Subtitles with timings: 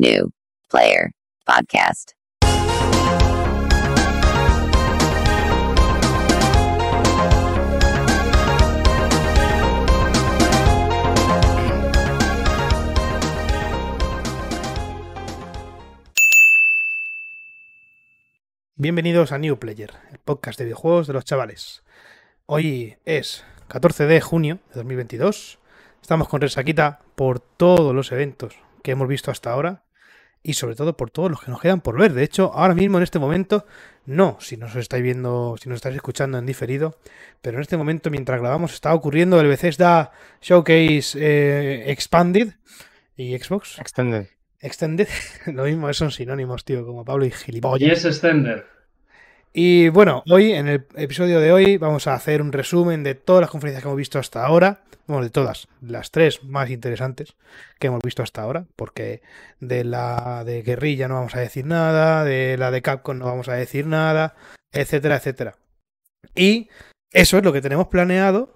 [0.00, 0.30] New
[0.70, 1.10] Player
[1.44, 2.12] Podcast.
[18.76, 21.82] Bienvenidos a New Player, el podcast de videojuegos de los chavales.
[22.46, 25.58] Hoy es 14 de junio de 2022.
[26.00, 29.82] Estamos con Resaquita por todos los eventos que hemos visto hasta ahora
[30.42, 32.12] y sobre todo por todos los que nos quedan por ver.
[32.12, 33.66] De hecho, ahora mismo en este momento,
[34.06, 36.98] no, si nos estáis viendo, si nos estáis escuchando en diferido,
[37.42, 42.54] pero en este momento mientras grabamos está ocurriendo el Bethesda Showcase eh, Expanded
[43.16, 44.28] y Xbox Extended.
[44.60, 45.08] Extended.
[45.46, 47.88] Lo mismo, son sinónimos, tío, como Pablo y gilipollas.
[47.88, 48.79] Yes Extender.
[49.52, 53.40] Y bueno, hoy, en el episodio de hoy, vamos a hacer un resumen de todas
[53.40, 54.82] las conferencias que hemos visto hasta ahora.
[55.08, 57.34] Bueno, de todas, las tres más interesantes
[57.80, 59.22] que hemos visto hasta ahora, porque
[59.58, 63.48] de la de Guerrilla no vamos a decir nada, de la de Capcom no vamos
[63.48, 64.36] a decir nada,
[64.70, 65.56] etcétera, etcétera.
[66.36, 66.68] Y
[67.12, 68.54] eso es lo que tenemos planeado,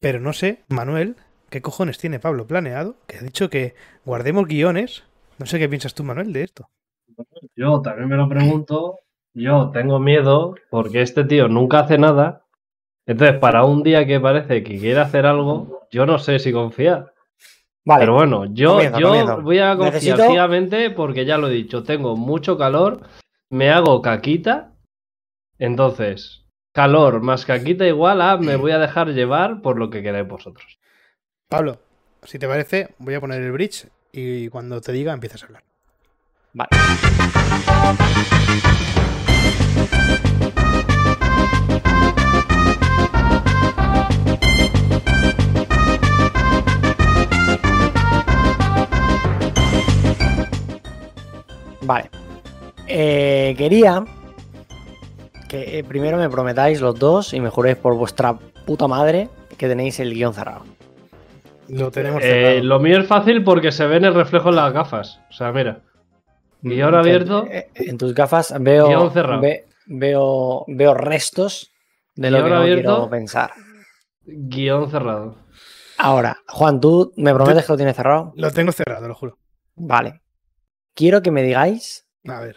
[0.00, 1.16] pero no sé, Manuel,
[1.50, 2.96] ¿qué cojones tiene Pablo planeado?
[3.06, 3.74] Que ha dicho que
[4.06, 5.04] guardemos guiones.
[5.38, 6.70] No sé qué piensas tú, Manuel, de esto.
[7.54, 9.00] Yo también me lo pregunto.
[9.34, 12.44] Yo tengo miedo porque este tío nunca hace nada.
[13.06, 17.12] Entonces, para un día que parece que quiere hacer algo, yo no sé si confiar.
[17.84, 18.00] Vale.
[18.02, 22.16] Pero bueno, yo, yo voy a confiar Necesito- ciegamente porque ya lo he dicho, tengo
[22.16, 23.00] mucho calor,
[23.50, 24.72] me hago caquita.
[25.58, 30.26] Entonces, calor más caquita igual a me voy a dejar llevar por lo que queráis
[30.26, 30.78] vosotros.
[31.48, 31.78] Pablo,
[32.22, 35.62] si te parece, voy a poner el bridge y cuando te diga empiezas a hablar.
[36.54, 36.70] Vale.
[51.82, 52.10] Vale.
[52.86, 54.04] Eh, quería
[55.48, 58.34] que eh, primero me prometáis los dos y me juréis por vuestra
[58.66, 60.62] puta madre que tenéis el guion cerrado.
[61.68, 62.64] Lo tenemos Eh, cerrado.
[62.64, 65.20] lo mío es fácil porque se ven el reflejo en las gafas.
[65.30, 65.80] O sea, mira.
[66.62, 67.46] Guión abierto.
[67.50, 69.40] Eh, En tus gafas veo, Guión cerrado.
[69.42, 71.72] ve- veo, veo restos
[72.14, 72.82] de lo que no abierto.
[72.94, 73.50] quiero pensar.
[74.26, 75.36] Guión cerrado.
[75.98, 78.32] Ahora, Juan, ¿tú me prometes que lo tienes cerrado?
[78.36, 79.38] Lo tengo cerrado, lo juro.
[79.76, 80.20] Vale.
[80.94, 82.56] Quiero que me digáis A ver.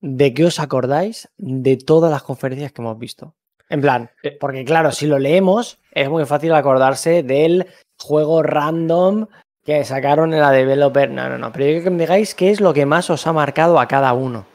[0.00, 3.34] de qué os acordáis de todas las conferencias que hemos visto.
[3.68, 4.36] En plan, Eh.
[4.40, 7.66] porque claro, si lo leemos, es muy fácil acordarse del
[7.98, 9.26] juego random
[9.64, 11.10] que sacaron en la developer.
[11.10, 11.52] No, no, no.
[11.52, 13.86] Pero yo quiero que me digáis qué es lo que más os ha marcado a
[13.86, 14.46] cada uno.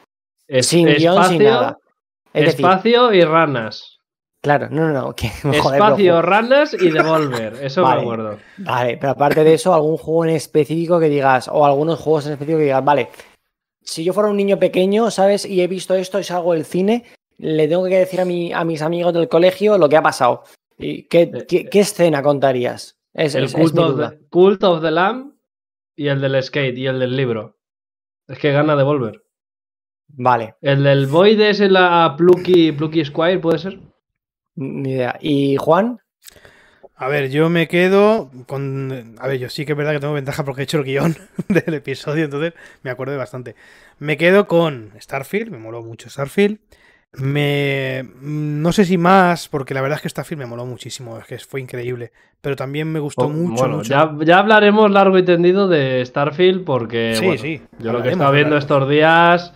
[0.46, 1.78] Es- sin guion, sin nada.
[2.36, 4.00] Es decir, espacio y ranas.
[4.42, 5.14] claro, no, no, no.
[5.14, 7.54] que- joder, espacio, pero- ranas y devolver.
[7.62, 7.96] Eso Vale.
[7.96, 8.38] me acuerdo.
[8.58, 12.32] Vale, pero aparte de eso, algún juego en específico que digas, o algunos juegos en
[12.32, 13.08] específico que digas, vale,
[13.82, 15.44] si yo fuera un niño pequeño, ¿sabes?
[15.44, 17.04] Y he visto esto y salgo del cine,
[17.38, 20.42] le tengo que decir a, mi, a mis amigos del colegio lo que ha pasado.
[20.78, 22.98] ¿Y qué, qué- qué escena contarías?
[23.14, 25.32] Es, El es- es cult mi of, the, Cult of the Lamb
[25.96, 27.56] y el del skate y el del libro.
[28.28, 29.22] Es que gana devolver.
[30.08, 33.78] Vale, El del Void es la Plucky, Plucky Squire, ¿puede ser?
[34.54, 35.16] ni idea.
[35.20, 35.98] ¿Y Juan?
[36.98, 39.16] A ver, yo me quedo con.
[39.18, 41.14] A ver, yo sí que es verdad que tengo ventaja porque he hecho el guion
[41.48, 43.54] del episodio, entonces me acuerdo de bastante.
[43.98, 46.58] Me quedo con Starfield, me moló mucho Starfield.
[47.12, 48.02] Me.
[48.22, 51.38] No sé si más, porque la verdad es que Starfield me moló muchísimo, es que
[51.38, 52.12] fue increíble.
[52.40, 53.90] Pero también me gustó Oh, mucho, bueno, mucho.
[53.90, 58.08] Ya, ya hablaremos largo y tendido de Starfield porque Sí, bueno, sí, yo lo que
[58.08, 59.52] he estado viendo estos días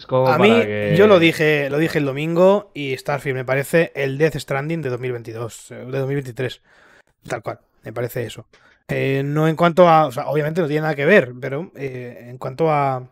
[0.00, 3.44] es como A mí, que- yo lo dije, lo dije el domingo y Starfield me
[3.44, 6.60] parece el Death Stranding de 2022, eh, de 2023.
[7.28, 8.46] Tal cual, me parece eso.
[8.88, 12.26] Eh, no en cuanto a, o sea, obviamente no tiene nada que ver, pero eh,
[12.28, 13.08] en cuanto a,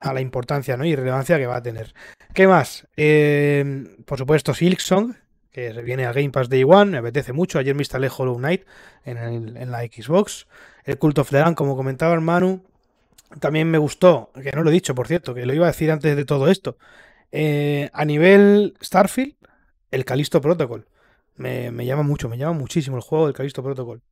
[0.00, 0.84] a la importancia ¿no?
[0.84, 1.94] y relevancia que va a tener.
[2.34, 2.86] ¿Qué más?
[2.96, 5.14] Eh, por supuesto, Silksong,
[5.52, 7.58] que viene a Game Pass Day One, me apetece mucho.
[7.58, 8.62] Ayer me instalé Hollow Knight
[9.04, 10.46] en, el- en la Xbox.
[10.84, 12.64] El Cult of the Lamb, como comentaba el Manu,
[13.38, 15.90] también me gustó, que no lo he dicho, por cierto, que lo iba a decir
[15.90, 16.76] antes de todo esto.
[17.32, 19.36] Eh, a nivel Starfield,
[19.90, 20.86] el Callisto Protocol.
[21.36, 24.02] Me, me llama mucho, me llama muchísimo el juego del Callisto Protocol.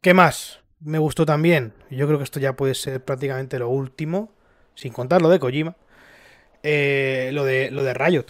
[0.00, 0.60] ¿Qué más?
[0.80, 4.32] Me gustó también, yo creo que esto ya puede ser prácticamente lo último,
[4.74, 5.76] sin contar lo de Kojima,
[6.62, 8.26] eh, lo, de, lo de Riot.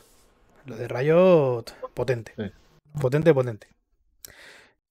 [0.66, 1.64] Lo de Riot,
[1.94, 2.34] potente.
[2.37, 2.52] Sí.
[3.00, 3.69] Potente, potente.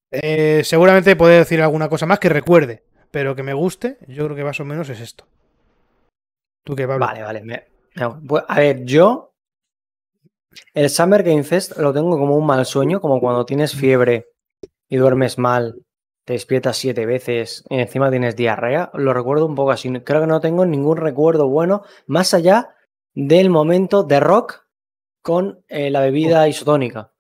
[0.10, 4.36] Eh, seguramente puede decir alguna cosa más que recuerde, pero que me guste, yo creo
[4.36, 5.26] que más o menos es esto.
[6.64, 7.06] ¿Tú qué, Pablo?
[7.06, 7.42] Vale, vale.
[7.44, 9.34] me- me- pues, a ver, yo.
[10.74, 14.28] El Summer Game Fest lo tengo como un mal sueño, como cuando tienes fiebre
[14.90, 15.76] y duermes mal
[16.26, 18.92] te despiertas siete veces y encima tienes diarrea.
[18.94, 19.90] Lo recuerdo un poco así.
[20.02, 22.76] Creo que no tengo ningún recuerdo bueno más allá
[23.16, 24.66] del momento de rock
[25.24, 27.12] con eh, la bebida isotónica.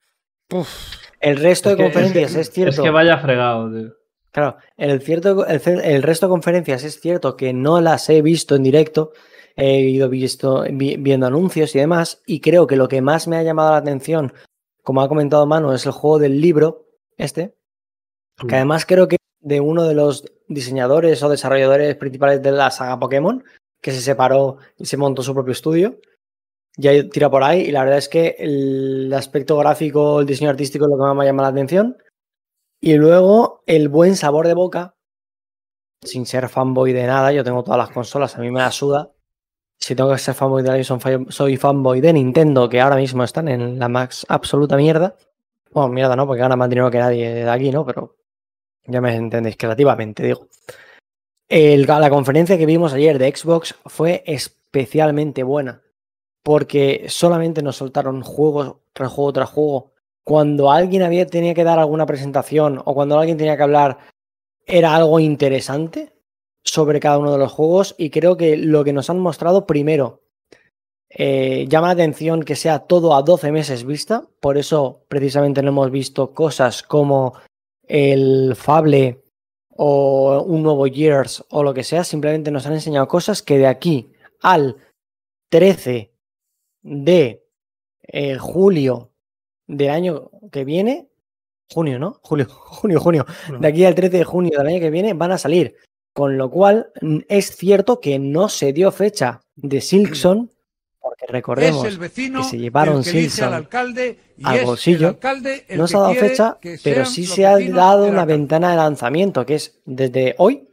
[1.19, 2.75] El resto Es de que- es que- conferencias es, cierto.
[2.75, 3.93] Es que vaya fregado, tío.
[4.31, 8.63] Claro, el, cierto, el, resto de conferencias es cierto que no las he visto en
[8.63, 9.11] directo,
[9.57, 13.35] he ido visto, vi- viendo anuncios y demás, y creo que lo que más me
[13.37, 14.33] ha llamado la atención,
[14.83, 16.87] como ha comentado Manu, es el juego del libro,
[17.17, 17.55] este,
[18.47, 22.99] que además creo que de uno de los diseñadores o desarrolladores principales de la saga
[22.99, 23.43] Pokémon,
[23.81, 25.99] que se separó y se montó su propio estudio.
[26.77, 30.85] Ya tira por ahí y la verdad es que el aspecto gráfico, el diseño artístico
[30.85, 31.97] es lo que más me llama la atención.
[32.81, 34.95] Y luego el buen sabor de boca,
[36.03, 39.11] sin ser fanboy de nada, yo tengo todas las consolas, a mí me la suda.
[39.79, 42.95] Si tengo que ser fanboy de alguien, son fa- soy fanboy de Nintendo, que ahora
[42.95, 45.15] mismo están en la más absoluta mierda.
[45.71, 46.25] Bueno, mierda, ¿no?
[46.27, 47.85] Porque ganan más dinero que nadie de aquí, ¿no?
[47.85, 48.17] Pero
[48.85, 50.47] ya me entendéis, creativamente, digo.
[51.49, 55.81] El- la conferencia que vimos ayer de Xbox fue especialmente buena.
[56.43, 59.91] Porque solamente nos soltaron juego tras juego tras juego.
[60.23, 63.97] Cuando alguien había, tenía que dar alguna presentación o cuando alguien tenía que hablar,
[64.65, 66.13] era algo interesante
[66.63, 67.95] sobre cada uno de los juegos.
[67.97, 70.21] Y creo que lo que nos han mostrado, primero,
[71.09, 74.27] eh, llama la atención que sea todo a 12 meses vista.
[74.39, 77.33] Por eso, precisamente, no hemos visto cosas como
[77.87, 79.23] el Fable
[79.69, 82.03] o un nuevo Years o lo que sea.
[82.03, 84.77] Simplemente nos han enseñado cosas que de aquí al
[85.49, 86.13] 13
[86.83, 87.45] de
[88.03, 89.10] eh, julio
[89.67, 91.09] del año que viene,
[91.69, 92.19] junio, ¿no?
[92.23, 93.25] Julio, junio, junio.
[93.59, 95.75] De aquí al 13 de junio del año que viene van a salir.
[96.13, 96.91] Con lo cual,
[97.29, 100.51] es cierto que no se dio fecha de Silkson,
[100.99, 104.45] porque recordemos es el vecino que se llevaron el que elige Simpson al alcalde y
[104.45, 104.99] al bolsillo.
[104.99, 108.71] el alcalde el no se ha dado fecha, pero sí se ha dado una ventana
[108.71, 110.67] de lanzamiento, que es desde hoy,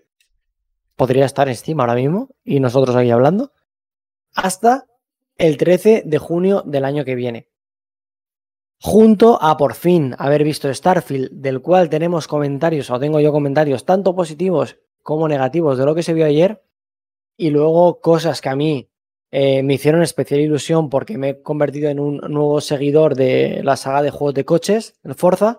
[0.96, 3.52] podría estar en Steam ahora mismo, y nosotros aquí hablando,
[4.34, 4.86] hasta
[5.36, 7.48] el 13 de junio del año que viene.
[8.80, 13.84] Junto a por fin haber visto Starfield, del cual tenemos comentarios, o tengo yo comentarios
[13.84, 16.62] tanto positivos como negativos de lo que se vio ayer,
[17.36, 18.88] y luego cosas que a mí
[19.30, 23.76] eh, me hicieron especial ilusión porque me he convertido en un nuevo seguidor de la
[23.76, 25.58] saga de juegos de coches, el Forza.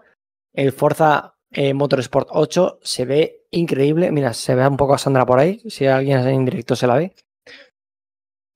[0.53, 4.11] El Forza eh, Motorsport 8 se ve increíble.
[4.11, 5.59] Mira, se ve un poco a Sandra por ahí.
[5.69, 7.13] Si alguien en directo se la ve.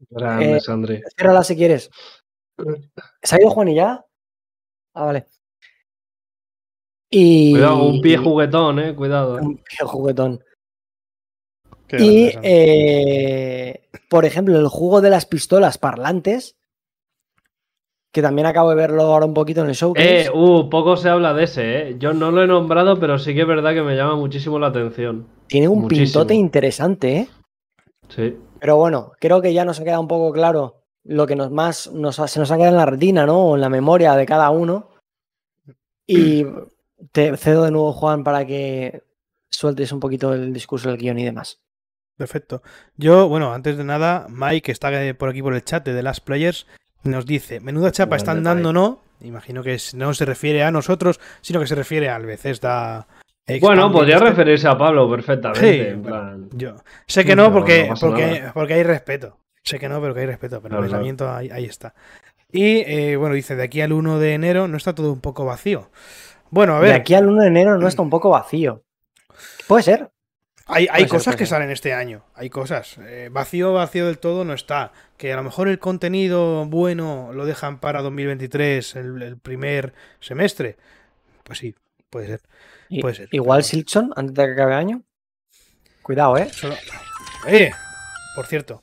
[0.09, 1.01] Grande, Eh.
[1.15, 1.89] Ciérrala si quieres.
[3.21, 4.05] ¿Se ha ido Juan y ya?
[4.93, 5.25] Ah, vale.
[7.09, 7.51] Y.
[7.51, 8.95] Cuidado, un pie juguetón, eh.
[8.95, 9.37] Cuidado.
[9.37, 9.41] eh.
[9.41, 10.43] Un pie juguetón.
[11.87, 16.55] Qué Y, eh, por ejemplo, el juego de las pistolas parlantes,
[18.11, 20.25] que también acabo de verlo ahora un poquito en el showcase.
[20.25, 21.95] Eh, uh, poco se habla de ese, eh.
[21.99, 24.67] Yo no lo he nombrado, pero sí que es verdad que me llama muchísimo la
[24.67, 25.27] atención.
[25.47, 26.05] tiene un muchísimo.
[26.05, 27.27] pintote interesante, ¿eh?
[28.09, 28.37] Sí.
[28.59, 31.91] Pero bueno, creo que ya nos ha quedado un poco claro lo que nos más
[31.91, 33.37] nos ha- se nos ha quedado en la retina, ¿no?
[33.39, 34.89] O en la memoria de cada uno.
[36.07, 36.45] Y
[37.11, 39.03] te cedo de nuevo, Juan, para que
[39.49, 41.59] sueltes un poquito el discurso del guion y demás.
[42.17, 42.61] Perfecto.
[42.95, 46.03] Yo, bueno, antes de nada, Mike, que está por aquí por el chat de The
[46.03, 46.67] Last Players,
[47.03, 49.01] nos dice, menuda chapa están dando, ¿no?
[49.21, 53.07] Imagino que no se refiere a nosotros, sino que se refiere al Bethesda.
[53.61, 54.29] Bueno, podría este.
[54.29, 55.73] referirse a Pablo perfectamente.
[55.73, 56.49] Sí, en plan.
[56.53, 56.75] yo
[57.07, 59.37] sé que no, porque, no porque, porque hay respeto.
[59.63, 60.61] Sé que no, pero que hay respeto.
[60.61, 61.01] Pero Claro, el claro.
[61.03, 61.93] pensamiento ahí, ahí está.
[62.51, 65.45] Y eh, bueno, dice, de aquí al 1 de enero no está todo un poco
[65.45, 65.89] vacío.
[66.49, 68.83] Bueno, a De ver, aquí al 1 de enero no está un poco vacío.
[69.67, 70.11] Puede ser.
[70.67, 71.47] hay, hay puede ser, cosas que ser.
[71.47, 72.25] salen este año.
[72.35, 72.97] Hay cosas.
[72.99, 74.91] Eh, vacío, vacío del todo no está.
[75.17, 80.77] Que a lo mejor el contenido bueno lo dejan para 2023, el, el primer semestre.
[81.43, 81.73] Pues sí,
[82.09, 82.41] puede ser.
[83.01, 85.01] Puede ser, Igual pero- Silkson, antes de que acabe el año.
[86.03, 86.49] Cuidado, ¿eh?
[86.51, 86.75] Solo-
[87.47, 87.71] Eh,
[88.35, 88.81] por cierto,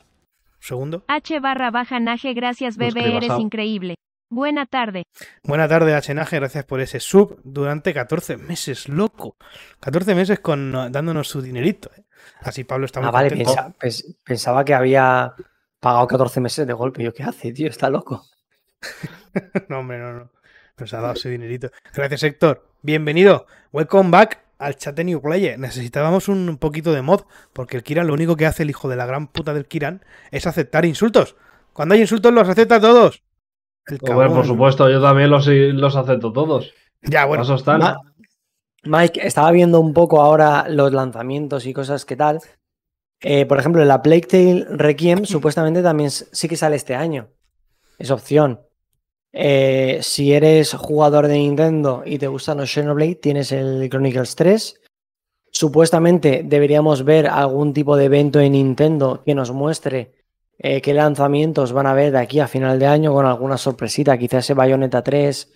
[0.71, 1.05] segundo.
[1.09, 3.95] H barra baja Naje, gracias bebé, eres increíble.
[4.33, 5.03] Buena tarde.
[5.43, 9.37] Buena tarde, Hnaje, gracias por ese sub durante 14 meses, loco.
[9.81, 11.91] 14 meses con dándonos su dinerito.
[11.97, 12.05] ¿eh?
[12.43, 15.35] Así Pablo está muy Ah, vale, pensa- pens- pensaba que había
[15.81, 17.03] pagado 14 meses de golpe.
[17.03, 17.69] Yo, ¿qué hace, tío?
[17.69, 18.25] Está loco.
[19.69, 20.31] No, hombre, no, no.
[20.79, 21.71] Nos ha dado su dinerito.
[21.95, 22.69] Gracias, Héctor.
[22.83, 23.47] Bienvenido.
[23.73, 25.59] Welcome back al chat de New Player.
[25.59, 28.97] Necesitábamos un poquito de mod, porque el Kiran lo único que hace el hijo de
[28.97, 31.35] la gran puta del Kiran es aceptar insultos.
[31.73, 33.23] Cuando hay insultos los acepta todos.
[33.87, 34.35] El Hombre, cabrón.
[34.35, 36.73] por supuesto, yo también los, los acepto todos.
[37.03, 37.45] Ya, bueno.
[37.67, 37.97] Ma-
[38.83, 42.41] Mike, estaba viendo un poco ahora los lanzamientos y cosas que tal.
[43.21, 47.29] Eh, por ejemplo, la Plague Tale Requiem supuestamente también sí que sale este año.
[47.99, 48.61] Es opción.
[49.33, 54.81] Eh, si eres jugador de Nintendo y te gustan los Xenoblade, tienes el Chronicles 3.
[55.53, 60.13] Supuestamente deberíamos ver algún tipo de evento en Nintendo que nos muestre
[60.59, 64.17] eh, qué lanzamientos van a haber de aquí a final de año con alguna sorpresita,
[64.19, 65.53] quizás ese Bayonetta 3,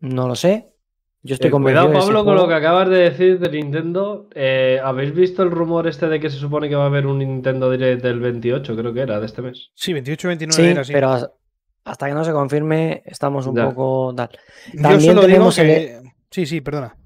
[0.00, 0.70] no lo sé.
[1.22, 4.28] Yo estoy Eh, convencido cuidado, Pablo, con lo que acabas de decir de Nintendo.
[4.34, 7.18] Eh, ¿Habéis visto el rumor este de que se supone que va a haber un
[7.18, 9.70] Nintendo Direct del 28, creo que era, de este mes?
[9.74, 10.92] Sí, 28-29 Sí, era así.
[10.92, 11.32] pero
[11.84, 13.68] hasta que no se confirme estamos un Ya.
[13.68, 14.30] poco tal.
[14.72, 16.00] Yo también solo digo tenemos el- que...
[16.30, 16.96] Sí, sí, perdona.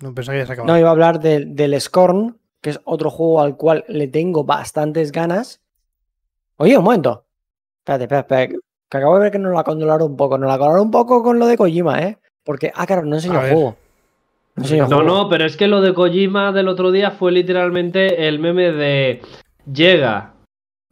[0.00, 0.62] No pensaba que ya se.
[0.64, 4.44] No, iba a hablar del, del Scorn, que es otro juego al cual le tengo
[4.44, 5.60] bastantes ganas.
[6.56, 7.24] Oye, un momento.
[7.78, 8.58] Espérate, espérate, espérate,
[8.90, 10.36] Que acabo de ver que nos la controlaron un poco.
[10.36, 12.18] Nos la controlaron un poco con lo de Kojima, ¿eh?
[12.44, 13.76] Porque, ah, claro, no enseñó el juego.
[14.56, 15.10] No enseñó el No, juego.
[15.22, 19.22] no, pero es que lo de Kojima del otro día fue literalmente el meme de
[19.72, 20.34] llega,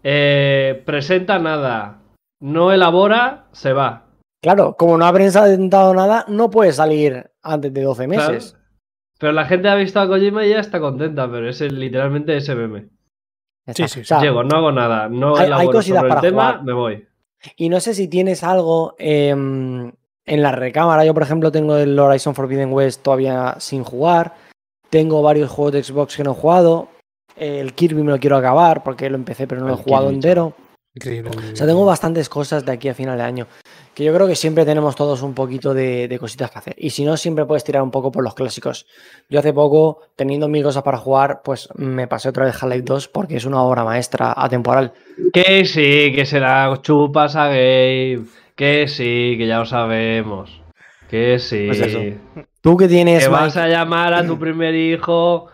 [0.03, 1.99] eh, presenta nada,
[2.43, 4.07] no elabora, se va.
[4.43, 8.33] Claro, como no ha presentado nada, no puede salir antes de 12 Claro.
[8.35, 8.57] meses.
[9.19, 12.37] Pero la gente ha visto a Kojima y ya está contenta, pero es el- literalmente
[12.37, 12.89] ese meme.
[13.73, 16.15] Sí, sí, O sea, Llego, no hago nada, no hay- hay elaboro cositas sobre el
[16.17, 16.65] para tema, jugar.
[16.65, 17.09] me voy.
[17.57, 19.93] Y no sé si tienes algo em,
[20.27, 21.05] en la recámara.
[21.05, 24.35] Yo, por ejemplo, tengo el Horizon Forbidden West todavía sin jugar.
[24.91, 26.89] Tengo varios juegos de Xbox que no he jugado.
[27.37, 30.05] El Kirby me lo quiero acabar porque lo empecé, pero no lo he El jugado
[30.07, 30.53] Kirby, entero.
[30.95, 31.31] Increíble.
[31.53, 33.47] O sea, tengo bastantes cosas de aquí a final de año.
[33.95, 36.75] Que yo creo que siempre tenemos todos un poquito de, de cositas que hacer.
[36.77, 38.87] Y si no, siempre puedes tirar un poco por los clásicos.
[39.31, 43.09] Yo hace poco, teniendo mil cosas para jugar, pues me pasé otra vez Half-Life 2
[43.09, 44.93] porque es una obra maestra atemporal.
[45.33, 48.21] Que sí, que se la chupas a Gabe.
[48.55, 50.63] Que sí, que ya lo sabemos.
[51.09, 51.67] Que sí.
[51.69, 52.01] Pues eso.
[52.61, 55.47] Tú que tienes, que Mike, vas a llamar a tu primer hijo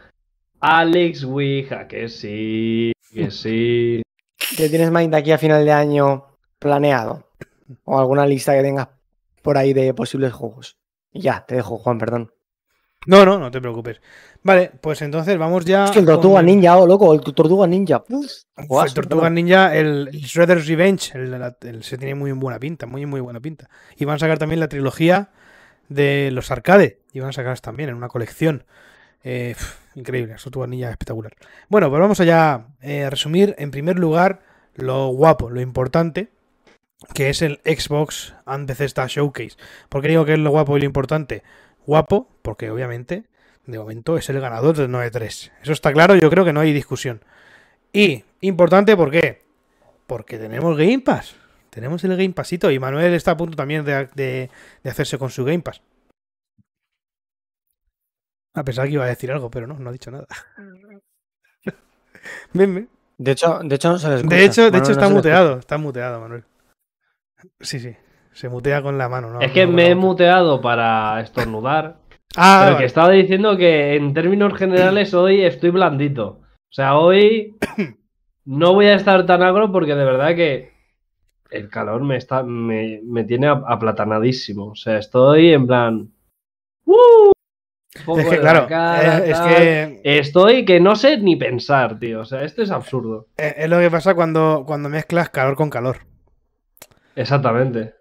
[0.60, 1.86] Alex Ouija.
[1.86, 4.02] Que sí, que sí.
[4.56, 6.24] ¿Qué tienes Mike de aquí a final de año
[6.58, 7.28] planeado?
[7.84, 8.88] O alguna lista que tengas
[9.42, 10.78] por ahí de posibles juegos.
[11.12, 12.32] Y ya, te dejo, Juan, perdón.
[13.06, 14.00] No, no, no te preocupes.
[14.42, 15.84] Vale, pues entonces vamos ya.
[15.86, 18.02] Es que el con Tortuga Ninja, oh, loco, el Tortuga Ninja.
[18.08, 22.58] Uf, el Tortuga Ninja, el, el Shredder's Revenge, el, el- el- se tiene muy buena
[22.58, 23.68] pinta, muy, muy buena pinta.
[23.96, 25.30] Y van a sacar también la trilogía
[25.88, 27.00] de los arcade.
[27.12, 28.64] Y van a sacar también en una colección.
[29.22, 29.54] Eh,
[29.98, 31.34] increíble, Tortuga Ninja espectacular.
[31.68, 34.40] Bueno, pues vamos allá eh, a resumir en primer lugar
[34.74, 36.28] lo guapo, lo importante,
[37.14, 39.56] que es el Xbox and Bethesda Showcase.
[39.88, 41.42] ¿Por qué digo que es lo guapo y lo importante?
[41.86, 43.24] Guapo, porque obviamente,
[43.66, 45.50] de momento, es el ganador del 9-3.
[45.62, 47.22] Eso está claro, yo creo que no hay discusión.
[47.92, 49.42] Y importante, ¿por qué?
[50.06, 51.34] Porque tenemos Game Pass.
[51.70, 55.44] Tenemos el Game Passito y Manuel está a punto también de- de hacerse con su
[55.44, 55.80] Game Pass.
[58.58, 60.26] A pesar que iba a decir algo, pero no, no ha dicho nada.
[62.52, 62.88] Ven, ven.
[63.16, 65.14] De hecho, de hecho no se les De hecho, de hecho está muteado.
[65.14, 66.44] muteado, está muteado, Manuel.
[67.60, 67.94] Sí, sí.
[68.32, 69.40] Se mutea con la mano, ¿no?
[69.40, 71.96] es que no me he muteado para estornudar.
[72.36, 72.78] Ah, pero vale.
[72.78, 76.40] que estaba diciendo que en términos generales hoy estoy blandito.
[76.70, 77.56] O sea, hoy
[78.44, 80.72] no voy a estar tan agro porque de verdad que
[81.50, 84.66] el calor me está me, me tiene ap- aplatanadísimo.
[84.66, 86.12] O sea, estoy en plan.
[86.84, 87.32] ¡Uh!
[88.04, 89.48] Poco Es que en la claro, cara, es tal.
[89.56, 92.20] que Estoy que no sé ni pensar, tío.
[92.20, 93.26] O sea, esto es absurdo.
[93.36, 95.98] eh, es lo que pasa cuando, cuando mezclas calor con calor.
[97.14, 97.94] Exactamente.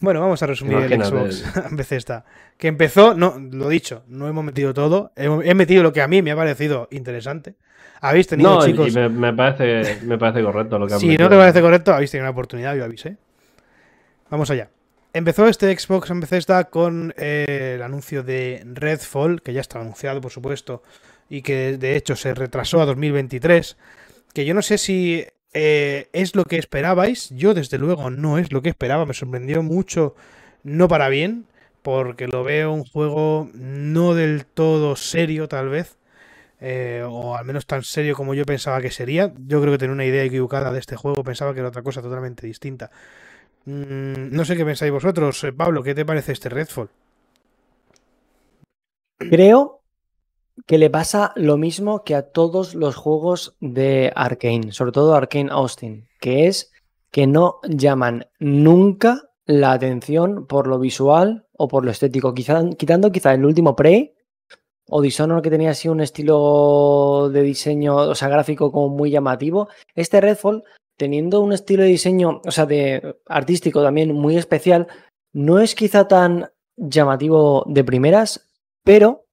[0.00, 0.94] Bueno, vamos a resumir Imagínate.
[1.16, 2.24] el Xbox Bethesda.
[2.58, 5.12] Que empezó, no, lo dicho, no hemos metido todo.
[5.16, 7.54] He, he metido lo que a mí me ha parecido interesante.
[8.00, 8.88] Habéis tenido, No, chicos.
[8.88, 12.10] y me, me parece, me parece correcto lo que Si no te parece correcto, habéis
[12.10, 13.16] tenido una oportunidad, yo avisé.
[14.30, 14.68] Vamos allá.
[15.14, 20.20] Empezó este Xbox en Bethesda con eh, el anuncio de Redfall, que ya estaba anunciado,
[20.20, 20.82] por supuesto,
[21.28, 23.76] y que de hecho se retrasó a 2023.
[24.34, 27.30] Que yo no sé si eh, es lo que esperabais.
[27.30, 29.06] Yo, desde luego, no es lo que esperaba.
[29.06, 30.16] Me sorprendió mucho,
[30.64, 31.46] no para bien,
[31.82, 35.96] porque lo veo un juego no del todo serio, tal vez.
[36.60, 39.32] eh, o al menos tan serio como yo pensaba que sería.
[39.46, 42.02] Yo creo que tenía una idea equivocada de este juego, pensaba que era otra cosa
[42.02, 42.90] totalmente distinta.
[43.66, 45.42] Mm, no sé qué pensáis vosotros.
[45.44, 46.90] Eh, Pablo, ¿qué te parece este Redfall?
[49.18, 49.80] Creo
[50.66, 55.50] que le pasa lo mismo que a todos los juegos de Arkane, sobre todo Arkane
[55.50, 56.72] Austin, que es
[57.10, 63.12] que no llaman nunca la atención por lo visual o por lo estético, quizá, quitando
[63.12, 64.14] quizá el último Prey
[64.88, 69.68] o Dishonored que tenía así un estilo de diseño, o sea, gráfico como muy llamativo.
[69.94, 70.64] Este Redfall,
[70.96, 74.86] teniendo un estilo de diseño, o sea, de artístico también muy especial,
[75.32, 78.50] no es quizá tan llamativo de primeras,
[78.84, 79.26] pero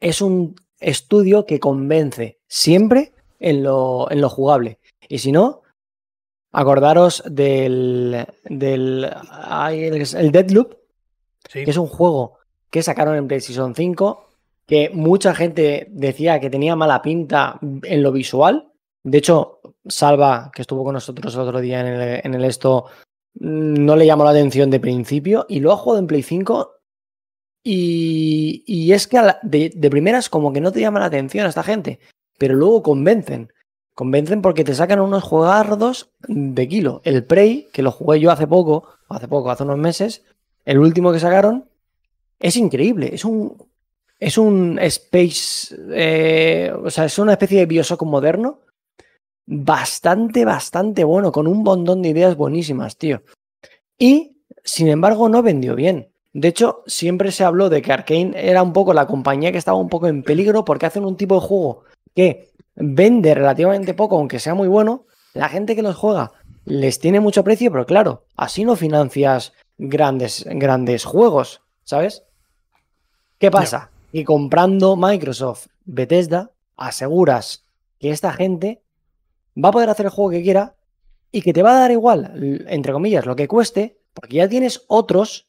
[0.00, 4.78] es un estudio que convence siempre en lo, en lo jugable.
[5.08, 5.62] Y si no,
[6.52, 10.74] acordaros del, del el Deadloop,
[11.48, 11.64] Sí.
[11.64, 12.38] que es un juego
[12.68, 14.26] que sacaron en PlayStation 5
[14.66, 18.70] que mucha gente decía que tenía mala pinta en lo visual.
[19.10, 22.86] De hecho, Salva, que estuvo con nosotros el otro día en el, en el esto,
[23.34, 26.74] mm, no le llamó la atención de principio y lo ha jugado en Play 5
[27.64, 31.48] y, y es que de, de primeras como que no te llama la atención a
[31.48, 32.00] esta gente,
[32.38, 33.52] pero luego convencen.
[33.94, 37.00] Convencen porque te sacan unos juegardos de kilo.
[37.04, 40.24] El Prey, que lo jugué yo hace poco, hace poco, hace unos meses,
[40.64, 41.68] el último que sacaron,
[42.38, 43.10] es increíble.
[43.12, 43.56] Es un,
[44.20, 48.60] es un space, eh, o sea, es una especie de Bioshock moderno.
[49.50, 53.22] Bastante, bastante bueno, con un montón de ideas buenísimas, tío.
[53.98, 56.10] Y, sin embargo, no vendió bien.
[56.34, 59.78] De hecho, siempre se habló de que Arkane era un poco la compañía que estaba
[59.78, 64.38] un poco en peligro porque hacen un tipo de juego que vende relativamente poco, aunque
[64.38, 65.06] sea muy bueno.
[65.32, 66.32] La gente que los juega
[66.66, 72.22] les tiene mucho precio, pero claro, así no financias grandes, grandes juegos, ¿sabes?
[73.38, 73.90] ¿Qué pasa?
[74.12, 77.64] Que comprando Microsoft Bethesda, aseguras
[77.98, 78.82] que esta gente
[79.62, 80.76] va a poder hacer el juego que quiera
[81.30, 84.84] y que te va a dar igual, entre comillas, lo que cueste, porque ya tienes
[84.88, 85.48] otros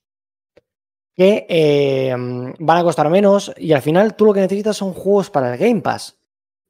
[1.16, 2.16] que eh,
[2.60, 5.60] van a costar menos y al final tú lo que necesitas son juegos para el
[5.60, 6.18] Game Pass.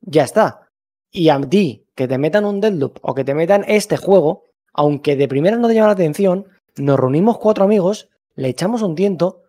[0.01, 0.69] Ya está.
[1.11, 5.15] Y a ti, que te metan un Deadloop o que te metan este juego, aunque
[5.15, 9.43] de primera no te llama la atención, nos reunimos cuatro amigos, le echamos un tiento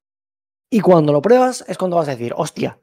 [0.69, 2.79] y cuando lo pruebas es cuando vas a decir, hostia,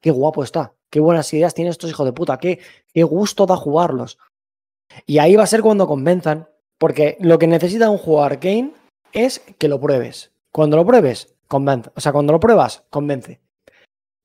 [0.00, 2.60] qué guapo está, qué buenas ideas tienen estos hijos de puta, qué,
[2.92, 4.18] qué gusto da jugarlos.
[5.06, 8.72] Y ahí va a ser cuando convenzan, porque lo que necesita un juego arcane
[9.12, 10.30] es que lo pruebes.
[10.52, 11.90] Cuando lo pruebes, convence.
[11.94, 13.40] O sea, cuando lo pruebas, convence.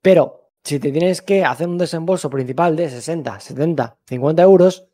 [0.02, 4.86] Pero si te tienes que hacer un desembolso principal de 60, 70, 50 euros,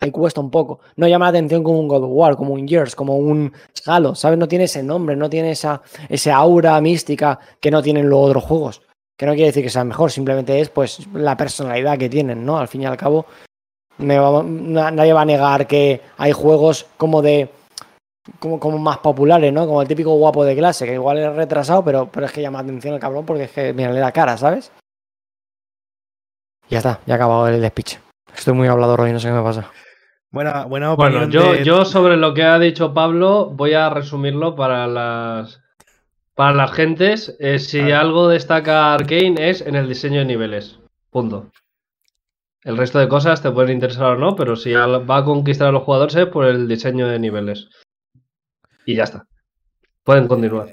[0.00, 0.80] ahí cuesta un poco.
[0.96, 3.52] No llama la atención como un God of War, como un Gears, como un
[3.86, 4.38] Halo, ¿sabes?
[4.38, 8.44] No tiene ese nombre, no tiene esa, esa aura mística que no tienen los otros
[8.44, 8.82] juegos.
[9.16, 12.58] Que no quiere decir que sea mejor, simplemente es pues la personalidad que tienen, ¿no?
[12.58, 13.26] Al fin y al cabo,
[14.00, 17.50] nadie va a negar que hay juegos como de
[18.38, 19.66] como, como más populares, ¿no?
[19.66, 22.58] Como el típico guapo de clase, que igual es retrasado, pero, pero es que llama
[22.58, 24.70] la atención el cabrón porque es que, mira, le da cara, ¿sabes?
[26.68, 27.96] Ya está, ya ha acabado el speech.
[28.36, 29.70] Estoy muy hablador hoy, no sé qué me pasa.
[30.30, 31.30] Buena, buena Bueno, opinión.
[31.32, 35.60] yo, de- yo sobre lo que ha dicho Pablo voy a resumirlo para las
[36.36, 37.36] para las gentes.
[37.40, 40.78] Eh, si algo destaca Arkane es en el diseño de niveles.
[41.10, 41.46] Punto.
[42.62, 45.68] El resto de cosas te pueden interesar o no, pero si al- va a conquistar
[45.68, 47.68] a los jugadores es por el diseño de niveles.
[48.84, 49.26] Y ya está.
[50.04, 50.68] Pueden continuar.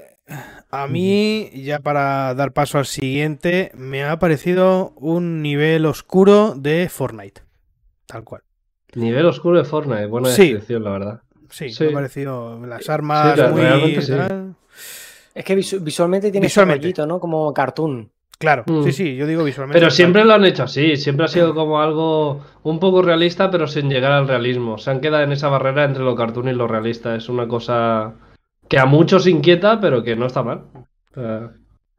[0.70, 6.88] A mí, ya para dar paso al siguiente, me ha parecido un nivel oscuro de
[6.90, 7.40] Fortnite.
[8.06, 8.42] Tal cual.
[8.94, 10.42] Nivel oscuro de Fortnite, buena Sí.
[10.42, 11.22] descripción, la verdad.
[11.50, 11.84] Sí, Sí.
[11.84, 13.94] me ha parecido las armas Sí, muy.
[15.34, 16.88] Es que visu- visualmente tiene Visualmente.
[16.88, 17.20] ese rollito, ¿no?
[17.20, 18.10] Como cartoon.
[18.38, 18.84] Claro, Mm.
[18.84, 19.80] sí, sí, yo digo visualmente.
[19.80, 23.66] Pero siempre lo han hecho así, siempre ha sido como algo un poco realista, pero
[23.66, 24.78] sin llegar al realismo.
[24.78, 27.16] Se han quedado en esa barrera entre lo cartoon y lo realista.
[27.16, 28.14] Es una cosa
[28.68, 30.62] que a muchos inquieta, pero que no está mal.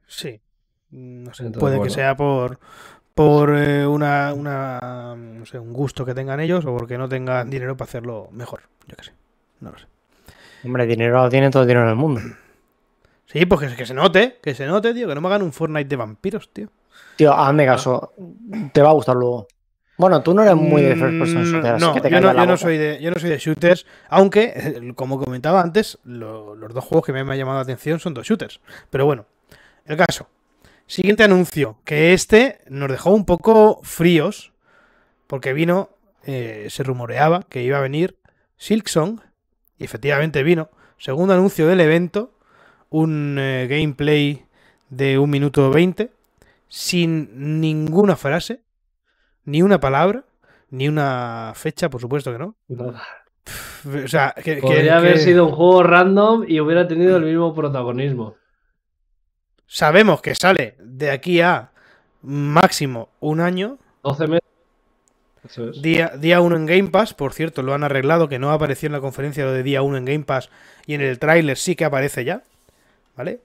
[0.07, 0.39] Sí.
[0.91, 2.57] No sé, Entonces, puede que sea por
[3.13, 7.49] por eh, una, una no sé, un gusto que tengan ellos o porque no tengan
[7.49, 8.61] dinero para hacerlo mejor.
[8.87, 9.11] Yo qué sé.
[9.59, 9.87] No lo sé.
[10.63, 12.21] Hombre, dinero lo tiene todo el dinero en el mundo.
[13.31, 15.53] Sí, pues que, que se note, que se note, tío, que no me hagan un
[15.53, 16.69] Fortnite de vampiros, tío.
[17.15, 18.13] Tío, hazme caso.
[18.73, 19.47] Te va a gustar luego.
[19.97, 22.21] Bueno, tú no eres muy de first person Mm, shooter, así no, que te yo
[22.21, 25.99] no, yo no soy de, yo no soy de shooters, aunque, eh, como comentaba antes,
[26.05, 28.61] lo- los dos juegos que me han llamado la atención son dos shooters.
[28.89, 29.25] Pero bueno,
[29.85, 30.27] el caso.
[30.87, 34.53] Siguiente anuncio, que este nos dejó un poco fríos,
[35.27, 35.89] porque vino,
[36.23, 38.17] eh, se rumoreaba que iba a venir
[38.57, 39.19] Silksong,
[39.77, 40.69] y efectivamente vino.
[40.97, 42.31] Segundo anuncio del evento,
[42.89, 44.45] un eh, gameplay
[44.89, 46.11] de un minuto 20,
[46.67, 48.61] sin ninguna frase,
[49.45, 50.23] ni una palabra,
[50.69, 52.55] ni una fecha, por supuesto que no.
[52.77, 57.23] O sea, que, que- podría haber que sido un juego random y hubiera tenido el
[57.25, 58.35] mismo protagonismo.
[59.65, 61.71] sabemos que sale de aquí a
[62.21, 63.77] máximo un año.
[64.03, 64.43] 12 meses.
[65.45, 65.81] Es.
[65.81, 68.93] Día, día 1 en Game Pass, por cierto, lo han arreglado, que no apareció en
[68.93, 70.49] la conferencia lo de día 1 en Game Pass
[70.85, 72.43] y en el tráiler sí que aparece ya,
[73.19, 73.41] ¿vale?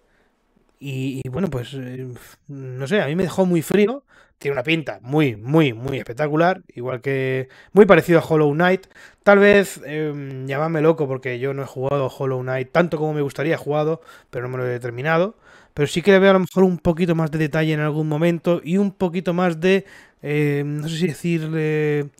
[0.79, 2.07] Y, bueno, pues eh,
[2.49, 4.05] no sé, a mí me dejó muy frío.
[4.39, 8.87] Tiene una pinta muy, muy, muy espectacular, igual que muy parecido a Hollow Knight.
[9.25, 13.23] Tal vez eh, llamadme loco porque yo no he jugado Hollow Knight tanto como me
[13.23, 15.37] gustaría, jugado, pero no me lo he terminado.
[15.75, 18.09] Pero sí que le veo a lo mejor un poquito más de detalle en algún
[18.09, 19.87] momento y un poquito más de,
[20.23, 22.11] eh, no sé si decirle,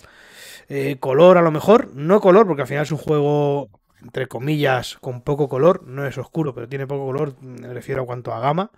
[0.69, 1.95] eh, color a lo mejor.
[1.95, 3.69] No color, porque al final es un juego,
[4.05, 5.83] entre comillas, con poco color.
[5.87, 8.71] No es oscuro, pero tiene poco color, me refiero a cuanto a gama.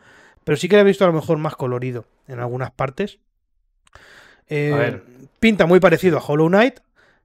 [0.44, 3.18] pero sí que lo he visto a lo mejor más colorido en algunas partes.
[4.48, 5.04] Eh, A ver.
[5.40, 6.80] Pinta muy parecido a Hollow Knight.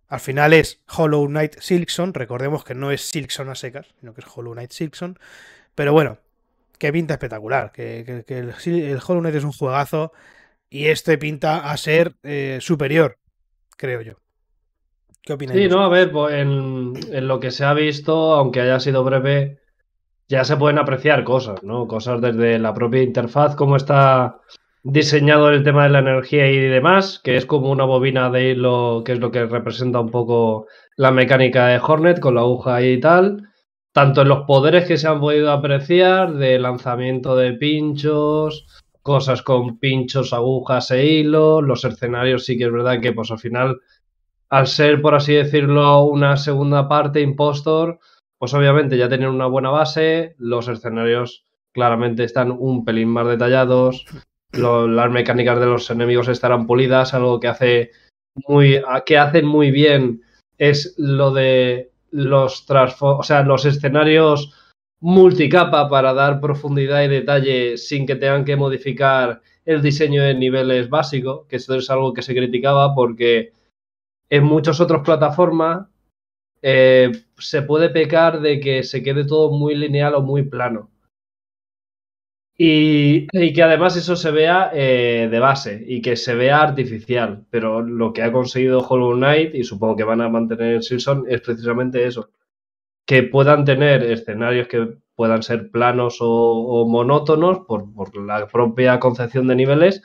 [0.10, 2.14] Al final es Hollow Knight Silkson.
[2.14, 5.18] Recordemos que no es Silkson a secas, sino que es Hollow Knight Silkson.
[5.76, 6.18] Pero bueno,
[6.78, 7.72] que pinta espectacular.
[7.72, 10.12] Que, que- que el, Sil- el Hollow Knight es un juegazo.
[10.70, 13.18] Y este pinta a ser eh, superior,
[13.78, 14.14] creo yo.
[15.23, 15.60] ¿Qué opináis?
[15.60, 19.03] Sí, no, a ver, pues en, en lo que se ha visto, aunque haya sido
[19.03, 19.60] breve,
[20.27, 21.88] ya se pueden apreciar cosas, ¿no?
[21.88, 24.39] Cosas desde la propia interfaz, cómo está
[24.84, 29.03] diseñado el tema de la energía y demás, que es como una bobina de hilo,
[29.05, 32.99] que es lo que representa un poco la mecánica de Hornet con la aguja y
[32.99, 33.49] tal.
[33.93, 38.65] Tanto en los poderes que se han podido apreciar, de lanzamiento de pinchos,
[39.01, 43.39] cosas con pinchos, agujas e hilo, los escenarios sí que es verdad que pues al
[43.39, 43.81] final
[44.52, 48.00] al ser, por así decirlo, una segunda parte impostor,
[48.38, 54.06] pues obviamente ya tienen una buena base, los escenarios claramente están un pelín más detallados,
[54.52, 57.92] las mecánicas de los enemigos estarán pulidas, algo que hace
[58.48, 60.22] muy, que hacen muy bien
[60.58, 64.54] es lo de los o sea, los escenarios
[65.00, 70.90] multicapa para dar profundidad y detalle sin que tengan que modificar el diseño de niveles
[70.90, 73.54] básico, que eso es algo que se criticaba porque
[74.32, 75.88] en muchas otras plataformas
[76.62, 80.89] eh, se puede pecar de que se quede todo muy lineal o muy plano.
[82.58, 87.46] Y, y que además eso se vea eh, de base y que se vea artificial.
[87.50, 91.26] Pero lo que ha conseguido Hollow Knight, y supongo que van a mantener en Silson,
[91.28, 92.30] es precisamente eso.
[93.06, 99.00] Que puedan tener escenarios que puedan ser planos o, o monótonos por, por la propia
[99.00, 100.04] concepción de niveles,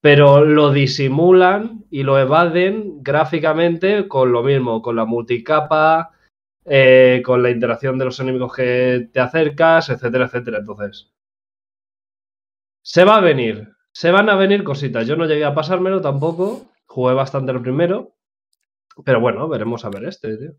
[0.00, 6.12] pero lo disimulan y lo evaden gráficamente con lo mismo, con la multicapa,
[6.64, 10.58] eh, con la interacción de los enemigos que te acercas, etcétera, etcétera.
[10.58, 11.12] Entonces,
[12.82, 15.06] se va a venir, se van a venir cositas.
[15.06, 18.14] Yo no llegué a pasármelo tampoco, jugué bastante el primero,
[19.04, 20.52] pero bueno, veremos a ver este, tío.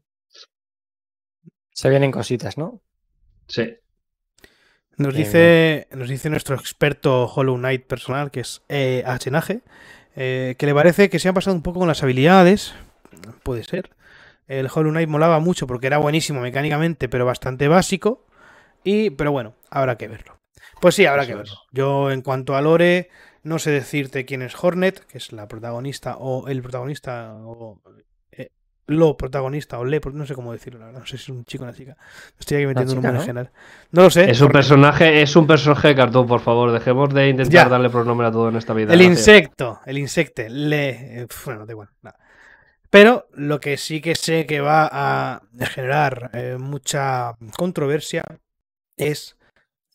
[1.71, 2.81] Se vienen cositas, ¿no?
[3.47, 3.77] Sí.
[4.99, 9.03] Nos dice, nos dice nuestro experto Hollow Knight personal, que es eh,
[10.17, 12.73] eh, que le parece que se han pasado un poco con las habilidades.
[13.43, 13.91] Puede ser.
[14.49, 18.25] El Hollow Knight molaba mucho porque era buenísimo mecánicamente, pero bastante básico.
[18.83, 20.37] Y, pero bueno, habrá que verlo.
[20.81, 21.49] Pues sí, habrá Eso que es.
[21.49, 21.55] verlo.
[21.71, 23.09] Yo, en cuanto a Lore,
[23.41, 27.81] no sé decirte quién es Hornet, que es la protagonista, o el protagonista, o
[28.89, 30.99] lo protagonista, o le, no sé cómo decirlo, la verdad.
[31.01, 31.95] No sé si es un chico o una chica.
[32.39, 33.25] Estoy aquí metiendo un chica, número ¿no?
[33.25, 33.51] general.
[33.91, 34.29] No lo sé.
[34.29, 36.71] Es un porque- personaje, es un personaje de cartón, por favor.
[36.71, 37.69] Dejemos de intentar Ya.
[37.69, 38.91] darle pronombre a todo en esta vida.
[38.93, 39.19] El gracias.
[39.19, 41.21] insecto, el insecte, le.
[41.21, 42.17] eh, bueno, da igual, nada.
[42.89, 48.23] Pero lo que sí que sé que va a generar eh, mucha controversia
[48.97, 49.37] es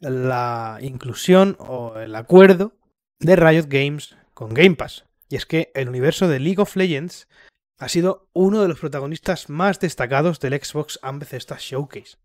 [0.00, 2.72] la inclusión o el acuerdo
[3.18, 5.04] de Riot Games con Game Pass.
[5.28, 7.26] Y es que el universo de League of Legends
[7.78, 12.16] ha sido uno de los protagonistas más destacados del Xbox and Showcase.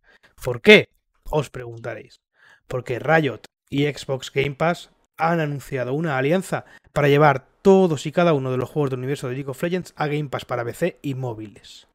[0.44, 0.90] ¿Por qué?
[1.30, 2.22] Os preguntaréis.
[2.68, 8.34] Porque Riot y Xbox Game Pass han anunciado una alianza para llevar todos y cada
[8.34, 11.00] uno de los juegos del universo de League of Legends a Game Pass para PC
[11.02, 11.88] y móviles.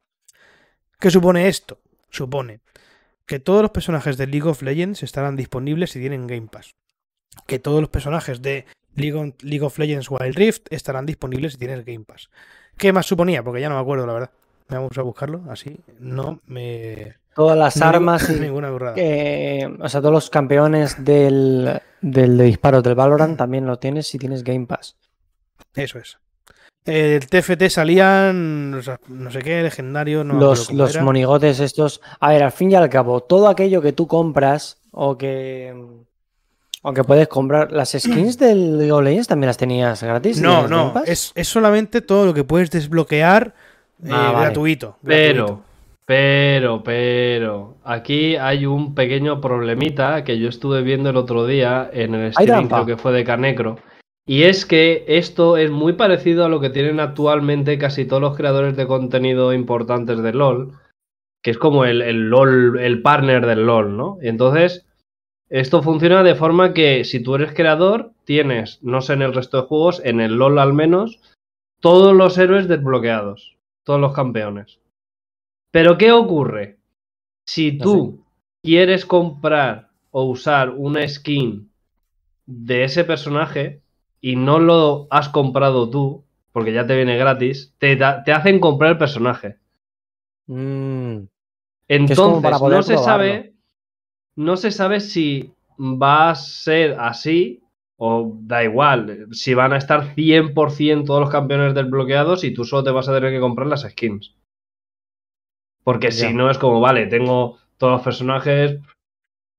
[0.99, 1.81] ¿Qué supone esto?
[2.11, 2.61] Supone
[3.27, 6.75] que todos los personajes de League of Legends estarán disponibles si tienen Game Pass.
[7.47, 11.59] Que todos los personajes de League of, League of Legends Wild Rift estarán disponibles si
[11.59, 12.31] tienes Game Pass.
[12.76, 13.42] ¿Qué más suponía?
[13.42, 14.30] Porque ya no me acuerdo, la verdad.
[14.68, 17.16] Vamos a buscarlo, así no me...
[17.34, 18.94] Todas las no armas y Ninguna burrada.
[18.96, 24.06] Eh, o sea, todos los campeones del, del de disparos del Valorant también lo tienes
[24.06, 24.96] si tienes Game Pass.
[25.74, 26.18] Eso es.
[26.84, 32.02] El TFT salían, o sea, no sé qué, legendario, no los los monigotes estos.
[32.20, 35.74] A ver, al fin y al cabo, todo aquello que tú compras o que.
[36.87, 37.73] O que puedes comprar.
[37.73, 40.38] Las skins del League of Legends también las tenías gratis.
[40.40, 43.55] No, ¿Tenías Game no, es, es solamente todo lo que puedes desbloquear
[44.05, 44.44] eh, Ah, vale.
[44.47, 44.99] gratuito.
[45.03, 45.47] gratuito.
[45.47, 45.62] Pero,
[46.05, 52.14] pero, pero, aquí hay un pequeño problemita que yo estuve viendo el otro día en
[52.14, 53.79] el streaming, creo que fue de Canecro.
[54.27, 58.37] Y es que esto es muy parecido a lo que tienen actualmente casi todos los
[58.37, 60.73] creadores de contenido importantes de LOL,
[61.42, 64.18] que es como el, el LOL, el partner del LOL, ¿no?
[64.23, 64.87] Y entonces,
[65.48, 69.61] esto funciona de forma que si tú eres creador, tienes, no sé en el resto
[69.61, 71.20] de juegos, en el LOL al menos,
[71.80, 74.80] todos los héroes desbloqueados, todos los campeones.
[75.70, 76.78] Pero ¿qué ocurre?
[77.46, 78.24] Si No tú
[78.62, 81.70] quieres comprar o usar una skin
[82.46, 83.83] de ese personaje
[84.20, 88.98] y no lo has comprado tú, porque ya te viene gratis, te, hacen comprar el
[88.98, 89.57] personaje.
[90.46, 91.24] Mm,
[91.88, 92.83] Entonces, no se probarlo.
[92.83, 93.54] sabe,
[94.37, 97.64] no se sabe si va a ser así
[97.97, 102.83] O da igual, si van a estar 100% todos los campeones desbloqueados y tú solo
[102.83, 104.35] te vas a tener que comprar las skins.
[105.85, 106.29] Porque Ya.
[106.29, 108.81] si no es como, vale, tengo todos los personajes,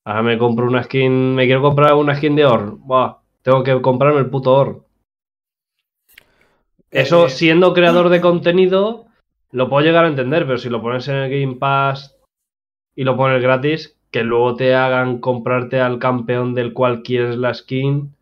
[0.05, 3.81] ahora me compro una skin, me quiero comprar una skin de Or, Buah, tengo que
[3.81, 4.85] comprarme el puto Or.
[6.91, 9.05] Eso Eh, siendo creador de contenido,
[9.51, 12.17] lo puedo llegar a entender, pero si lo pones en el Game Pass
[12.95, 17.53] y lo pones gratis, que luego te hagan comprarte al campeón del cual quieres la
[17.53, 18.15] skin.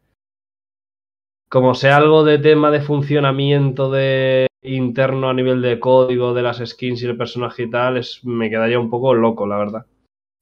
[1.48, 6.58] Como sea algo de tema de funcionamiento de interno a nivel de código de las
[6.66, 9.86] skins y el personaje y tal, es, me quedaría un poco loco, la verdad.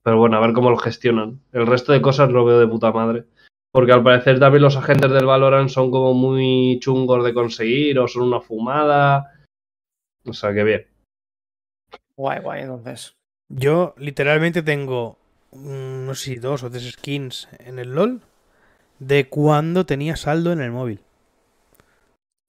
[0.03, 1.41] Pero bueno, a ver cómo lo gestionan.
[1.51, 3.25] El resto de cosas lo veo de puta madre.
[3.73, 8.07] Porque al parecer también los agentes del Valorant son como muy chungos de conseguir o
[8.07, 9.33] son una fumada.
[10.25, 10.87] O sea que bien.
[12.15, 13.17] Guay, guay, entonces.
[13.49, 15.20] Yo literalmente tengo,
[15.53, 18.21] no sé si dos o tres skins en el LOL
[18.99, 20.99] de cuando tenía saldo en el móvil.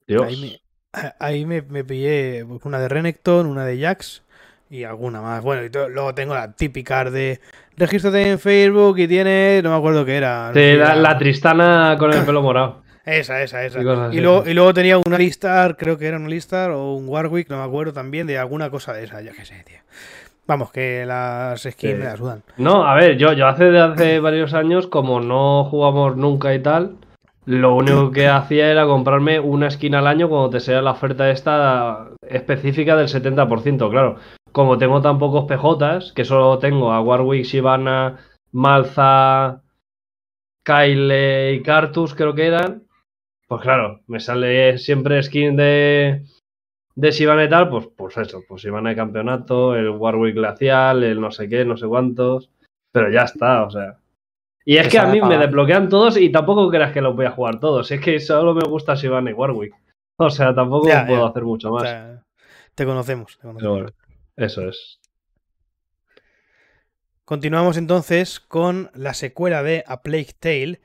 [0.07, 0.27] Dios.
[0.27, 4.23] Ahí me, ahí me, me pillé pues, una de Renekton, una de Jax
[4.69, 5.43] y alguna más.
[5.43, 7.39] Bueno, y to- luego tengo la típica de
[7.77, 10.51] regístrate en Facebook y tiene, no me acuerdo qué era.
[10.53, 12.83] Sí, la, era- la Tristana con el pelo morado.
[13.05, 13.81] Esa, esa, esa.
[13.81, 17.49] y luego, y luego tenía una Listar, creo que era una Listar o un Warwick,
[17.49, 19.79] no me acuerdo también, de alguna cosa de esa, yo qué sé, tío.
[20.45, 21.97] Vamos, que las skins Sí.
[21.97, 22.43] me la sudan.
[22.57, 26.61] No, a ver, yo, yo hace, de hace varios años, como no jugamos nunca y
[26.61, 26.97] tal,
[27.45, 31.29] lo único que hacía era comprarme una skin al año cuando te sea la oferta
[31.29, 33.89] esta específica del 70%.
[33.89, 34.17] Claro,
[34.51, 38.17] como tengo tan pocos PJs, que solo tengo a Warwick, Shyvana,
[38.51, 39.61] Malza,
[40.65, 42.83] Kyle y Cartus, creo que eran,
[43.47, 46.23] pues claro, me sale siempre skin de,
[46.95, 51.19] de Shyvana y tal, pues, pues eso, pues Shyvana de campeonato, el Warwick glacial, el
[51.19, 52.49] no sé qué, no sé cuántos,
[52.91, 53.97] pero ya está, o sea.
[54.65, 57.25] Y es Que que a mí me desbloquean todos y tampoco creas que los voy
[57.25, 59.73] a jugar todos, es que solo me gusta Shyvana y Warwick.
[60.17, 61.29] O sea, tampoco Ya, puedo ya.
[61.29, 61.83] hacer mucho O más.
[61.83, 62.23] sea,
[62.75, 63.35] te conocemos.
[63.37, 63.73] te conocemos.
[63.81, 63.89] Bueno,
[64.37, 64.99] eso es.
[67.25, 70.81] Continuamos entonces con la secuela de A Plague Tale,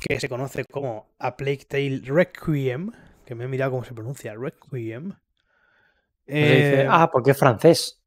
[0.00, 2.92] que se conoce como A Plague Tale Requiem,
[3.26, 5.12] que me he mirado cómo se pronuncia, Requiem.
[6.30, 8.00] Dice- Eh, ah, porque es francés.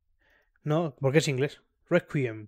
[0.64, 1.62] No, porque es inglés.
[1.90, 2.48] Requiem.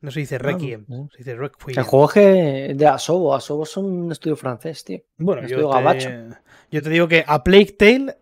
[0.00, 1.08] No se dice Requiem, no.
[1.12, 1.78] se dice Requiem.
[1.78, 3.34] El juego es de Asobo.
[3.36, 4.98] Asobo son un estudio francés, tío.
[5.18, 6.08] Bueno, estudio yo gabacho.
[6.08, 6.28] te,
[6.72, 8.16] yo te digo que A Plague Tale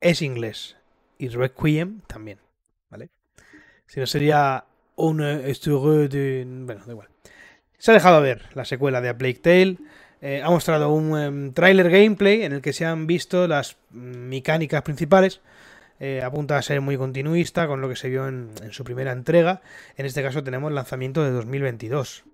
[0.00, 0.76] es inglés
[1.16, 2.38] y Requiem también,
[2.90, 3.08] ¿vale?
[3.86, 4.64] Si no sería
[4.96, 6.44] un estudio de...
[6.46, 7.08] Bueno, da igual.
[7.78, 9.78] Se ha dejado ver la secuela de A Plague Tale.
[10.20, 14.00] eh, ha mostrado un em, trailer gameplay en el que se han visto las mm,
[14.28, 15.40] mecánicas principales.
[16.04, 19.12] Eh, apunta a ser muy continuista con lo que se vio en, en su primera
[19.12, 19.60] entrega.
[19.96, 22.24] En este caso tenemos lanzamiento de 2022.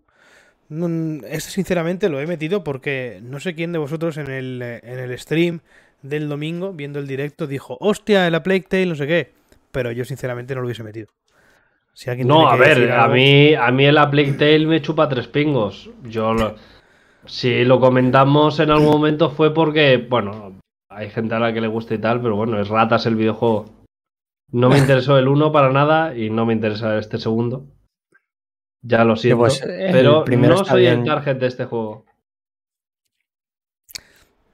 [0.70, 4.80] Mm, Este sinceramente lo he metido porque no sé quién de vosotros en el, eh,
[4.82, 5.60] en el stream
[6.00, 9.32] del domingo, viendo el directo, dijo, hostia, el A Plague Tale, no sé qué.
[9.70, 11.08] Pero yo sinceramente no lo hubiese metido.
[11.92, 15.90] Si No, a ver, a mí, a mí el Plague Tale me chupa tres pingos.
[16.04, 16.54] Yo lo-
[17.26, 20.57] si lo comentamos en algún momento fue porque, bueno,
[20.98, 23.66] hay gente a la que le gusta y tal, pero bueno, es ratas el videojuego.
[24.50, 27.66] No me interesó el uno para nada y no me interesa este segundo.
[28.82, 31.06] Ya lo siento, pues, el pero no soy el bien.
[31.06, 32.04] target de este juego.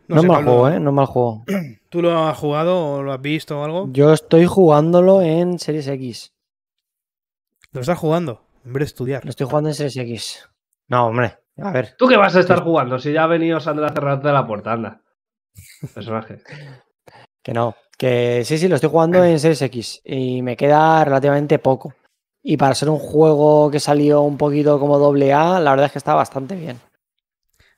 [0.07, 0.81] No, sé, es mal Pablo, juego, ¿eh?
[0.81, 1.45] No es mal juego.
[1.89, 3.89] ¿Tú lo has jugado o lo has visto o algo?
[3.91, 6.35] Yo estoy jugándolo en Series X.
[7.73, 9.25] Lo estás jugando, en vez de estudiar.
[9.25, 10.49] Lo estoy jugando en Series X.
[10.89, 11.39] No, hombre.
[11.57, 11.95] A ver.
[11.97, 12.99] ¿Tú qué vas a estar jugando?
[12.99, 15.04] Si ya ha venido Sandra a cerrarte la puerta, anda.
[15.95, 16.41] Personaje.
[17.43, 17.77] Que no.
[17.97, 20.01] Que sí, sí, lo estoy jugando en Series X.
[20.05, 21.95] Y me queda relativamente poco.
[22.43, 25.93] Y para ser un juego que salió un poquito como doble A, la verdad es
[25.93, 26.79] que está bastante bien.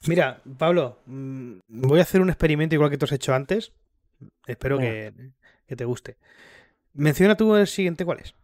[0.06, 3.72] Mira, Pablo, mm, voy a hacer un experimento igual que tú has hecho antes.
[4.46, 5.12] Espero que,
[5.66, 6.16] que te guste.
[6.94, 8.34] Menciona tú el siguiente cuál es.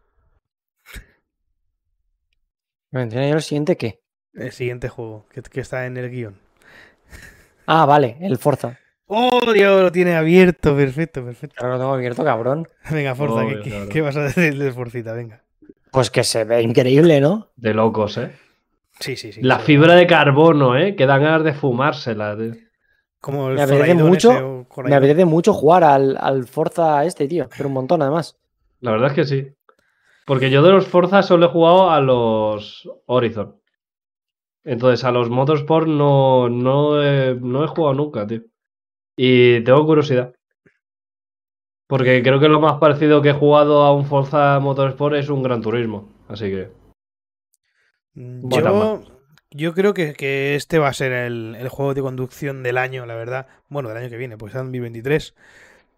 [2.91, 4.01] ¿Me menciona yo el siguiente qué?
[4.33, 6.39] El siguiente juego que, que está en el guion.
[7.65, 8.79] Ah, vale, el Forza.
[9.07, 9.81] ¡Oh, Dios!
[9.81, 10.75] Lo tiene abierto.
[10.75, 11.55] Perfecto, perfecto.
[11.59, 12.67] Ahora lo tengo abierto, cabrón.
[12.91, 13.89] Venga, Forza, ¿qué, Obvio, qué- claro.
[13.89, 15.13] qué vas a decir de Forcita?
[15.13, 15.43] Venga.
[15.91, 17.49] Pues que se ve increíble, ¿no?
[17.55, 18.31] De locos, ¿eh?
[18.99, 19.41] Sí, sí, sí.
[19.41, 19.65] La sí.
[19.65, 20.95] fibra de carbono, ¿eh?
[20.95, 22.35] Que dan ganas de fumársela.
[22.37, 22.53] tío.
[23.19, 27.47] Como el Me apetece mucho, Me apetece mucho jugar al, al Forza este, tío.
[27.55, 28.37] Pero un montón, además.
[28.79, 29.47] La verdad es que sí.
[30.25, 33.55] Porque yo de los Forza solo he jugado a los Horizon.
[34.63, 38.41] Entonces a los Motorsport no, no, he, no he jugado nunca, tío.
[39.15, 40.33] Y tengo curiosidad.
[41.87, 45.43] Porque creo que lo más parecido que he jugado a un Forza Motorsport es un
[45.43, 46.09] Gran Turismo.
[46.27, 46.71] Así que.
[48.15, 49.03] Mm, Yo
[49.51, 53.05] Yo creo que, que este va a ser el, el juego de conducción del año,
[53.05, 53.47] la verdad.
[53.69, 55.35] Bueno, del año que viene, pues está en 2023.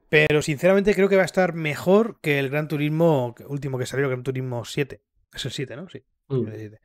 [0.10, 4.06] Pero sinceramente creo que va a estar mejor que el Gran Turismo último que salió,
[4.06, 5.01] el Gran Turismo 7.
[5.34, 5.89] Es el 7, ¿no?
[5.89, 6.04] Sí.
[6.28, 6.47] Mm.
[6.47, 6.80] el 7.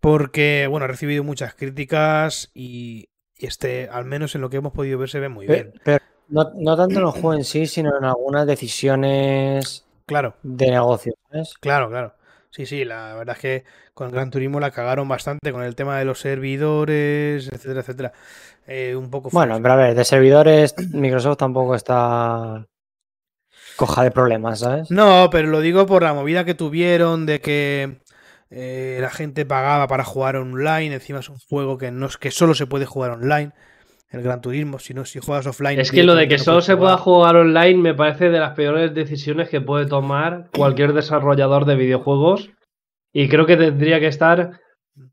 [0.00, 4.72] Porque, bueno, ha recibido muchas críticas y, y este, al menos en lo que hemos
[4.72, 5.72] podido ver, se ve muy bien.
[5.84, 10.70] Pero, no, no tanto en el juego en sí, sino en algunas decisiones Claro, de
[10.70, 11.54] negocio, ¿sabes?
[11.60, 12.14] claro, claro.
[12.50, 15.74] Sí, sí, la verdad es que con el Gran Turismo la cagaron bastante con el
[15.76, 18.12] tema de los servidores, etcétera, etcétera.
[18.66, 22.66] Eh, un poco Bueno, pero a ver, de servidores, Microsoft tampoco está
[23.76, 24.90] coja de problemas, ¿sabes?
[24.90, 27.98] No, pero lo digo por la movida que tuvieron de que
[28.50, 30.94] eh, la gente pagaba para jugar online.
[30.94, 33.52] Encima es un juego que no es que solo se puede jugar online.
[34.10, 35.78] El Gran Turismo, si no, si juegas offline.
[35.78, 37.34] Es que lo de que no solo se pueda jugar.
[37.34, 42.50] jugar online me parece de las peores decisiones que puede tomar cualquier desarrollador de videojuegos.
[43.12, 44.60] Y creo que tendría que estar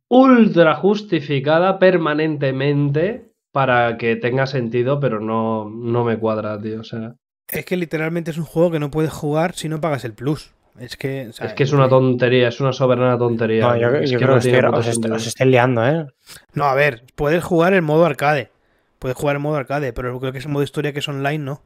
[0.08, 6.80] ultra justificada permanentemente para que tenga sentido, pero no, no me cuadra, tío.
[6.80, 7.16] O sea,
[7.50, 10.55] Es que literalmente es un juego que no puedes jugar si no pagas el plus.
[10.80, 13.66] Es que, o sea, es que es una tontería, es una soberana tontería.
[13.68, 15.16] No, yo, Es yo que creo no que tiene estoy- puto os, est- sentido.
[15.16, 16.06] os estoy liando, ¿eh?
[16.54, 18.52] No, a ver, puedes jugar en modo arcade.
[19.00, 21.38] Puedes jugar en modo arcade, pero creo que es en modo historia que es online,
[21.40, 21.62] no.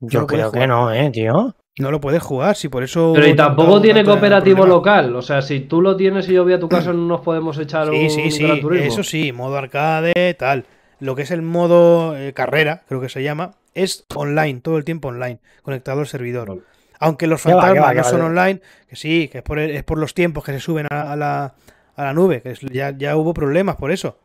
[0.00, 1.54] Yo no creo que no, ¿eh, tío?
[1.78, 3.12] No lo puedes jugar, si por eso.
[3.14, 5.14] Pero y tampoco tanto- tiene tanto cooperativo local.
[5.16, 7.56] O sea, si tú lo tienes y yo voy a tu casa, no nos podemos
[7.58, 8.46] echar Sí, un sí, sí,
[8.82, 10.64] eso sí, modo arcade, tal.
[11.00, 14.84] Lo que es el modo eh, carrera, creo que se llama, es online, todo el
[14.84, 16.48] tiempo online, conectado al servidor.
[16.48, 16.62] Vale.
[17.00, 19.98] Aunque los fantasmas va, no son online, que sí, que es por, el- es por
[19.98, 21.54] los tiempos que se suben a, a la,
[21.96, 24.18] a la nube, que es- ya, ya hubo problemas por eso.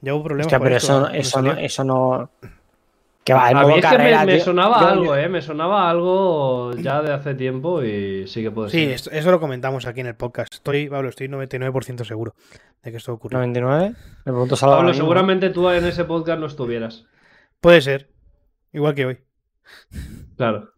[0.00, 2.30] Ya hubo problemas Hostia, por pero esto, eso, cuando eso, no, eso no.
[3.24, 5.28] Que va, el A mí que me- carrera, me, sonaba Yo- algo, yo- ¿eh?
[5.28, 8.90] Me sonaba algo ya de hace tiempo y sí que puede Sí, ser.
[8.90, 10.54] esto- eso lo comentamos aquí en el podcast.
[10.54, 12.34] Estoy, Pablo, estoy 99% seguro
[12.84, 13.38] de que esto ocurrió.
[13.38, 13.94] 99.
[14.24, 14.94] Me pregunto Pablo, mismo.
[15.02, 17.04] seguramente tú en ese podcast no estuvieras.
[17.60, 18.10] Puede ser,
[18.72, 19.18] igual que hoy.
[20.36, 20.70] Claro.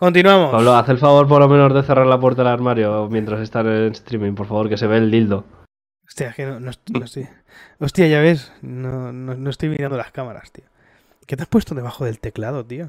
[0.00, 0.50] Continuamos.
[0.50, 3.66] Pablo, haz el favor por lo menos de cerrar la puerta del armario mientras estás
[3.66, 5.44] en streaming, por favor, que se ve el dildo.
[6.06, 7.28] Hostia, es que no, no est- no estoy.
[7.78, 10.64] Hostia, ya ves, no, no- no estoy mirando las cámaras, tío.
[11.26, 12.88] ¿Qué te has puesto debajo del teclado, tío?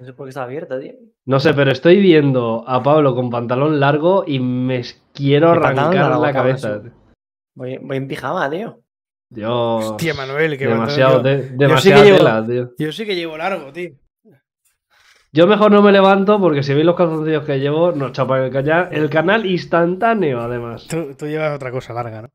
[0.00, 0.94] No sé por qué está abierta, tío.
[1.26, 4.82] No sé, pero estoy viendo a Pablo con pantalón largo y me
[5.14, 6.82] quiero ¿Qué pantalón arrancar la cabeza.
[7.54, 8.80] Voy, voy en pijama, tío.
[9.30, 9.84] Dios.
[9.90, 12.70] Hostia, Manuel, que demasiado, yo, te- demasiada llevo- tela, tío.
[12.78, 13.90] yo sí que llevo largo, tío.
[15.36, 18.50] Yo mejor no me levanto porque si veis los calzoncillos que llevo, nos chapan el,
[18.50, 20.86] calla- el canal instantáneo, además.
[20.88, 22.28] Tú, tú llevas otra cosa larga, ¿no?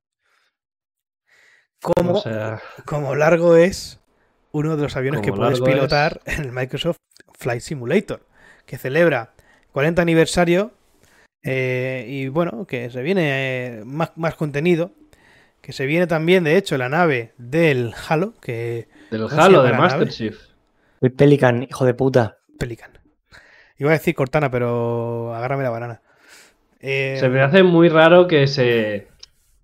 [1.82, 4.00] Como, O sea, como largo es
[4.52, 6.98] uno de los aviones que puedes pilotar en el Microsoft
[7.40, 8.22] Flight Simulator,
[8.68, 9.32] que celebra
[9.72, 10.72] 40 aniversario
[11.44, 14.92] eh, y bueno, que se viene eh, más, más contenido,
[15.62, 19.64] que se viene también, de hecho, la nave del Halo, que del ¿Cómo se Halo
[19.64, 20.12] de Master nave?
[20.12, 20.40] Chief.
[21.02, 22.38] El Pelican, hijo de puta.
[22.62, 22.92] Pelican.
[23.78, 26.02] Iba a decir Cortana, pero agárrame la banana.
[26.80, 29.08] Eh, Se me hace muy raro que se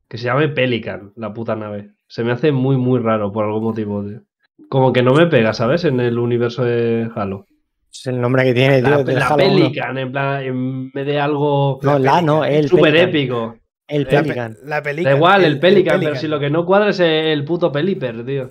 [0.08, 1.90] que se llame Pelican, la puta nave.
[2.08, 4.22] Se me hace muy, muy raro por algún motivo, tío.
[4.70, 5.84] Como que no me pega, ¿sabes?
[5.86, 7.46] En el universo de Halo.
[7.92, 8.90] Es el nombre que tiene, tío.
[8.90, 9.38] La, del la Halo.
[9.38, 13.58] Pelican, en plan, en vez de algo No, la no, el súper épico.
[13.88, 14.58] El la, pe- Pelican.
[14.64, 15.12] la Pelican.
[15.12, 16.22] Da igual, el, Pelican, pero Pelican.
[16.22, 18.50] si lo que no cuadra es el puto Peliper, tío.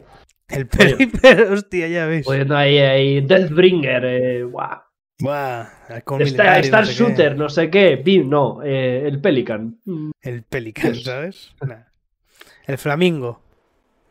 [0.48, 2.24] El Pelican, hostia, ya ves.
[2.24, 4.80] Poniendo ahí, ahí Deathbringer, eh, guau.
[5.18, 5.66] Buah,
[6.20, 7.04] Star, Star no sé qué.
[7.04, 7.96] Shooter, no sé qué.
[7.96, 9.80] Pim, no, eh, el Pelican.
[10.20, 11.54] El Pelican, ¿sabes?
[11.66, 11.85] Nah.
[12.66, 13.40] El Flamingo.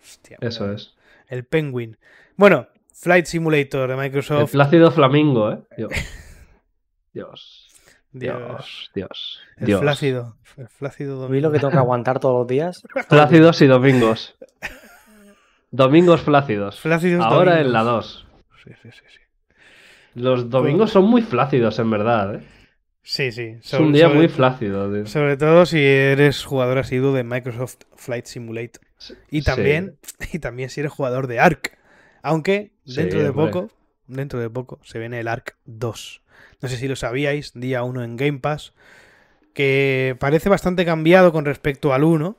[0.01, 0.75] Hostia, Eso bueno.
[0.77, 0.95] es.
[1.27, 1.97] El Penguin.
[2.37, 4.51] Bueno, Flight Simulator de El Microsoft.
[4.51, 5.59] plácido flamingo, eh.
[5.77, 5.91] Dios.
[7.13, 7.67] Dios.
[8.11, 8.37] Dios.
[8.41, 8.91] Dios.
[8.95, 9.39] Dios.
[9.57, 9.81] El Dios.
[9.81, 10.37] flácido.
[10.57, 11.59] El flácido ¿Veis lo que domingo.
[11.59, 12.81] tengo que aguantar todos los días?
[13.09, 14.35] Flácidos y domingos.
[15.75, 16.79] Domingos flácidos.
[16.79, 17.67] Flácidos Ahora domingos.
[17.67, 18.27] en la 2.
[18.63, 18.99] Sí, sí, sí.
[19.13, 19.19] Sí,
[20.15, 22.35] Los domingos son muy flácidos, en verdad.
[22.35, 22.39] ¿eh?
[23.03, 23.31] sí.
[23.31, 23.57] sí.
[23.61, 24.91] Es un día sobre- muy flácido.
[24.93, 25.05] tío.
[25.05, 28.81] Sobre todo si eres jugador asiduo de Microsoft Flight Simulator.
[29.30, 29.45] Y Sí.
[29.45, 29.97] también,
[30.34, 31.78] y también si eres jugador de Ark.
[32.23, 33.45] Aunque Sí, dentro de hombre.
[33.51, 33.71] poco,
[34.07, 36.21] dentro de poco, se viene el Ark 2.
[36.61, 38.73] No sé si lo sabíais, día 1 en Game Pass.
[39.53, 42.38] Que parece bastante cambiado con respecto al 1.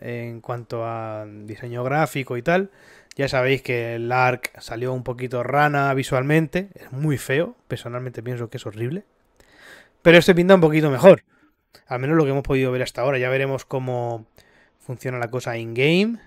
[0.00, 2.70] En cuanto a diseño gráfico y tal.
[3.16, 6.70] Ya sabéis que el Ark salió un poquito rana visualmente.
[6.74, 7.56] Es muy feo.
[7.66, 9.04] Personalmente pienso que es horrible.
[10.02, 11.24] Pero este pinta un poquito mejor.
[11.86, 13.18] Al menos lo que hemos podido ver hasta ahora.
[13.18, 14.26] Ya veremos cómo
[14.78, 16.20] funciona la cosa in-game.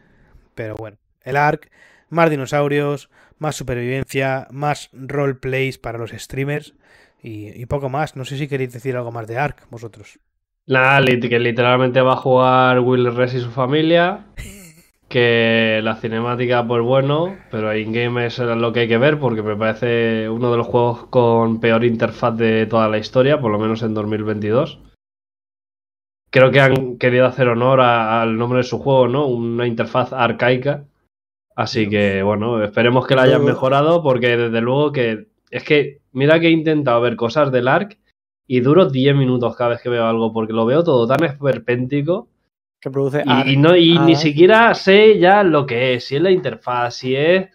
[0.53, 1.71] Pero bueno, el ARC,
[2.09, 6.73] más dinosaurios, más supervivencia, más roleplays para los streamers
[7.21, 8.15] y, y poco más.
[8.15, 10.19] No sé si queréis decir algo más de ARC vosotros.
[10.67, 14.25] Nada, que literalmente va a jugar Will Ress y su familia.
[15.09, 19.57] Que la cinemática, pues bueno, pero in-game es lo que hay que ver porque me
[19.57, 23.83] parece uno de los juegos con peor interfaz de toda la historia, por lo menos
[23.83, 24.79] en 2022.
[26.29, 29.27] Creo que han querido hacer honor a- al nombre de su juego, ¿no?
[29.27, 30.85] Una interfaz arcaica.
[31.57, 35.27] Así que, bueno, esperemos que la hayan mejorado porque desde luego que...
[35.49, 37.97] Es que, mira que he intentado ver cosas del ARC
[38.53, 42.27] y duro 10 minutos cada vez que veo algo porque lo veo todo tan esperpéntico
[42.81, 43.23] Que produce.
[43.25, 46.95] y, y no, y ni siquiera sé ya lo que es, si es la interfaz,
[46.95, 47.47] si es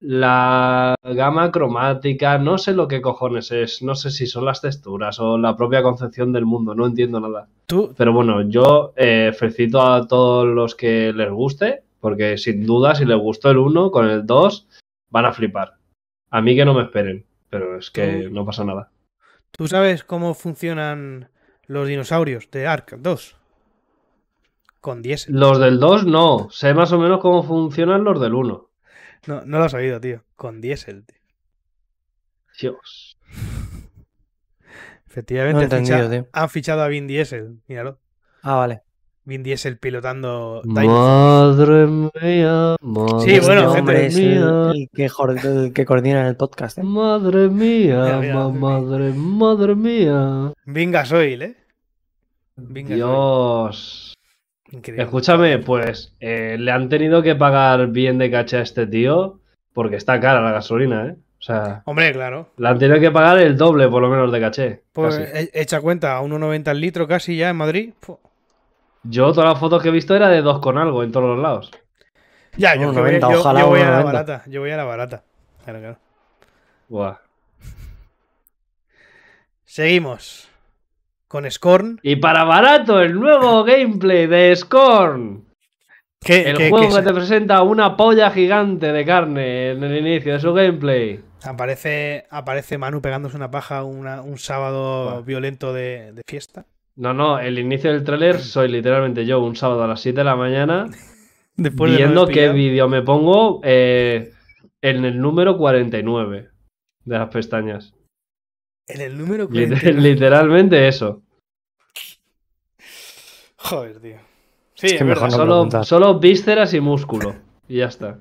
[0.00, 5.18] la gama cromática, no sé lo que cojones es, no sé si son las texturas
[5.20, 7.48] o la propia concepción del mundo, no entiendo nada.
[7.66, 12.94] Tú, Pero bueno, yo eh, felicito a todos los que les guste, porque sin duda
[12.94, 14.66] si les gustó el 1, con el 2
[15.10, 15.76] van a flipar.
[16.30, 18.90] A mí que no me esperen, pero es que Tú- no pasa nada.
[19.56, 21.30] ¿Tú sabes cómo funcionan
[21.66, 23.36] los dinosaurios de Ark 2?
[24.80, 25.34] Con diésel.
[25.34, 28.68] Los del 2 no, sé más o menos cómo funcionan los del 1.
[29.26, 30.22] No, no lo has oído, tío.
[30.36, 31.18] Con diésel, tío.
[32.60, 33.16] Dios.
[35.06, 36.28] Efectivamente, No han, entendido, ficha- tío.
[36.32, 37.60] han fichado a Vin Diesel.
[37.68, 37.98] Míralo.
[38.42, 38.82] Ah, vale.
[39.26, 40.60] Vin Diesel pilotando.
[40.64, 45.06] Madre mía, madre Sí, bueno, gente, hombre es mía, el que,
[45.64, 46.76] el que coordina el podcast.
[46.78, 46.82] ¿eh?
[46.82, 48.34] madre mía, Mira, mira.
[48.34, 50.52] ma- madre, madre mía.
[50.66, 51.56] Vin Gasoil, ¿eh?
[52.56, 52.96] Vin Gasoil.
[52.98, 54.14] Dios.
[54.72, 55.04] Increíble.
[55.04, 59.40] Escúchame, pues eh, le han tenido que pagar bien de caché a este tío
[59.72, 61.16] porque está cara la gasolina, ¿eh?
[61.38, 62.48] O sea, Hombre, claro.
[62.56, 64.82] le han tenido que pagar el doble por lo menos de caché.
[64.92, 65.38] Pues casi.
[65.38, 67.92] e- echa cuenta, a 1,90 el litro casi ya en Madrid.
[69.04, 71.38] Yo todas las fotos que he visto era de dos con algo en todos los
[71.38, 71.70] lados.
[72.56, 74.04] Ya, yo, que voy, 1,90, yo- ojalá yo voy a la 1,90.
[74.04, 74.42] barata.
[74.46, 75.24] Yo voy a la barata.
[75.64, 75.98] Claro, claro.
[76.88, 77.16] Buah.
[79.64, 80.48] Seguimos.
[81.28, 81.98] Con Scorn.
[82.02, 85.44] Y para barato, el nuevo gameplay de Scorn.
[86.20, 90.40] Que, El juego que te presenta una polla gigante de carne en el inicio de
[90.40, 91.22] su gameplay.
[91.42, 96.64] aparece, aparece Manu pegándose una paja una- un sábado violento de, de fiesta.
[96.96, 100.24] No, no, el inicio del tráiler soy literalmente yo un sábado a las 7 de
[100.24, 100.86] la mañana
[101.56, 104.32] Después de no viendo qué vídeo me pongo eh,
[104.80, 106.50] en el número 49
[107.04, 107.94] de las pestañas.
[108.86, 110.00] En el número Liter- 49.
[110.00, 111.22] literalmente eso.
[113.56, 114.16] Joder, tío.
[114.74, 117.34] Sí, Es que mejor no Solo, vísceras y músculo.
[117.68, 118.18] Y ya está.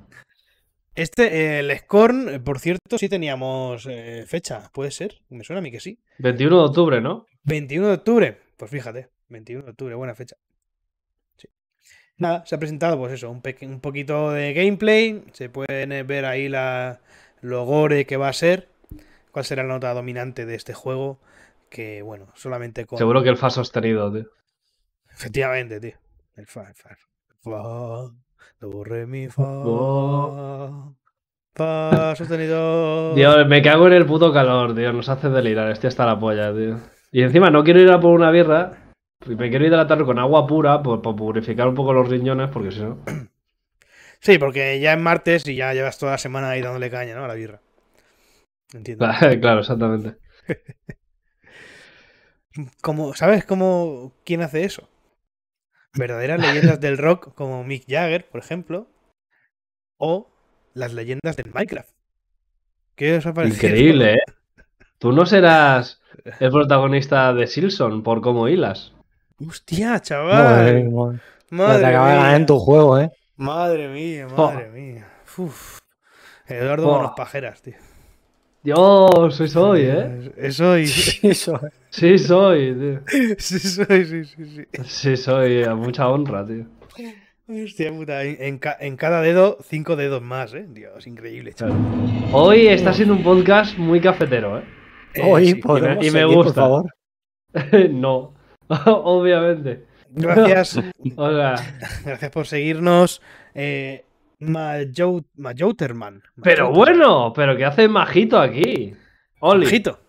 [0.96, 4.70] Este, eh, el Scorn, por cierto, sí teníamos eh, fecha.
[4.72, 5.22] ¿Puede ser?
[5.30, 6.00] Me suena a mí que sí.
[6.20, 7.26] 21 de octubre, ¿no?
[7.46, 8.43] 21 de octubre.
[8.64, 10.38] Pues fíjate, 21 de octubre, buena fecha.
[11.36, 11.50] Sí.
[12.16, 15.22] Nada, se ha presentado, pues eso, un, un poquito de gameplay.
[15.34, 17.02] Se pueden eh, ver ahí la,
[17.42, 18.70] lo gore que va a ser.
[19.32, 21.20] ¿Cuál será la nota dominante de este juego?
[21.70, 22.98] Que, bueno, solamente con.
[22.98, 24.30] Seguro que el fa sostenido, tío.
[25.12, 25.98] Efectivamente, tío.
[26.38, 26.96] El fa, el fa.
[27.42, 28.14] Fa,
[28.62, 29.44] do, re, mi, fa.
[29.44, 30.94] Fa.
[31.54, 33.14] Fa sostenido.
[33.14, 34.94] Dios, me cago en el puto calor, tío.
[34.94, 35.70] Nos hace delirar.
[35.70, 36.80] Estoy hasta la polla, tío.
[37.14, 38.92] Y encima no quiero ir a por una birra.
[39.28, 42.72] y Me quiero hidratar con agua pura por, por purificar un poco los riñones, porque
[42.72, 43.04] si no.
[44.20, 47.24] Sí, porque ya es martes y ya llevas toda la semana ahí dándole caña, ¿no?
[47.24, 47.62] A la birra.
[48.74, 49.06] Entiendo.
[49.42, 50.18] claro, exactamente.
[52.82, 54.88] Como, ¿Sabes cómo quién hace eso?
[55.96, 58.88] Verdaderas leyendas del rock como Mick Jagger, por ejemplo.
[59.98, 60.32] O
[60.76, 61.90] las leyendas del Minecraft.
[62.96, 63.68] ¿Qué os ha parecido?
[63.68, 64.24] Increíble, ¿eh?
[65.00, 66.03] Tú no serás
[66.40, 68.94] el protagonista de Silson por cómo hilas.
[69.46, 70.90] Hostia, Madre, chaval.
[70.92, 71.20] madre.
[71.50, 72.36] Madre te acabas de ganar mía.
[72.38, 73.12] en tu juego, ¿eh?
[73.38, 74.52] Madre mía, Oh.
[74.52, 75.08] madre mía.
[75.38, 75.80] Uf.
[76.48, 76.98] Eduardo Oh.
[76.98, 77.74] Manos Pajeras, tío.
[78.64, 80.32] Dios, sí soy, ¿eh?
[80.38, 80.84] Es- Soy.
[81.24, 81.60] Eso.
[81.90, 83.00] Sí soy, tío.
[83.38, 84.66] Sí, soy, sí, sí, sí.
[84.86, 86.66] Sí soy, a mucha honra, tío.
[87.48, 90.66] Hostia puta, en, en ca- en cada dedo, cinco dedos más, ¿eh?
[90.70, 91.76] Dios, increíble, chaval.
[92.32, 94.64] Hoy está siendo un podcast muy cafetero, ¿eh?
[95.14, 95.56] Eh, Hoy sí.
[95.56, 96.54] podemos y me seguir, gusta.
[96.54, 96.94] por favor.
[97.92, 98.34] no,
[98.86, 99.86] obviamente.
[100.10, 100.80] Gracias,
[101.32, 101.56] sea,
[102.06, 103.22] gracias por seguirnos.
[103.56, 104.06] Eh,
[104.40, 106.22] Majou- Majouterman.
[106.42, 108.94] pero bueno, pero ¿qué hace Majito aquí?
[109.40, 109.66] Oli.
[109.66, 110.00] Majito.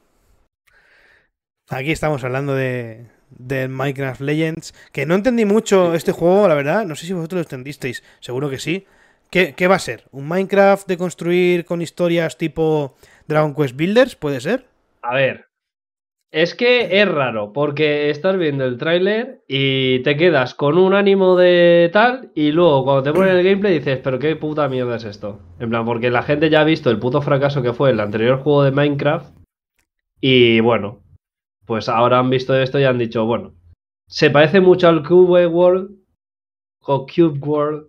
[1.71, 4.75] Aquí estamos hablando de, de Minecraft Legends.
[4.93, 6.85] Que no entendí mucho este juego, la verdad.
[6.85, 8.03] No sé si vosotros lo entendisteis.
[8.21, 8.87] Seguro que sí.
[9.31, 10.05] ¿Qué, qué va a ser?
[10.13, 12.97] ¿Un Minecraft de construir con historias tipo
[13.27, 14.17] Dragon Quest Builders?
[14.17, 14.67] ¿Puede ser?
[15.07, 15.49] A ver,
[16.33, 21.37] es que es raro, porque estás viendo el tráiler y te quedas con un ánimo
[21.37, 25.05] de tal, y luego cuando te ponen el gameplay dices, pero qué puta mierda es
[25.05, 25.41] esto.
[25.61, 28.39] En plan, porque la gente ya ha visto el puto fracaso que fue el anterior
[28.39, 29.37] juego de Minecraft,
[30.23, 31.03] y bueno,
[31.67, 33.53] pues ahora han visto esto y han dicho, bueno,
[34.09, 35.99] se parece mucho al Cube World
[36.81, 37.89] o Cube World,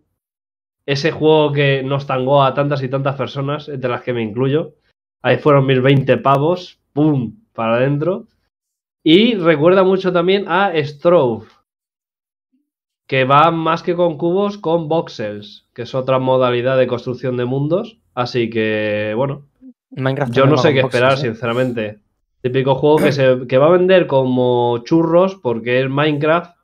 [0.85, 4.75] ese juego que nos tangó a tantas y tantas personas, entre las que me incluyo.
[5.21, 7.35] Ahí fueron mis 20 pavos, ¡pum!
[7.53, 8.25] para adentro.
[9.03, 11.47] Y recuerda mucho también a Strove,
[13.07, 17.45] que va más que con cubos, con voxels, que es otra modalidad de construcción de
[17.45, 17.99] mundos.
[18.15, 19.45] Así que, bueno,
[19.91, 21.17] Minecraft yo no sé qué esperar, ¿eh?
[21.17, 21.99] sinceramente.
[22.41, 26.55] Típico juego que, se, que va a vender como churros porque es Minecraft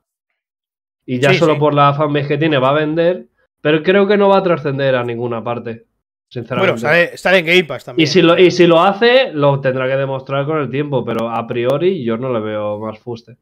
[1.06, 1.60] y ya Sí, solo sí.
[1.60, 3.26] por la fanbase que tiene va a vender,
[3.60, 5.86] pero creo que no va a trascender a ninguna parte,
[6.32, 6.72] sinceramente.
[6.72, 8.04] Bueno, sale, sale en Game Pass también.
[8.04, 11.28] y, si lo, y si lo hace, lo tendrá que demostrar con el tiempo, pero
[11.30, 13.36] a priori yo no le veo más fuste.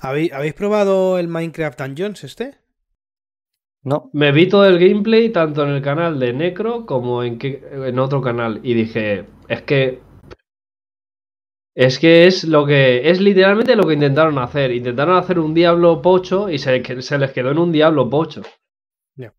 [0.00, 2.54] ¿Habéis, habéis probado el Minecraft Dungeons este?
[3.84, 7.62] No, Me vi todo el gameplay tanto en el canal de Necro como en, que-
[7.72, 10.00] en otro canal y dije, es que
[11.76, 14.72] es que es lo que es literalmente lo que intentaron hacer.
[14.72, 18.42] Intentaron hacer un Diablo pocho y se, les quedó en un Diablo pocho.
[19.16, 19.32] Ya.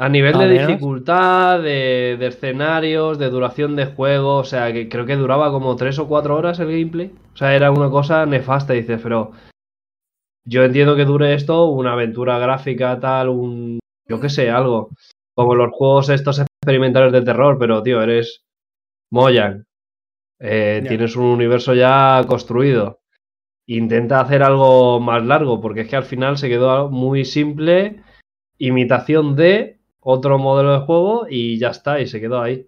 [0.00, 0.68] A nivel ¿A de menos?
[0.68, 5.74] dificultad, de, de escenarios, de duración de juego, o sea, que creo que duraba como
[5.74, 7.12] 3 o 4 horas el gameplay.
[7.34, 9.32] O sea, era una cosa nefasta, dices, pero
[10.46, 13.80] yo entiendo que dure esto, una aventura gráfica, tal, un.
[14.08, 14.90] Yo qué sé, algo.
[15.34, 18.44] Como los juegos estos experimentales de terror, pero tío, eres
[19.10, 19.64] Mojang.
[20.40, 20.84] Eh.
[20.88, 23.00] Tienes un universo ya construido.
[23.66, 28.02] Intenta hacer algo más largo, porque es que al final se quedó muy simple,
[28.56, 32.66] imitación de otro modelo de juego y ya está, y se quedó ahí.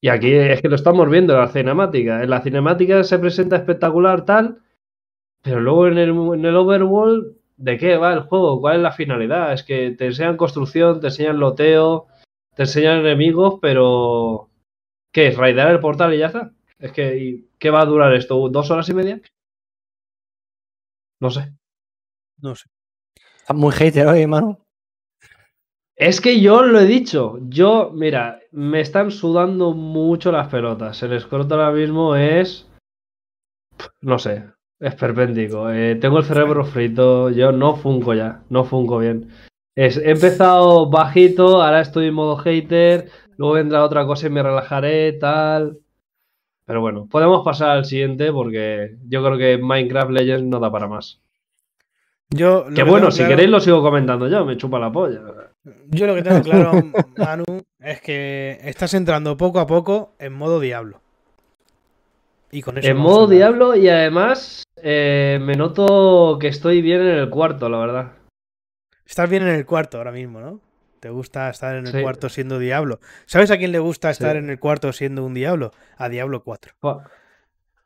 [0.00, 2.22] Y aquí es que lo estamos viendo en la cinemática.
[2.22, 4.60] En la cinemática se presenta espectacular, tal,
[5.42, 8.60] pero luego en el, en el overworld, ¿de qué va el juego?
[8.60, 9.52] ¿Cuál es la finalidad?
[9.52, 12.06] Es que te enseñan construcción, te enseñan loteo,
[12.54, 14.50] te enseñan enemigos, pero.
[15.12, 15.36] ¿Qué es?
[15.36, 16.52] ¿Raidar el portal y ya está?
[16.78, 18.48] Es que, ¿y ¿qué va a durar esto?
[18.48, 19.20] ¿Dos horas y media?
[21.20, 21.52] No sé.
[22.38, 22.68] No sé.
[23.38, 24.63] Estás muy hater hoy, Manu.
[25.96, 27.38] Es que yo lo he dicho.
[27.48, 31.02] Yo, mira, me están sudando mucho las pelotas.
[31.02, 32.68] El escroto ahora mismo es.
[34.00, 34.44] No sé.
[34.80, 35.70] Es perpéndico.
[35.70, 37.30] Eh, tengo el cerebro frito.
[37.30, 38.42] Yo no funco ya.
[38.50, 39.28] No funco bien.
[39.76, 41.62] Es- he empezado bajito.
[41.62, 43.08] Ahora estoy en modo hater.
[43.36, 45.12] Luego vendrá otra cosa y me relajaré.
[45.12, 45.78] Tal.
[46.66, 50.88] Pero bueno, podemos pasar al siguiente porque yo creo que Minecraft Legends no da para
[50.88, 51.20] más.
[52.30, 54.44] Yo, Que bueno, si claro- queréis lo sigo comentando yo.
[54.44, 55.20] Me chupa la polla.
[55.88, 56.72] Yo lo que tengo claro,
[57.16, 57.44] Manu,
[57.80, 61.00] es que estás entrando poco a poco en modo diablo.
[62.50, 67.16] Y con eso En modo diablo y además eh, me noto que estoy bien en
[67.18, 68.12] el cuarto, la verdad.
[69.06, 70.60] Estás bien en el cuarto ahora mismo, ¿no?
[71.00, 72.00] Te gusta estar en el Sí.
[72.02, 73.00] cuarto siendo diablo.
[73.26, 74.38] ¿Sabes a quién le gusta estar Sí.
[74.38, 75.72] en el cuarto siendo un diablo?
[75.96, 76.72] A Diablo 4.
[76.80, 77.10] Fua.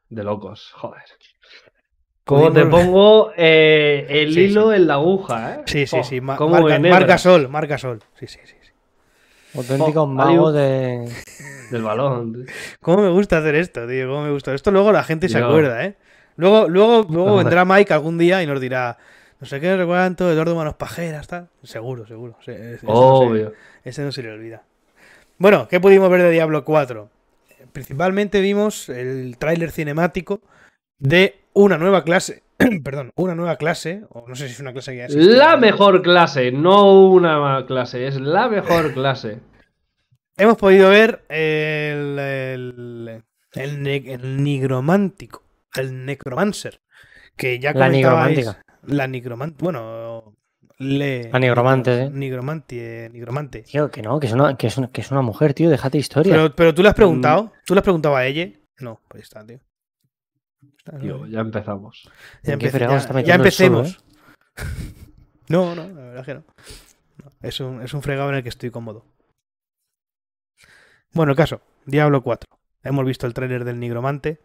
[0.08, 1.02] De locos, joder.
[2.28, 5.60] ¿Cómo te pongo eh, el Sí, hilo en la aguja, eh?
[5.64, 6.20] Sí, sí, Oh, sí.
[6.36, 8.00] cómo marca, marca sol, marca sol.
[8.20, 8.54] Sí, sí, sí.
[8.60, 8.70] sí.
[9.56, 11.08] Auténticos Oh, de.
[11.70, 12.46] Del balón.
[12.80, 14.08] ¿Cómo me gusta hacer esto, tío?
[14.08, 14.54] ¿Cómo me gusta?
[14.54, 15.46] Esto luego la gente se Yo.
[15.46, 15.96] acuerda, ¿eh?
[16.36, 18.96] Luego, luego, luego vendrá Mike algún día y nos dirá,
[19.40, 21.48] no sé qué, no sé cuánto, Eduardo Manos Pajeras, tal.
[21.62, 22.36] Seguro, seguro.
[22.44, 23.52] Sí, ese- ese no se- Obvio.
[23.84, 24.62] Ese no se le olvida.
[25.38, 27.08] Bueno, ¿qué pudimos ver de Diablo 4?
[27.72, 30.40] Principalmente vimos el tráiler cinemático
[30.98, 32.42] de una nueva clase.
[32.84, 35.36] Perdón, una nueva clase, o no sé si es una clase que ya existe.
[35.36, 39.38] La mejor clase, no una clase, es la mejor clase.
[40.36, 43.22] Hemos podido ver el, el,
[43.54, 45.42] el, ne- el nigromántico,
[45.74, 46.80] el necromancer,
[47.36, 48.62] que ya La nigromántica.
[48.84, 50.34] La nigromante, bueno,
[50.78, 51.28] le...
[51.32, 52.10] La nigromante, ¿eh?
[52.10, 53.62] Nigromante, nigromante.
[53.62, 55.98] Tío, que no, que es una, que es una, que es una mujer, tío, déjate
[55.98, 56.32] historia.
[56.34, 56.96] Pero, pero tú le has Mm.
[56.96, 58.48] preguntado, tú le has preguntado a ella.
[58.78, 59.58] No, pues está, tío.
[61.00, 62.10] Tío, ya empezamos.
[62.42, 64.04] ya, ¿En qué empece- fregado ya- está ya metiendo el solo, empecemos.
[65.48, 66.44] no, no, la verdad que no.
[67.24, 69.04] No, Es un, es un fregado en el que estoy cómodo.
[71.12, 72.48] Bueno, el caso, Diablo 4.
[72.84, 74.38] Hemos visto el tráiler del nigromante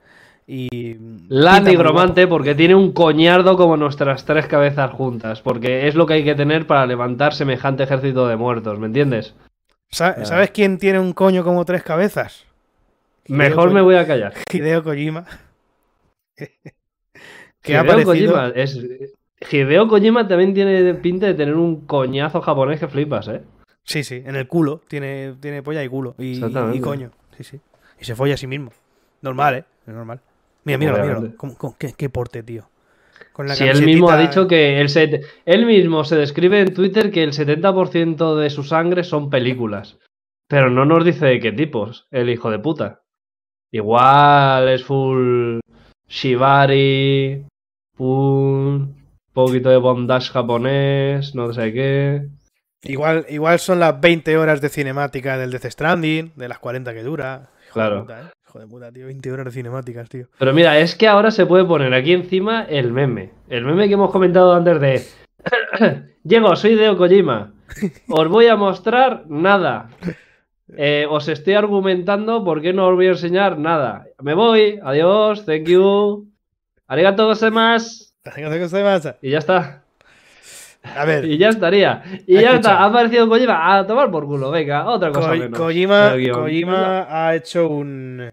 [0.47, 0.95] y...
[1.29, 6.15] La nigromante porque tiene un coñardo como nuestras tres cabezas juntas, porque es lo que
[6.15, 9.35] hay que tener para levantar semejante ejército de muertos, ¿me entiendes?
[9.91, 12.45] Sa- ¿Sabes quién tiene un coño como tres cabezas?
[13.27, 14.33] Mejor me voy a callar.
[14.51, 15.25] Hideo Kojima.
[17.61, 18.03] que Hideo ha.
[18.03, 18.79] Kojima es...
[19.51, 23.41] Hideo Kojima también tiene pinta de tener un coñazo japonés que flipas, ¿eh?
[23.83, 24.81] Sí, sí, en el culo.
[24.87, 26.15] Tiene, tiene polla y culo.
[26.17, 26.39] Y,
[26.79, 27.11] coño.
[27.37, 27.59] Sí, sí.
[27.99, 28.71] Y se folla a sí mismo.
[29.21, 29.65] Normal, ¿eh?
[29.85, 30.21] Es normal.
[30.63, 31.37] Mira, míralo, míralo.
[31.37, 32.69] ¿Cómo- cómo- qué, qué porte, tío.
[33.33, 35.25] Con la Si él mismo ha dicho que el set...
[35.45, 39.97] él mismo se describe en Twitter que el 70% de su sangre son películas.
[40.47, 43.01] Pero no nos dice de qué tipos, el hijo de puta.
[43.71, 45.59] Igual es full
[46.13, 47.43] Shibari,
[47.97, 48.83] full
[49.33, 52.27] poquito de bondage japonés, no sé qué.
[52.83, 57.01] Igual, igual son las 20 horas de cinemática del Death Stranding, de las 40 que
[57.01, 57.49] dura.
[57.65, 57.95] Hijo Claro.
[57.95, 58.25] De puta, ¿eh?
[58.47, 59.05] Hijo de puta, tío.
[59.07, 60.27] 20 horas de cinemáticas, tío.
[60.37, 63.31] Pero mira, es que ahora se puede poner aquí encima el meme.
[63.49, 65.03] El meme que hemos comentado antes de.
[66.23, 67.53] Llego, soy Deo Kojima.
[68.07, 69.89] Os voy a mostrar nada.
[70.77, 74.05] Eh, os estoy argumentando por qué no os voy a enseñar nada.
[74.21, 76.27] Me voy, adiós, thank you.
[76.87, 78.11] Arigato gozaimasu.
[79.21, 79.83] Y ya está.
[80.95, 82.03] A ver, Y ya estaría.
[82.27, 82.77] Y ya está.
[82.79, 83.77] Ha aparecido Kojima.
[83.77, 84.51] A tomar por culo.
[84.51, 85.59] Venga, otra cosa Ko- menos.
[86.37, 88.31] Kojima ha hecho un.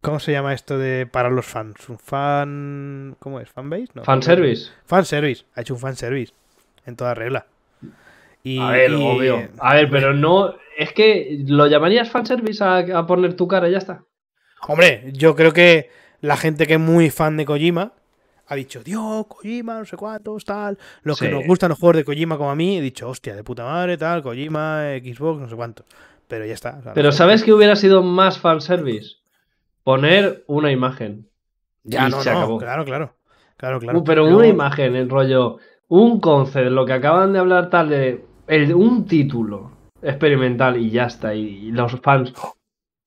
[0.00, 1.88] ¿Cómo se llama esto de para los fans?
[1.88, 3.16] ¿Un fan.
[3.18, 3.48] ¿Cómo es?
[3.50, 3.88] ¿Fanbase?
[3.94, 4.04] No.
[4.04, 4.70] Fanservice.
[4.84, 5.44] Fanservice.
[5.54, 6.32] Ha hecho un fanservice.
[6.86, 7.46] En toda regla.
[8.54, 9.48] Y, A ver, y- obvio.
[9.60, 10.54] A ver, pero no.
[10.76, 14.04] Es que lo llamarías fanservice a, a poner tu cara y ya está.
[14.66, 15.90] Hombre, yo creo que
[16.20, 17.92] la gente que es muy fan de Kojima
[18.46, 20.78] ha dicho, Dios, Kojima, no sé cuántos, tal.
[21.02, 23.44] Los que nos gustan los juegos de Kojima como a mí, he dicho, hostia, de
[23.44, 25.84] puta madre, tal, Kojima, Xbox, no sé cuánto.
[26.28, 26.76] Pero ya está.
[26.78, 27.12] o sea, Pero no.
[27.12, 29.16] ¿sabes que hubiera sido más fanservice?
[29.84, 31.28] Poner una imagen.
[31.84, 32.58] Ya, y no, se no, acabó.
[32.58, 33.14] claro, claro.
[33.56, 33.98] Claro, claro.
[33.98, 35.58] Uh, pero una imagen, el rollo.
[35.88, 38.24] Un concept, lo que acaban de hablar tal de.
[38.48, 39.70] El- un título
[40.02, 41.34] experimental y ya está.
[41.34, 42.32] Y, los fans.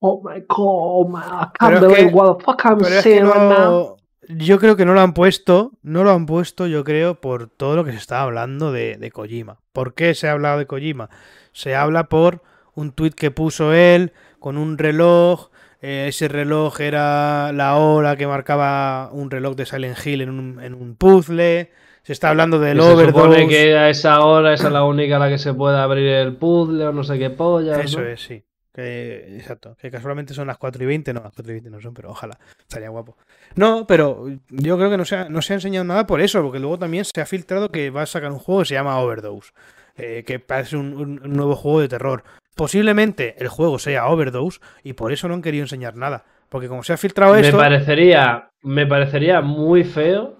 [0.00, 2.80] Oh my god, oh my, I can't Pero es believe que- what the fuck I'm
[3.02, 3.48] seeing right now.
[3.48, 3.96] no,
[4.36, 7.76] yo creo que no lo han puesto, no lo han puesto, yo creo, por todo
[7.76, 9.58] lo que se está hablando de, de Kojima.
[9.72, 11.08] ¿Por qué se ha hablado de Kojima?
[11.52, 12.42] Se habla por
[12.74, 15.50] un tuit que puso él con un reloj.
[15.82, 20.60] eh, ese reloj era la hora que marcaba un reloj de Silent Hill en un,
[20.62, 21.70] en un puzzle.
[22.02, 23.12] Se está hablando del se overdose.
[23.12, 26.06] supone que a esa hora esa es la única a la que se puede abrir
[26.08, 27.80] el puzzle o no sé qué polla.
[27.80, 28.06] Eso ¿no?
[28.08, 28.42] es, sí.
[28.74, 29.76] Que, exacto.
[29.80, 31.12] Que casualmente son las 4 y 20.
[31.12, 32.38] No, las 4 y 20 no son, pero ojalá.
[32.60, 33.16] Estaría guapo.
[33.54, 36.42] No, pero yo creo que no se ha, no se ha enseñado nada por eso,
[36.42, 38.98] porque luego también se ha filtrado que va a sacar un juego que se llama
[38.98, 39.52] Overdose.
[39.98, 42.24] eh, que parece un, un- un nuevo juego de terror.
[42.56, 46.24] Posiblemente el juego sea Overdose y por eso no han querido enseñar nada.
[46.48, 47.58] Porque como se ha filtrado Me esto.
[47.58, 50.36] parecería, me parecería muy feo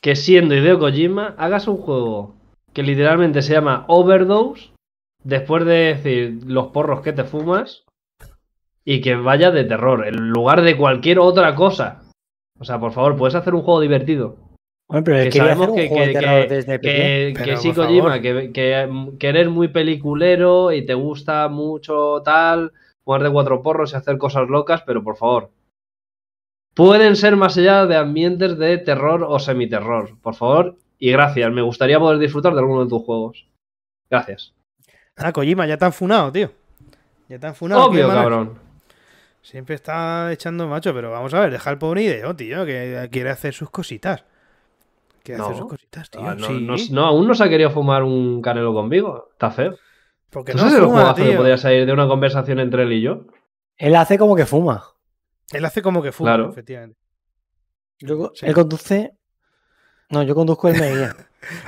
[0.00, 2.34] que siendo Hideo Kojima hagas un juego
[2.72, 4.70] que literalmente se llama Overdose
[5.24, 7.84] después de decir los porros que te fumas
[8.84, 12.02] y que vaya de terror en lugar de cualquier otra cosa.
[12.58, 14.36] O sea, por favor, puedes hacer un juego divertido.
[14.88, 16.12] Bueno, pero Que sabemos que, que-
[16.80, 18.20] que- Pero, sí, Kojima,
[18.52, 18.52] que-
[19.18, 22.72] que eres muy peliculero y te gusta mucho tal,
[23.04, 25.50] jugar de cuatro porros y hacer cosas locas, pero por favor.
[26.76, 30.18] Pueden ser más allá de ambientes de terror o semiterror.
[30.20, 31.50] Por favor, y gracias.
[31.50, 33.46] Me gustaría poder disfrutar de alguno de tus juegos.
[34.10, 34.52] Gracias.
[35.16, 36.50] Ah, Kojima, ya te han funado, tío.
[37.28, 37.86] Ya te han funado.
[37.86, 38.58] Obvio, cabrón.
[39.40, 43.30] Siempre está echando macho, pero vamos a ver, deja al pobre ideo, tío, que quiere
[43.30, 44.24] hacer sus cositas.
[45.22, 45.58] Quiere hacer No.
[45.62, 46.20] sus cositas, tío.
[46.22, 46.60] Ah, no, sí.
[46.60, 49.28] no- no, aún no se ha querido fumar un canelo conmigo.
[49.32, 49.76] Está feo.
[50.30, 51.36] Porque ¿Tú no sabes el fuma, que tío.
[51.38, 53.22] podría salir de una conversación entre él y yo?
[53.78, 54.84] Él hace como que fuma.
[55.52, 56.50] Él hace como que fuma, Claro.
[56.50, 56.98] efectivamente.
[57.98, 58.46] Yo- Sí.
[58.46, 59.12] Él conduce.
[60.10, 61.14] No, yo conduzco el Meguía.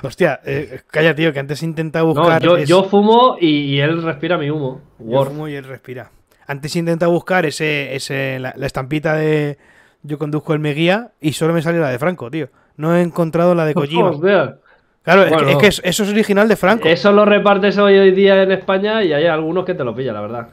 [0.02, 2.42] Hostia, eh, calla, tío, que antes intenta No, buscar.
[2.42, 4.80] yo, es- yo fumo y, y él respira mi humo.
[4.98, 6.10] yo fumo y él respira.
[6.46, 9.58] Antes intenta buscar ese, ese la, la estampita de
[10.02, 12.48] yo conduzco el Meguía y solo me sale la de Franco, tío.
[12.76, 14.10] No he encontrado la de Kojima.
[14.10, 14.58] Hostia.
[15.02, 16.86] Claro, es que- es eso es original de Franco.
[16.88, 20.14] Eso lo repartes hoy, hoy día en España y hay algunos que te lo pillan,
[20.14, 20.48] la verdad.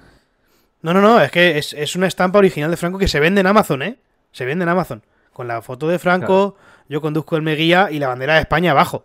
[0.86, 3.42] No, no, no, es que es, es una estampa original de Franco que se vende
[3.42, 3.98] en Amazon, ¿eh?
[4.32, 5.02] Se vende en Amazon.
[5.34, 6.58] Con la foto de Franco,
[6.88, 9.04] yo conduzco el Meguía y la bandera de España abajo.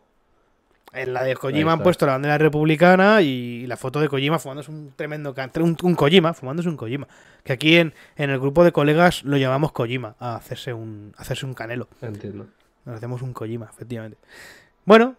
[0.93, 4.70] En la de Kojima han puesto la bandera republicana y la foto de Kojima fumándose
[4.70, 7.09] un tremendo un, un Kojima, fumándose un Kojima.
[7.45, 11.22] Que aquí en, en el grupo de colegas lo llamamos Kojima, a hacerse un, a
[11.22, 11.89] hacerse un canelo.
[12.03, 12.47] Entiendo.
[12.85, 14.18] Nos hacemos un Kojima, efectivamente.
[14.85, 15.14] Bueno,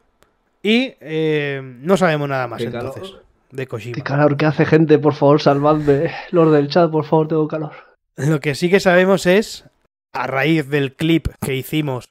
[0.62, 3.16] y eh, no sabemos nada más entonces.
[3.52, 3.95] De Kojima.
[3.95, 6.12] Qué calor que hace gente, por favor, salvadme.
[6.32, 7.72] Los del chat, por favor, tengo calor.
[8.18, 9.66] Lo que sí que sabemos es,
[10.14, 12.10] a raíz del clip que hicimos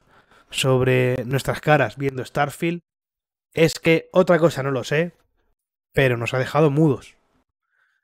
[0.49, 2.81] sobre nuestras caras viendo Starfield,
[3.53, 5.13] es que otra cosa no lo sé,
[5.93, 7.15] pero nos ha dejado mudos.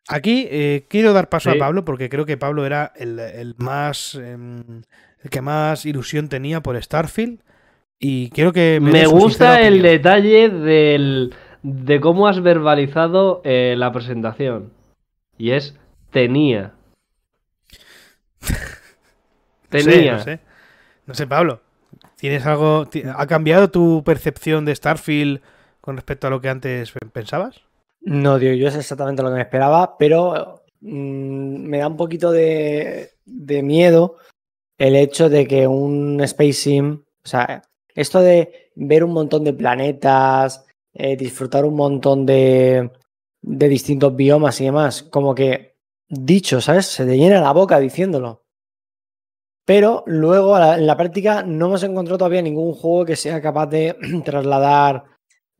[0.10, 1.58] Aquí eh, quiero dar paso Sí.
[1.58, 4.82] a Pablo porque creo que Pablo era el, el más em,
[5.22, 7.42] el que más ilusión tenía por Starfield
[8.00, 9.92] y quiero que me, Me gusta el opinión.
[9.92, 11.34] detalle del,
[11.70, 14.72] de cómo has verbalizado eh, la presentación.
[15.38, 15.78] Y es
[16.12, 16.74] tenía.
[19.70, 20.14] No sé, Tenía.
[20.14, 20.40] no sé.
[21.08, 21.60] No sé, Pablo.
[22.16, 22.86] ¿Tienes algo?
[23.18, 25.42] ¿Ha cambiado tu percepción de Starfield
[25.82, 27.62] con respecto a lo que antes pe- pensabas?
[28.00, 32.32] No, tío, yo es exactamente lo que me esperaba, pero mm, me da un poquito
[32.32, 34.16] de, de miedo
[34.78, 37.64] el hecho de que un Space Sim, o sea,
[37.94, 40.66] esto de ver un montón de planetas,
[40.98, 42.92] eh, disfrutar un montón de,
[43.42, 45.78] de distintos biomas y demás, como que
[46.10, 46.88] dicho, ¿sabes?
[46.88, 48.46] Se te llena la boca diciéndolo.
[49.66, 53.96] Pero luego en la práctica no hemos encontrado todavía ningún juego que sea capaz de
[54.26, 55.04] trasladar,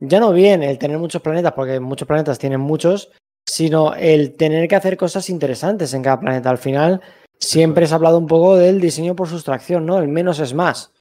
[0.00, 3.10] ya no bien el tener muchos planetas, porque muchos planetas tienen muchos,
[3.46, 6.50] sino el tener que hacer cosas interesantes en cada planeta.
[6.50, 7.00] Al final
[7.38, 9.98] siempre se ha hablado un poco del diseño por sustracción, ¿no?
[9.98, 10.92] El menos es más.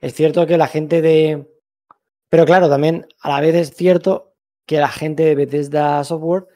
[0.00, 1.51] Es cierto que la gente de...
[2.32, 4.32] Pero claro, también a la vez es cierto
[4.66, 6.46] que la gente de Bethesda Software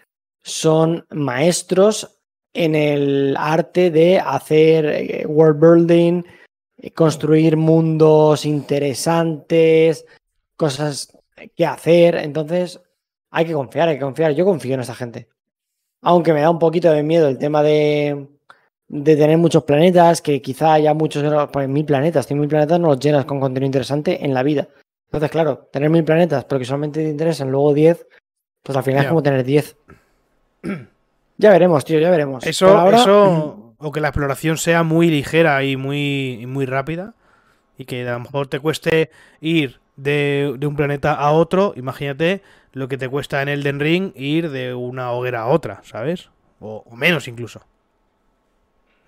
[0.43, 2.19] son maestros
[2.55, 6.23] en el arte de hacer eh, world building,
[6.79, 10.07] eh, construir mundos interesantes,
[10.57, 11.15] cosas
[11.55, 12.15] que hacer.
[12.15, 12.81] Entonces,
[13.31, 14.33] hay que confiar, hay que confiar.
[14.33, 15.29] Yo confío en esa gente.
[16.01, 18.27] Aunque me da un poquito de miedo el tema de,
[18.89, 21.23] de tener muchos planetas, que quizá haya muchos,
[21.53, 24.69] pues mil planetas, tiene mil planetas no los llenas con contenido interesante en la vida.
[25.07, 28.07] Entonces, claro, tener mil planetas, pero que solamente te interesan luego 10,
[28.63, 29.77] pues al final es como tener 10.
[31.39, 32.47] Ya veremos, tío, ya veremos.
[32.47, 37.13] Eso, ahora, eso, o que la exploración sea muy ligera y muy, y muy rápida,
[37.77, 39.11] y que a lo mejor te cueste
[39.43, 42.41] ir de, de un planeta a otro, imagínate
[42.73, 46.31] lo que te cuesta en Elden Ring ir de una hoguera a otra, ¿sabes?
[46.61, 47.61] O, o menos incluso.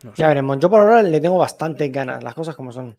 [0.05, 0.23] No sé.
[0.23, 0.59] Ya veremos.
[0.59, 2.97] Yo por ahora le tengo bastante ganas, las cosas como son.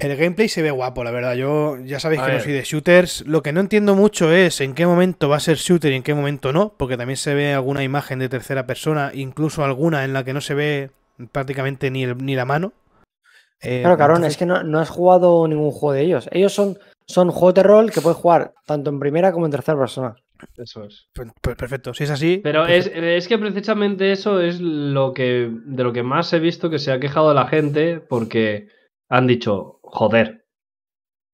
[0.00, 1.34] El gameplay se ve guapo, la verdad.
[1.34, 3.24] Yo ya sabéis A que no soy de shooters.
[3.26, 6.02] Lo que no entiendo mucho es en qué momento va a ser shooter y en
[6.02, 10.12] qué momento no, porque también se ve alguna imagen de tercera persona, incluso alguna en
[10.12, 10.90] la que no se ve
[11.30, 12.72] prácticamente ni, el- ni la mano.
[13.62, 16.28] Eh, Claro, Carón, entonces- es que no, no has jugado ningún juego de ellos.
[16.32, 16.76] Ellos son,
[17.06, 20.16] son juegos de rol que puedes jugar tanto en primera como en tercera persona.
[20.58, 21.06] Eso es.
[21.14, 22.40] Pues, pues perfecto, si es así.
[22.42, 23.06] Pero es, perfecto.
[23.06, 26.90] es que precisamente eso es lo que de lo que más he visto que se
[26.92, 28.66] ha quejado la gente porque
[29.16, 30.44] han dicho, joder,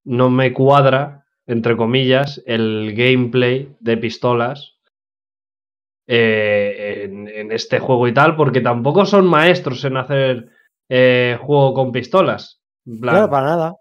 [0.04, 4.78] no me cuadra, entre comillas, el gameplay de pistolas
[6.06, 10.48] eh, en, en este juego y tal, porque tampoco son maestros en hacer
[10.88, 12.60] eh, juego con pistolas.
[12.84, 13.76] Plan, Claro, para nada.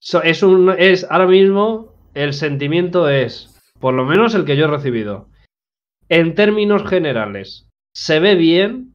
[0.00, 4.66] So- es un es ahora mismo el sentimiento es por lo menos el que yo
[4.66, 5.28] he recibido
[6.08, 8.91] en términos generales se ve bien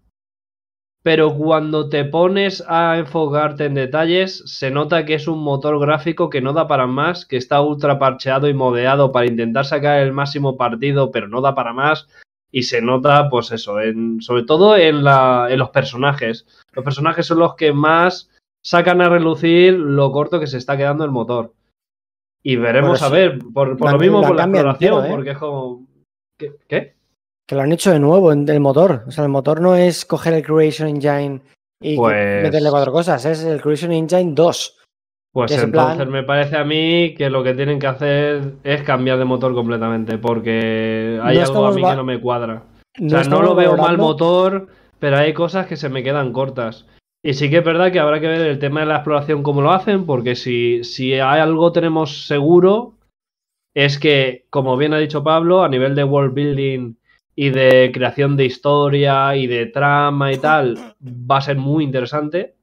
[1.08, 6.30] pero cuando te pones a enfocarte en detalles se nota que es un motor gráfico
[6.30, 10.12] que no da para más que está ultra parcheado y modeado para intentar sacar el
[10.12, 12.10] máximo partido pero no da para más
[12.52, 17.26] y se nota pues eso en, sobre todo en, la, en los personajes los personajes
[17.26, 18.30] son los que más
[18.62, 21.54] sacan a relucir lo corto que se está quedando el motor.
[22.44, 25.06] Y veremos a ver, por, por La- lo mismo la por la cambia exploración, entero,
[25.06, 25.16] ¿eh?
[25.16, 25.88] porque es como.
[26.38, 26.52] ¿Qué?
[26.68, 26.97] ¿Qué?
[27.48, 29.04] Que lo han hecho de nuevo en el motor.
[29.08, 31.42] O sea, el motor no es coger el Creation Engine
[31.82, 34.74] y Pues- meterle cuatro cosas, es el Creation Engine 2.
[35.34, 39.20] Pues entonces plan- me parece a mí que lo que tienen que hacer es cambiar
[39.20, 42.64] de motor completamente, porque hay No algo a mí va- que no me cuadra.
[43.00, 44.68] No, o sea, no lo veo mal motor,
[45.00, 46.86] pero hay cosas que se me quedan cortas.
[47.24, 49.62] Y sí que es verdad que habrá que ver el tema de la exploración cómo
[49.62, 52.94] lo hacen, porque si, si hay algo tenemos seguro,
[53.76, 56.96] es que, como bien ha dicho Pablo, a nivel de world building
[57.40, 62.56] y de creación de historia y de trama y tal, va a ser muy interesante.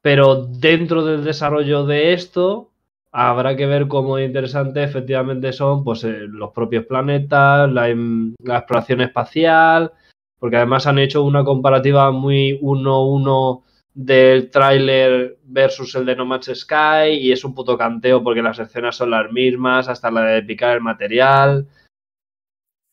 [0.00, 2.70] Pero dentro del desarrollo de esto,
[3.12, 8.34] habrá que ver cómo de interesante efectivamente son pues, eh, los propios planetas, la, em-
[8.42, 9.92] la exploración espacial,
[10.38, 13.62] porque además han hecho una comparativa muy 1-1
[13.92, 18.58] del tráiler versus el de No Man's Sky y es un puto canteo porque las
[18.58, 21.66] escenas son las mismas, hasta la de picar el material.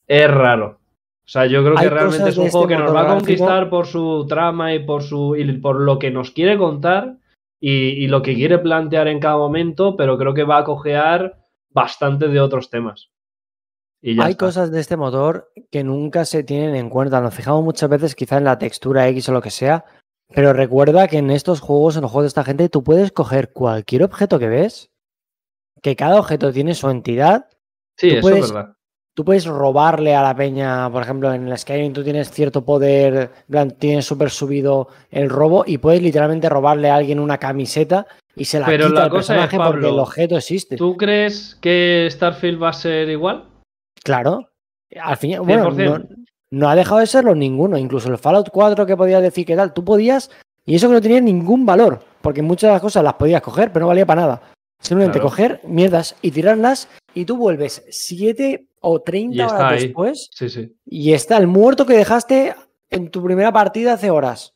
[0.07, 0.79] Es raro.
[1.25, 3.69] O sea, yo creo que realmente es un juego este que nos va a conquistar
[3.69, 7.17] por su trama y por su y por lo que nos quiere contar
[7.61, 11.39] y, y lo que quiere plantear en cada momento, pero creo que va a cojear
[11.69, 13.09] bastante de otros temas.
[14.01, 14.45] Y ya Hay está.
[14.47, 17.21] cosas de este motor que nunca se tienen en cuenta.
[17.21, 19.85] Nos fijamos muchas veces quizá en la textura X o lo que sea,
[20.35, 23.53] pero recuerda que en estos juegos, en los juegos de esta gente, tú puedes coger
[23.53, 24.91] cualquier objeto que ves,
[25.81, 27.47] que cada objeto tiene su entidad.
[27.97, 28.75] Sí, tú eso puedes- es verdad.
[29.15, 33.29] Tú puedes robarle a la peña, por ejemplo, en el Skyrim tú tienes cierto poder,
[33.77, 38.59] tienes súper subido el robo y puedes literalmente robarle a alguien una camiseta y se
[38.59, 40.77] la Pero quita la al cosa es, personaje porque el objeto existe.
[40.77, 43.45] ¿Tú crees que Starfield va a ser igual?
[44.03, 44.49] Claro.
[44.99, 46.07] Al fin, bueno, no, 100%.
[46.51, 47.77] no ha dejado de serlo ninguno.
[47.77, 50.31] Incluso el Fallout 4 que podías decir que tal, tú podías,
[50.65, 53.71] y eso que no tenía ningún valor, porque muchas de las cosas las podías coger,
[53.71, 54.41] pero no valía para nada.
[54.81, 55.29] Simplemente Claro.
[55.29, 59.83] coger mierdas y tirarlas, y tú vuelves 7 o 30 Y está horas ahí.
[59.87, 60.75] después, Sí, sí.
[60.85, 62.55] y está el muerto que dejaste
[62.89, 64.53] en tu primera partida hace horas.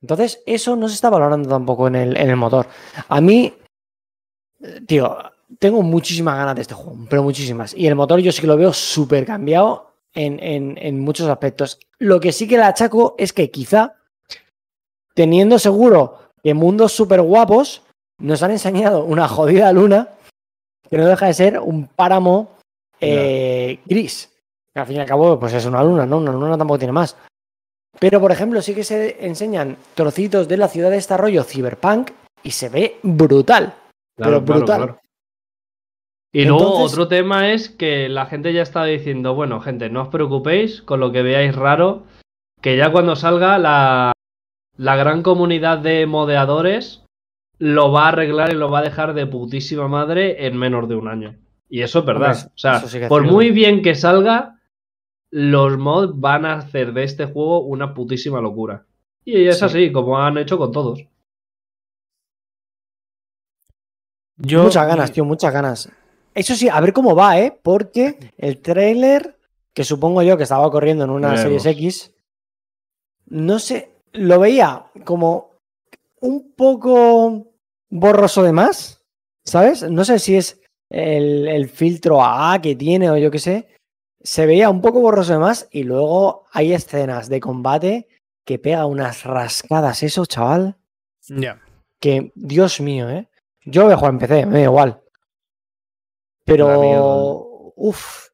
[0.00, 2.66] Entonces, eso no se está valorando tampoco en el, en el motor.
[3.08, 3.54] A mí,
[4.86, 5.16] tío,
[5.58, 7.74] tengo muchísimas ganas de este juego, pero muchísimas.
[7.74, 11.78] Y el motor yo sí que lo veo súper cambiado en, en- en muchos aspectos.
[11.98, 13.94] Lo que sí que le achaco es que quizá,
[15.14, 17.82] teniendo seguro que mundos súper guapos,
[18.18, 20.08] nos han enseñado una jodida luna
[20.88, 22.56] que no deja de ser un páramo
[23.00, 24.30] eh, gris.
[24.72, 26.18] Que al fin y al cabo, pues es una luna, ¿no?
[26.18, 27.16] Una luna tampoco tiene más.
[27.98, 32.10] Pero, por ejemplo, sí que se enseñan trocitos de la ciudad de desarrollo cyberpunk
[32.42, 33.74] y se ve brutal.
[34.16, 34.98] Pero brutal.
[36.34, 40.08] Y luego otro tema es que la gente ya está diciendo, bueno, gente, no os
[40.08, 42.04] preocupéis con lo que veáis raro,
[42.62, 44.12] que ya cuando salga la,
[44.78, 47.01] la gran comunidad de modeadores
[47.64, 50.96] lo va a arreglar y lo va a dejar de putísima madre en menos de
[50.96, 51.38] un año.
[51.68, 52.36] Y eso es verdad.
[52.52, 54.58] O sea, sí por muy bien que salga,
[55.30, 58.84] los mods van a hacer de este juego una putísima locura.
[59.24, 59.64] Y es Sí.
[59.64, 61.06] así, como han hecho con todos.
[64.38, 65.88] Yo, muchas ganas, tío, muchas ganas.
[66.34, 67.56] Eso sí, a ver cómo va, ¿eh?
[67.62, 69.38] Porque el tráiler,
[69.72, 71.62] que supongo yo que estaba corriendo en una Veremos.
[71.62, 72.14] Series X,
[73.26, 75.50] no sé, lo veía como
[76.20, 77.51] un poco
[77.92, 79.04] borroso de más,
[79.44, 79.82] ¿sabes?
[79.82, 83.68] No sé si es el, el filtro AA que tiene o yo qué sé.
[84.22, 88.08] Se veía un poco borroso de más y luego hay escenas de combate
[88.44, 90.76] que pega unas rascadas eso, chaval.
[91.28, 91.60] Ya.
[92.00, 93.28] Que, Dios mío, ¿eh?
[93.64, 95.00] Yo voy a jugar en PC, me da igual.
[96.44, 98.32] Pero, uff,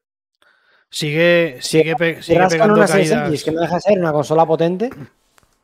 [0.91, 3.43] Sigue, sigue, sigue pegando una Series caídas.
[3.43, 4.89] Que no deja de ser una consola potente,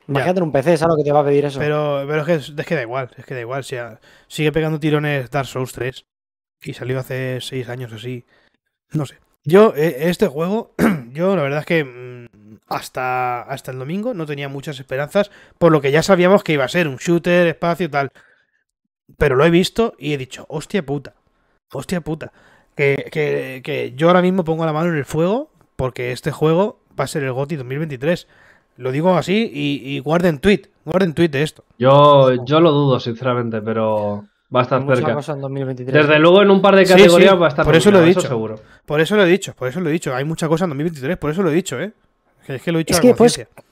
[0.07, 1.59] imagínate un PC, ¿sabes lo que te va a pedir eso?
[1.59, 3.63] Pero, pero es, que, es que da igual, es que da igual.
[3.63, 6.05] si a- sigue pegando tirones Dark Souls 3.
[6.63, 8.25] Y salió hace 6 años así.
[8.91, 9.17] No sé.
[9.43, 10.73] Yo, eh, este juego,
[11.13, 15.31] yo la verdad es que mm, hasta, hasta el domingo no tenía muchas esperanzas.
[15.59, 18.09] Por lo que ya sabíamos que iba a ser un shooter, espacio y tal.
[19.17, 21.13] Pero lo he visto y he dicho, hostia puta.
[21.71, 22.31] Hostia puta.
[22.75, 26.81] Que, que, que yo ahora mismo pongo la mano en el fuego porque este juego
[26.99, 28.27] va a ser el GOTY 2023.
[28.78, 30.63] Lo digo así y, y guarden tweet.
[30.84, 31.63] Guarden tweet de esto.
[31.80, 35.13] Yo, yo lo dudo, sinceramente, pero va a estar Mucha cerca.
[35.13, 35.93] cosa en 2023.
[35.93, 38.05] Desde luego en un par de categorías sí, va a estar por eso lo he
[38.05, 38.21] dicho.
[38.21, 38.59] seguro.
[38.86, 40.13] Por eso lo he dicho, por eso lo he dicho.
[40.13, 41.91] Hay mucha cosa en 2023, por eso lo he dicho, ¿eh?
[42.45, 43.63] Que Es que lo he dicho Es a que, pues, conciencia.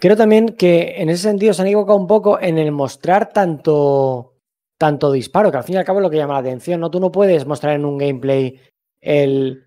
[0.00, 4.32] Creo también que en ese sentido se han equivocado un poco en el mostrar tanto,
[4.78, 6.90] tanto disparo, que al fin y al cabo es lo que llama la atención, ¿no?
[6.90, 8.58] Tú no puedes mostrar en un gameplay
[9.02, 9.64] el,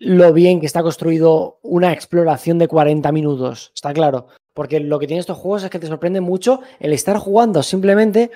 [0.00, 4.26] lo bien que está construido una exploración de 40 minutos, está claro.
[4.54, 8.30] Porque lo que tienen estos juegos es que te sorprende mucho el estar jugando simplemente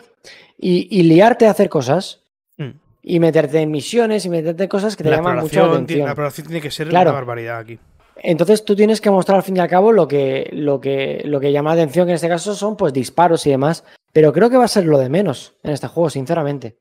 [0.56, 2.20] y, y liarte a hacer cosas
[2.56, 2.70] Mm.
[3.02, 5.98] y meterte en misiones y meterte en cosas que te La llaman mucho la atención.
[6.00, 7.10] la exploración tiene que ser Claro.
[7.10, 7.80] una barbaridad aquí.
[8.22, 11.40] Entonces tú tienes que mostrar al fin y al cabo lo que, lo que, lo
[11.40, 13.82] que llama la atención, que en este caso son pues disparos y demás.
[14.12, 16.76] Pero creo que va a ser lo de menos en este juego, sinceramente.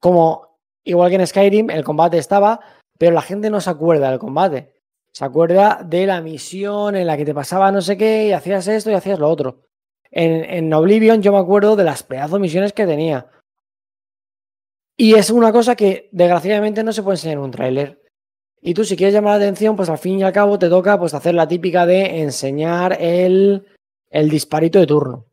[0.00, 2.58] Como igual que en Skyrim, el combate estaba,
[3.02, 4.74] pero la gente no se acuerda del combate.
[5.12, 8.68] Se acuerda de la misión en la que te pasaba no sé qué y hacías
[8.68, 9.64] esto y hacías lo otro.
[10.08, 13.26] En, en Oblivion yo me acuerdo de las pedazos misiones que tenía.
[14.96, 18.02] Y es una cosa que desgraciadamente no se puede enseñar en un tráiler.
[18.60, 20.96] Y tú si quieres llamar la atención, pues al fin y al cabo te toca
[20.96, 23.66] pues hacer la típica de enseñar el,
[24.10, 25.26] el disparito de turno.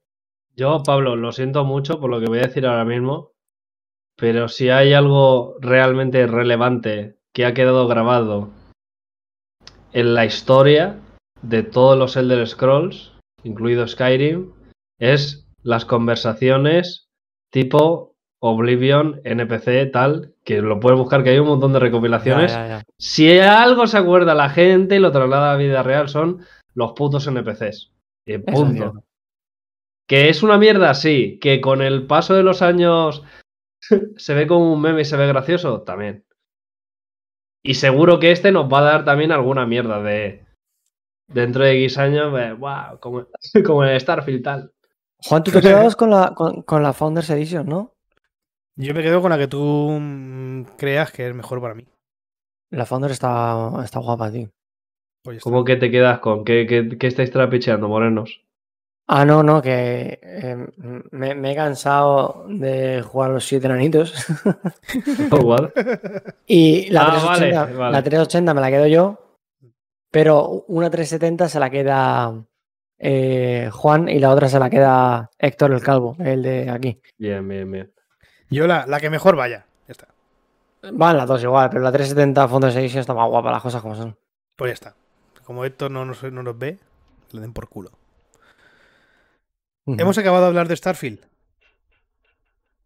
[0.56, 3.34] Yo, Pablo, lo siento mucho por lo que voy a decir ahora mismo,
[4.16, 8.50] pero si hay algo realmente relevante que ha quedado grabado
[9.94, 11.00] en la historia
[11.42, 13.14] de todos los Elder Scrolls,
[13.44, 14.52] incluido Skyrim,
[15.00, 17.10] es las conversaciones
[17.52, 22.54] tipo Oblivion, NPC, tal, que lo puedes buscar, que hay un montón de recopilaciones.
[22.54, 22.84] Ya, ya, ya.
[22.98, 26.94] Si algo se acuerda la gente y lo traslada a la vida real son los
[26.94, 27.92] putos NPCs.
[28.26, 29.04] Es punto.
[30.08, 31.38] Que es una mierda, sí.
[31.42, 33.24] Que con el paso de los años
[34.16, 36.24] se ve como un meme y se ve gracioso, también.
[37.64, 40.46] Y seguro que este nos va a dar también alguna mierda de.
[41.28, 43.28] Dentro de X años, eh, guau, como,
[43.66, 44.74] como en Starfield tal.
[45.24, 47.94] Juan, tú te quedabas con la, con, con la Founders Edition, ¿no?
[48.76, 51.86] Yo me quedo con la que tú mm, creas que es mejor para mí.
[52.72, 54.50] La Founders está, está guapa, tío.
[55.24, 55.44] Pues.
[55.44, 56.46] ¿Cómo que te quedas con?
[56.46, 58.42] ¿Qué, qué, qué estáis trapicheando, morenos?
[59.12, 60.68] Ah, no, no, que eh,
[61.12, 64.14] me, me he cansado de jugar los siete enanitos.
[65.32, 65.70] Oh, what?
[66.46, 67.92] Y la, Ah, 380, vale, vale.
[67.92, 69.36] la 380 me la quedo yo,
[70.12, 72.34] pero una 370 se la queda
[73.00, 77.02] eh, Juan y la otra se la queda Héctor el Calvo, el de aquí.
[77.18, 77.92] Bien, bien, bien.
[78.52, 79.66] Yo la, la que mejor vaya.
[79.88, 80.08] Ya está.
[80.94, 83.82] Van las dos igual, pero la 370 Fondo de Edition está más guapa, las cosas
[83.82, 84.16] como son.
[84.56, 84.96] Pues ya está.
[85.44, 86.78] Como Héctor no nos, no nos ve,
[87.32, 87.90] le den por culo.
[89.98, 91.20] Hemos acabado de hablar de Starfield.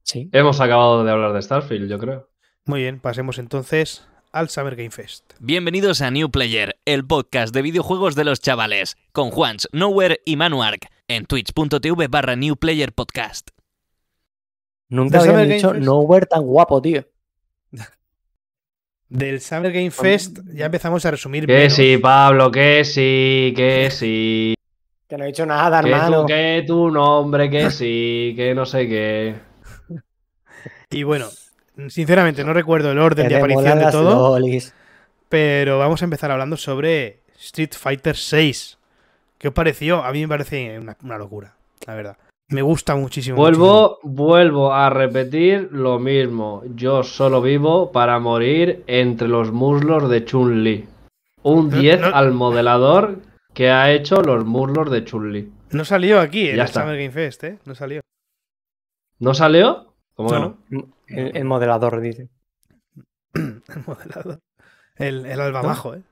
[0.04, 0.30] Sí.
[0.32, 2.30] Hemos acabado de hablar de Starfield, yo creo.
[2.66, 5.34] Muy bien, pasemos entonces al Summer Game Fest.
[5.40, 10.38] Bienvenidos a New Player, el podcast de videojuegos de los chavales, con Juans, Nowhere y
[10.38, 13.50] Manuark, en twitch.tv barra New Player Podcast.
[14.88, 15.84] Nunca ¿De habían dicho Fest?
[15.84, 17.06] Nowhere tan guapo, tío.
[19.10, 21.48] Del Summer Game Fest ya empezamos a resumir.
[21.48, 21.74] Que menos.
[21.74, 24.56] sí, Pablo, que sí, que sí.
[25.14, 26.22] Que no he dicho nada, Que hermano.
[26.22, 29.36] tu, que tu nombre, que sí, que no sé qué.
[30.90, 31.28] Y bueno,
[31.88, 34.74] sinceramente no recuerdo el orden Que de aparición de todo, lolis.
[35.30, 38.54] pero vamos a empezar hablando sobre Street Fighter VI.
[39.38, 40.04] ¿Qué os pareció?
[40.04, 41.54] A mí me parece una, una locura,
[41.86, 42.18] la verdad.
[42.50, 43.38] Me gusta muchísimo.
[43.38, 43.66] muchísimo.
[43.68, 46.64] Vuelvo, vuelvo a repetir lo mismo.
[46.74, 50.88] Yo solo vivo para morir entre los muslos de Chun-Li.
[51.44, 53.20] Un No- 10 no- al modelador
[53.54, 55.52] que ha hecho los muslos de Chun-Li.
[55.72, 56.82] No salió aquí en Ya el está.
[56.82, 57.60] Summer Game Fest, ¿eh?
[57.66, 58.02] No salió.
[59.20, 59.96] ¿No salió?
[60.16, 60.58] ¿Cómo que No.
[61.08, 62.30] El, el modelador dice.
[63.34, 64.40] El modelado.
[64.96, 66.04] El, el albamajo, ¿eh?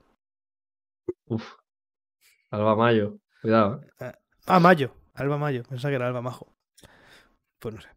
[1.26, 1.54] Uf.
[2.50, 3.18] Alba Mayo.
[3.42, 3.82] Cuidado.
[4.00, 4.12] ¿eh?
[4.48, 4.96] Ah, Mayo.
[5.14, 5.64] Alba Mayo.
[5.64, 6.52] Pensaba que era Alba Majo.
[7.60, 7.90] Pues no sé.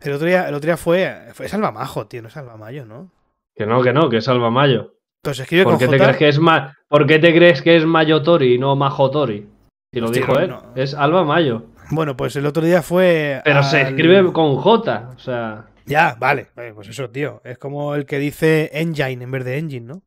[0.00, 1.46] El otro día, el otro día fue, fue.
[1.46, 2.22] Es Alba Majo, tío.
[2.22, 3.12] No es Alba Mayo, ¿no?
[3.54, 4.94] Que no, que no, que es Alba Mayo.
[5.22, 6.04] Pero se escribe ¿Por con qué, te J.
[6.04, 9.46] crees que es ma- ¿Por qué te crees que es Mayotori y no Majotori?
[9.92, 10.48] Si lo Hostia, dijo él.
[10.50, 10.62] no.
[10.74, 11.64] Es Alba Mayo.
[11.90, 13.40] Bueno, pues el otro día fue.
[13.44, 15.10] Pero se escribe con J.
[15.14, 15.66] O sea.
[15.86, 16.48] Ya, vale.
[16.74, 17.40] Pues eso, tío.
[17.44, 20.02] Es como el que dice Engine en vez de Engine, ¿no?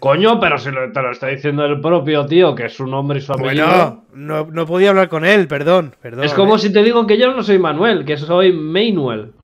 [0.00, 3.20] Coño, pero si lo- te lo está diciendo el propio tío, que es su nombre
[3.20, 3.66] y su apellido.
[3.68, 5.94] Bueno, no, no podía hablar con él, perdón.
[6.02, 6.58] perdón es como eh.
[6.58, 9.34] si te digo que yo no soy Manuel, que soy Manuel.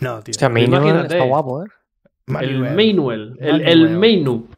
[0.00, 0.32] No, tío.
[0.34, 1.68] O sea, Manuel está guapo, ¿eh?
[2.26, 3.36] El Manuel.
[3.40, 4.48] El, el Menu.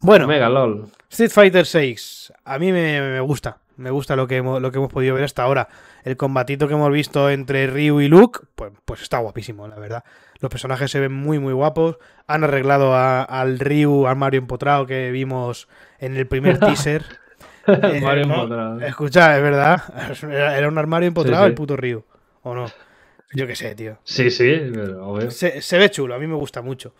[0.00, 0.84] Bueno, Mega LOL.
[1.10, 1.96] Street Fighter VI.
[2.44, 3.58] A mí me, me gusta.
[3.76, 5.68] Me gusta lo que, hemos, lo que hemos podido ver hasta ahora.
[6.04, 10.04] El combatito que hemos visto entre Ryu y Luke, pues, pues está guapísimo, la verdad.
[10.40, 11.96] Los personajes se ven muy, muy guapos.
[12.26, 15.68] Han arreglado a- al Ryu, al Mario empotrado que vimos
[15.98, 17.04] en el primer teaser.
[17.66, 18.34] Eh, Mario ¿no?
[18.34, 18.80] Empotrado.
[18.80, 19.82] Escucha, es verdad.
[20.22, 21.50] Era era un armario empotrado Sí, sí.
[21.50, 22.04] el puto Ryu.
[22.42, 22.66] ¿O no?
[23.34, 23.98] Yo qué sé, tío.
[24.04, 24.52] Sí, sí,
[25.00, 25.30] obvio.
[25.30, 26.94] Se, se ve chulo, a mí me gusta mucho.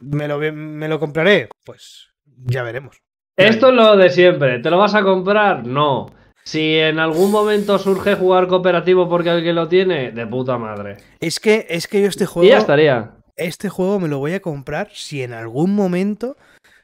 [0.00, 1.48] ¿Me lo, ¿Me lo compraré?
[1.64, 2.08] Pues
[2.44, 2.96] ya veremos.
[3.36, 4.58] Esto es lo de siempre.
[4.60, 5.66] ¿Te lo vas a comprar?
[5.66, 6.10] No.
[6.44, 10.96] Si en algún momento surge jugar cooperativo porque alguien lo tiene, de puta madre.
[11.20, 12.48] Es que, es que yo este Y juego.
[12.48, 13.12] ya estaría.
[13.36, 16.36] Este juego me lo voy a comprar si en algún momento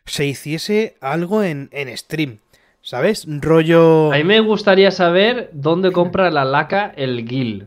[0.05, 2.39] se hiciese algo en, en stream.
[2.81, 3.27] ¿Sabes?
[3.29, 4.13] Rollo.
[4.13, 7.67] A mí me gustaría saber dónde compra la laca el Gil.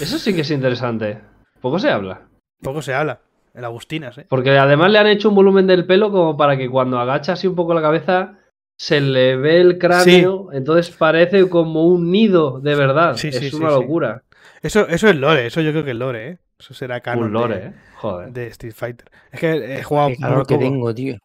[0.00, 1.20] Eso sí que es interesante.
[1.60, 2.22] Poco se habla.
[2.62, 3.20] Poco se habla.
[3.54, 4.26] El Agustinas, ¿eh?
[4.28, 7.46] Porque además le han hecho un volumen del pelo como para que cuando agacha así
[7.46, 8.38] un poco la cabeza
[8.76, 10.52] se le ve el cráneo.
[10.52, 13.16] Entonces parece como un nido de verdad.
[13.16, 13.74] Sí, es sí, una sí.
[13.74, 14.22] locura.
[14.62, 16.38] Eso, eso es lore, eso yo creo que es lore, ¿eh?
[16.58, 17.72] Eso será canon Un lore, de, ¿eh?
[17.96, 18.32] Joder.
[18.32, 19.10] de Street Fighter.
[19.32, 20.64] Es que he jugado Qué calor muy que poco.
[20.66, 21.16] tengo, tío.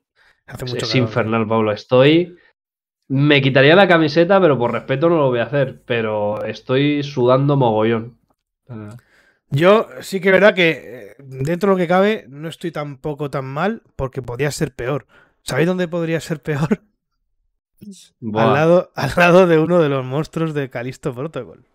[0.48, 1.72] Hace Es, mucho es calor, infernal, Pablo.
[1.72, 2.36] Estoy.
[3.10, 5.82] Me quitaría la camiseta, pero por respeto no lo voy a hacer.
[5.86, 8.18] Pero estoy sudando mogollón.
[9.50, 10.70] Yo sí que es verdad que
[11.12, 15.06] eh, dentro de lo que cabe no estoy tampoco tan mal porque podría ser peor.
[15.44, 16.82] ¿Sabéis dónde podría ser peor?
[18.20, 18.48] buah.
[18.48, 21.66] Al lado, al lado de uno de los monstruos de Callisto Protocol.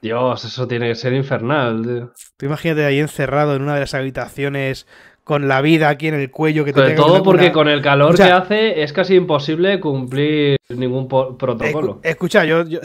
[0.00, 2.12] Dios, eso tiene que ser infernal, tío.
[2.36, 4.86] Tú imagínate ahí encerrado en una de las habitaciones
[5.24, 7.82] con la vida aquí en el cuello que te Sobre todo porque una- con el
[7.82, 12.00] calor que hace es casi imposible cumplir ningún protocolo.
[12.04, 12.78] escucha, yo, yo,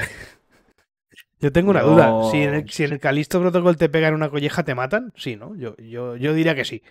[1.43, 2.31] yo tengo una duda.
[2.31, 5.11] Si en, el, si en el Callisto Protocol te pegan una colleja, ¿te matan?
[5.15, 5.55] Sí, ¿no?
[5.55, 6.81] Yo, yo, yo diría que sí.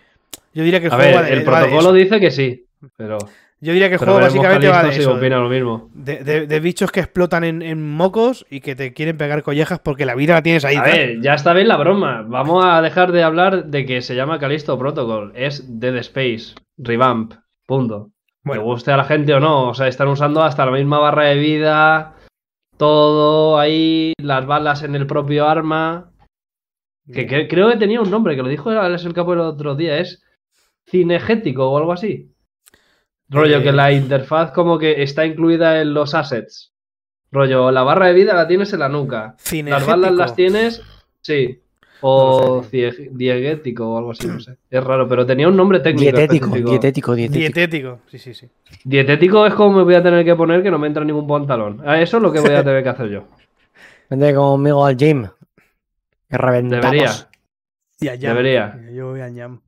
[0.53, 2.65] Yo diría que el A juego ver, va de, el va protocolo dice que sí,
[2.97, 3.17] pero,
[3.59, 5.13] Yo diría que el juego básicamente va de eso.
[5.15, 5.89] opina lo mismo.
[5.93, 9.79] De, de- de bichos que explotan en, en mocos y que te quieren pegar collejas
[9.79, 10.75] porque la vida la tienes ahí.
[10.75, 12.23] A ver, ya está bien la broma.
[12.27, 15.31] Vamos a dejar de hablar de que se llama Callisto Protocol.
[15.35, 17.33] Es Dead Space, Revamp,
[17.65, 18.09] punto.
[18.43, 18.61] Bueno.
[18.63, 19.69] Me guste a la gente o no.
[19.69, 22.12] O sea, están usando hasta la misma barra de vida,
[22.83, 26.11] todo ahí, las balas en el propio arma.
[27.13, 29.75] Que, que- creo que tenía un nombre, que lo dijo Alex el Capo el otro
[29.75, 30.21] día, es
[30.89, 32.33] cinegético o algo así.
[33.29, 33.63] Rollo, Eh.
[33.63, 36.73] que la interfaz como que está incluida en los assets.
[37.31, 39.35] Rollo, la barra de vida la tienes en la nuca.
[39.71, 40.81] Las balas las tienes,
[41.21, 41.62] sí.
[42.05, 44.57] O No sé, diegético o algo así, no sé.
[44.69, 46.17] Es raro, pero tenía un nombre técnico.
[46.17, 47.39] Dietético, dietético, dietético.
[47.39, 47.99] Dietético.
[48.07, 48.49] Sí, sí, sí.
[48.83, 51.81] Dietético es como me voy a tener que poner que no me entra ningún pantalón.
[51.87, 53.23] A eso es lo que voy a tener que hacer yo.
[54.09, 55.27] Vente conmigo al gym.
[56.29, 56.83] Que reventamos.
[56.83, 57.09] Debería.
[57.09, 58.17] A.
[58.17, 58.79] Debería.
[58.91, 59.61] Yo voy a Ñam.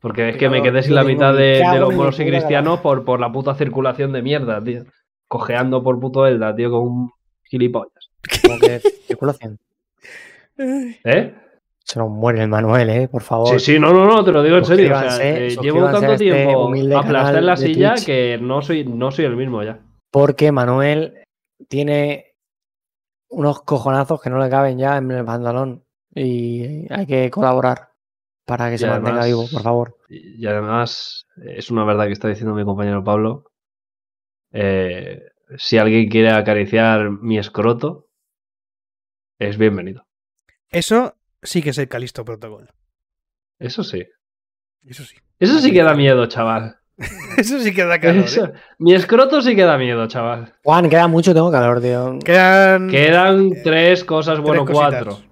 [0.00, 2.80] Porque es que Pero me quedé sin la mitad mi de, los monos y cristianos
[2.80, 4.84] por, por la puta circulación de mierda, tío.
[5.28, 7.10] Cojeando por puto Elda, tío, con un
[7.42, 8.10] gilipollas.
[8.22, 9.58] Que circulación.
[11.04, 11.34] ¿Eh?
[11.78, 13.08] Se nos muere el Manuel, ¿eh?
[13.08, 13.60] Por favor.
[13.60, 14.96] Sí, sí, no, no, no, te lo digo en serio.
[14.96, 18.06] O sea, eh, llevo tanto este tiempo humilde aplastar en la silla Twitch.
[18.06, 19.80] que no soy, no soy el mismo ya.
[20.10, 21.24] Porque Manuel
[21.68, 22.36] tiene
[23.28, 25.84] unos cojonazos que no le caben ya en el pantalón.
[26.14, 27.90] Y hay que colaborar
[28.46, 29.96] para que Y se mantenga vivo, por favor.
[30.08, 33.50] Y y además, es una verdad que está diciendo mi compañero Pablo.
[34.52, 35.20] eh,
[35.56, 38.08] si alguien quiere acariciar mi escroto,
[39.38, 40.06] es bienvenido.
[40.70, 42.68] Eso sí que es el Calisto Protocol.
[43.58, 44.04] Eso sí.
[44.86, 45.16] Eso sí.
[45.38, 46.78] Eso sí que da miedo, chaval.
[47.38, 48.24] Eso sí que da calor.
[48.24, 48.52] Eso- ¿eh?
[48.78, 50.54] Mi escroto sí que da miedo, chaval.
[50.62, 52.18] Juan, queda mucho, tengo calor, tío.
[52.24, 55.04] Quedan Quedan tres cosas, tres bueno, cositas.
[55.04, 55.22] cuatro.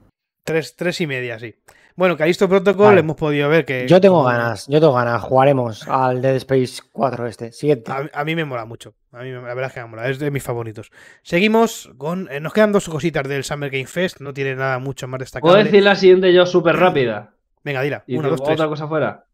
[0.44, 1.54] Tres, tres y media, sí.
[1.96, 3.00] Bueno, Calisto Protocol Vale.
[3.00, 3.86] hemos podido ver que.
[3.86, 5.22] Yo tengo como- ganas, yo tengo ganas.
[5.22, 7.52] Jugaremos al Dead Space 4 este.
[7.52, 7.90] Siguiente.
[7.92, 8.94] A, a mí me mola mucho.
[9.12, 10.08] A mí me- la verdad es que me mola.
[10.08, 10.90] Es de mis favoritos.
[11.22, 12.28] Seguimos con.
[12.30, 14.20] eh, nos quedan dos cositas del Summer Game Fest.
[14.20, 15.64] No tiene nada mucho más ¿Puedo destacable.
[15.64, 17.34] decir la siguiente yo súper rápida?
[17.64, 18.04] Venga, dila.
[18.06, 18.54] Y Una, te- dos, tres.
[18.54, 19.24] otra cosa fuera.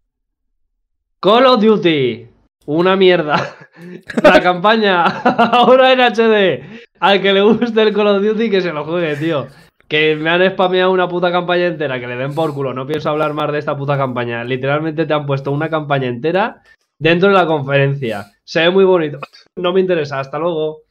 [1.20, 2.28] Call of Duty.
[2.66, 3.56] Una mierda.
[4.22, 5.04] La campaña
[5.52, 6.82] ahora en HD.
[7.00, 9.46] Al que le guste el Call of Duty que se lo juegue, tío.
[9.88, 12.74] Que me han spameado una puta campaña entera, que le den por culo.
[12.74, 14.44] No pienso hablar más de esta puta campaña.
[14.44, 16.62] Literalmente te han puesto una campaña entera
[16.98, 18.26] dentro de la conferencia.
[18.44, 19.18] Se ve muy bonito.
[19.56, 20.20] No me interesa.
[20.20, 20.82] Hasta luego.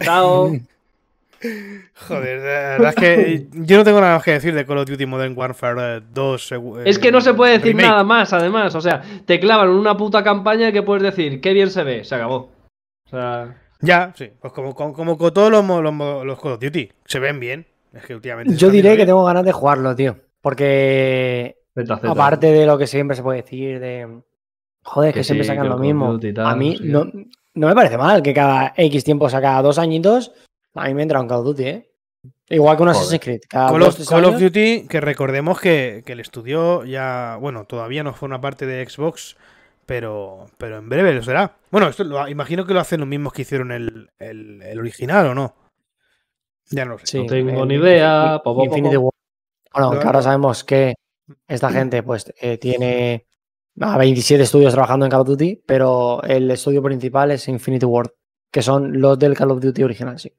[0.00, 0.50] Chao.
[2.08, 2.44] Joder, la
[2.78, 5.36] verdad es que yo no tengo nada más que decir de Call of Duty Modern
[5.36, 6.52] Warfare eh, 2.
[6.52, 7.88] eh, Es que no se puede decir remake.
[7.88, 8.74] nada más, además.
[8.76, 12.14] O sea, te clavan una puta campaña que puedes decir, qué bien se ve, se
[12.14, 12.52] acabó.
[13.06, 14.30] O sea, Ya, sí.
[14.40, 15.64] Pues como, como, como con todos los,
[16.24, 16.92] los Call of Duty.
[17.06, 17.66] Se ven bien.
[17.92, 18.52] Es que últimamente.
[18.54, 20.16] se Yo diré que tengo ganas de jugarlo, tío.
[20.40, 22.10] Porque zeta, zeta.
[22.12, 24.20] aparte de lo que siempre se puede decir de.
[24.84, 26.18] Joder, que, Que siempre sí, sacan que lo mismo.
[26.18, 27.12] Tal, a mí no no,
[27.54, 30.32] no me parece mal que cada X tiempo saca dos añitos.
[30.74, 31.88] A mí me entra un Call of Duty, ¿eh?
[32.48, 33.00] Igual que un Joder.
[33.00, 33.40] Assassin's Creed.
[33.48, 34.38] Cada Call, dos, of, Call.
[34.40, 39.36] Duty, que recordemos que, que el estudio ya, bueno, todavía no forma parte de Xbox,
[39.86, 41.56] pero, pero en breve lo será.
[41.70, 45.26] Bueno, esto lo, imagino que lo hacen los mismos que hicieron el, el- el original,
[45.28, 45.54] ¿o no?
[46.72, 47.06] Ya no sé.
[47.06, 49.00] Sí, No tengo el ni idea, Infinity po.
[49.02, 49.12] War.
[49.74, 50.00] Bueno, Claro.
[50.00, 50.94] que ahora sabemos que
[51.48, 53.26] esta gente pues eh, tiene
[53.80, 58.10] a 27 estudios trabajando en Call of Duty, pero el estudio principal es Infinity Ward,
[58.50, 60.30] que son los del Call of Duty original, sí.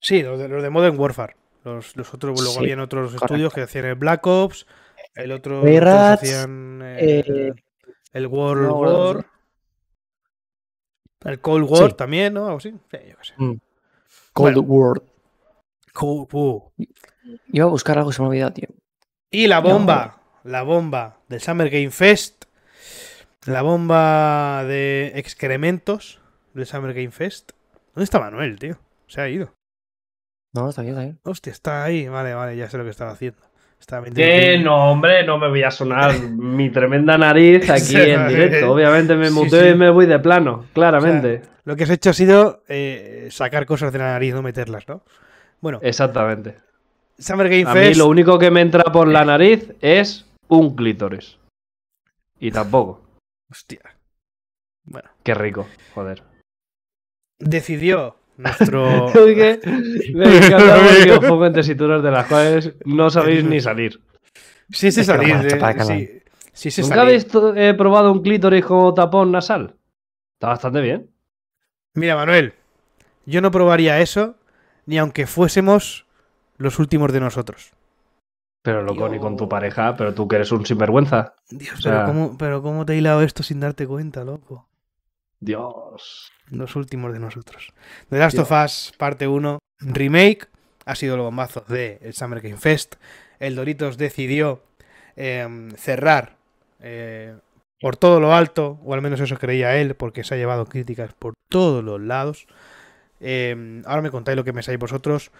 [0.00, 1.36] Sí, los de, los de Modern Warfare.
[1.64, 3.26] Los, los otros, luego Sí, habían otros correcto.
[3.26, 4.66] estudios que hacían el Black Ops,
[5.14, 7.52] el otro Rats, hacían eh, eh,
[8.12, 9.26] el World no, War,
[11.24, 11.96] el Cold War Sí.
[11.96, 12.46] también, ¿no?
[12.46, 12.70] Algo así.
[12.70, 13.34] Sí, yo qué sé.
[13.36, 13.60] Cold
[14.34, 14.60] Bueno.
[14.62, 15.02] War.
[15.98, 16.62] Cold War.
[17.52, 18.68] Iba a buscar algo y se me ha olvidado, tío.
[19.30, 19.68] Y la No.
[19.70, 22.44] bomba, la bomba del Summer Game Fest,
[23.46, 26.20] la bomba de excrementos
[26.54, 27.52] del Summer Game Fest.
[27.94, 28.78] ¿Dónde está Manuel, tío?
[29.06, 29.52] Se ha ido.
[30.54, 31.18] No, está bien, está bien.
[31.24, 32.08] Hostia, está ahí.
[32.08, 33.38] Vale, vale, ya sé lo que estaba haciendo.
[33.80, 37.96] Estaba Que intentando- no, hombre, no me voy a sonar mi tremenda nariz aquí Sí,
[38.00, 38.72] en directo.
[38.72, 39.68] Obviamente me muteo sí.
[39.68, 41.42] y me voy de plano, claramente.
[41.64, 45.02] Lo que has hecho ha sido eh, sacar cosas de la nariz, no meterlas, ¿no?
[45.60, 46.56] Bueno, Exactamente.
[47.18, 51.36] Summer Game A mí lo único que me entra por la nariz es un clítoris.
[52.38, 53.02] Y tampoco.
[53.50, 53.80] Hostia.
[54.84, 56.22] Bueno, Qué rico, joder.
[57.38, 59.08] decidió nuestro.
[59.14, 64.00] Es que me encanta pongo en tesituras de las cuales no sabéis ni salir.
[64.70, 65.34] sí, sí, salir.
[65.34, 66.20] eh, sí,
[66.52, 67.08] sí, sí, ¿Nunca salir.
[67.08, 67.26] habéis
[67.56, 69.74] eh, probado un clítoris como tapón nasal?
[70.34, 71.10] Está bastante bien.
[71.94, 72.54] Mira, Manuel,
[73.26, 74.36] yo no probaría eso
[74.88, 76.06] ni aunque fuésemos
[76.56, 77.72] los últimos de nosotros.
[78.62, 81.34] Pero loco, ni con tu pareja, pero tú que eres un sinvergüenza.
[81.50, 84.66] Dios, O sea- pero, ¿cómo, pero ¿cómo te he hilado esto sin darte cuenta, loco?
[85.40, 86.32] Dios.
[86.50, 87.72] Los últimos de nosotros.
[88.08, 90.48] The Last of Us, parte 1, remake,
[90.86, 92.96] ha sido el bombazo de el Summer Game Fest.
[93.38, 94.62] El Doritos decidió
[95.16, 96.36] em, cerrar
[96.80, 97.36] eh,
[97.80, 101.12] por todo lo alto, o al menos eso creía él, porque se ha llevado críticas
[101.12, 102.46] por todos los lados.
[103.20, 105.30] Em, ahora me contáis lo que pensáis vosotros,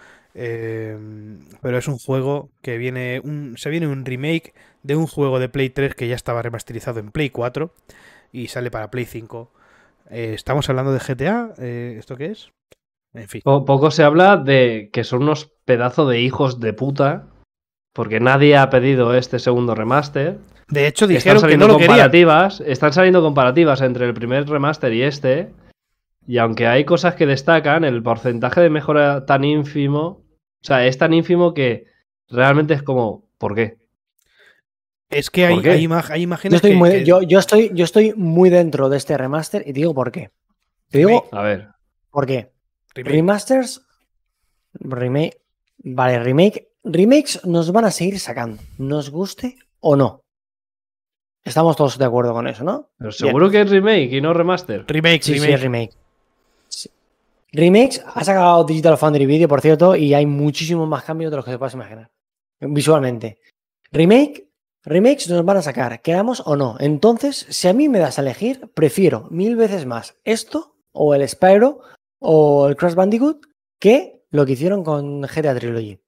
[0.53, 4.53] em, pero es un juego que viene, un, se viene un remake
[4.83, 7.73] de un juego de Play 3 que ya estaba remasterizado en Play 4
[8.31, 9.51] y sale para Play 5.
[10.09, 11.53] Eh, ¿Estamos hablando de GTA?
[11.59, 12.51] Eh, ¿Esto qué es?
[13.13, 13.41] En fin.
[13.43, 17.25] Po- poco se habla de que son unos pedazos de hijos de puta.
[17.93, 20.37] Porque nadie ha pedido este segundo remaster.
[20.67, 21.87] De hecho, Están dijeron que no lo querían.
[21.89, 22.61] comparativas.
[22.61, 25.49] Están saliendo comparativas entre el primer remaster y este.
[26.29, 30.03] Y aunque hay cosas que destacan, el porcentaje de mejora tan ínfimo.
[30.05, 30.23] O
[30.61, 31.85] sea, es tan ínfimo que
[32.27, 33.27] realmente es como.
[33.39, 33.79] ¿Por qué?
[35.09, 37.71] Es que hay, hay, ima- hay Yo imágenes estoy, que- muy, que- yo, yo estoy,
[37.73, 40.29] yo estoy muy dentro de este remaster y te digo por qué.
[40.89, 41.27] Te digo.
[41.31, 41.69] A ver.
[42.11, 42.51] por qué.
[42.93, 43.11] remake.
[43.15, 43.87] Remasters
[44.73, 45.41] Remake.
[45.79, 46.67] Vale, remake.
[46.83, 50.21] Remakes nos van a seguir sacando, nos guste o no.
[51.43, 52.91] Estamos todos de acuerdo con eso, ¿no?
[52.99, 54.85] Pero seguro que es remake y no remaster.
[54.87, 55.93] Remake, Sí, sí, es remake.
[56.69, 56.89] Sí.
[57.51, 61.45] Remakes ha sacado Digital Foundry Video, por cierto, y hay muchísimos más cambios de los
[61.45, 62.11] que te puedas imaginar.
[62.59, 63.39] Visualmente.
[63.91, 64.49] Remake,
[64.83, 66.77] remakes nos van a sacar, queramos o no.
[66.79, 71.27] Entonces, si a mí me das a elegir, prefiero mil veces más esto, o el
[71.27, 71.79] Spyro,
[72.19, 73.45] o el Crash Bandicoot,
[73.79, 75.99] que lo que hicieron con GTA Trilogy.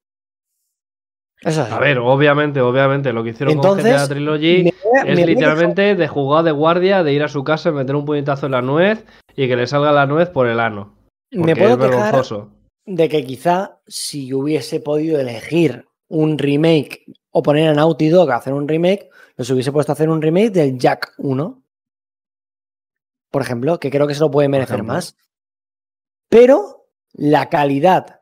[1.42, 1.72] Eso es.
[1.72, 4.74] A ver, obviamente, obviamente, lo que hicieron Entonces, con GTA Trilogy me
[5.06, 8.46] me es literalmente de jugar de guardia, de ir a su casa, meter un puñetazo
[8.46, 9.04] en la nuez
[9.36, 10.96] y que le salga la nuez por el ano.
[11.32, 12.24] me puedo quejar
[12.86, 18.38] de que quizá si hubiese podido elegir un remake o poner a Naughty Dog a
[18.38, 21.64] hacer un remake, los hubiese puesto a hacer un remake del Jack 1.
[23.32, 25.16] Por ejemplo, que creo que se lo puede merecer más.
[26.28, 28.22] Pero la calidad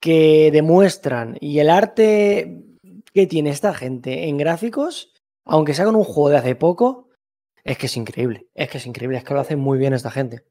[0.00, 2.64] que demuestran y el arte
[3.12, 5.12] que tiene esta gente en gráficos,
[5.44, 7.07] aunque sea con un juego de hace poco,
[7.64, 8.46] es que es increíble.
[8.54, 10.44] Es que es increíble, es que lo hacen muy bien esta gente.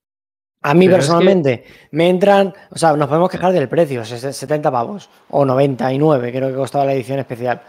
[0.64, 4.02] A mí Pero es que- personalmente me entran, o sea, nos podemos quejar del precio,
[4.04, 7.62] ses- 70 pavos o 99, creo que costaba la edición especial.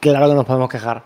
[0.00, 1.04] Claro que nos podemos quejar.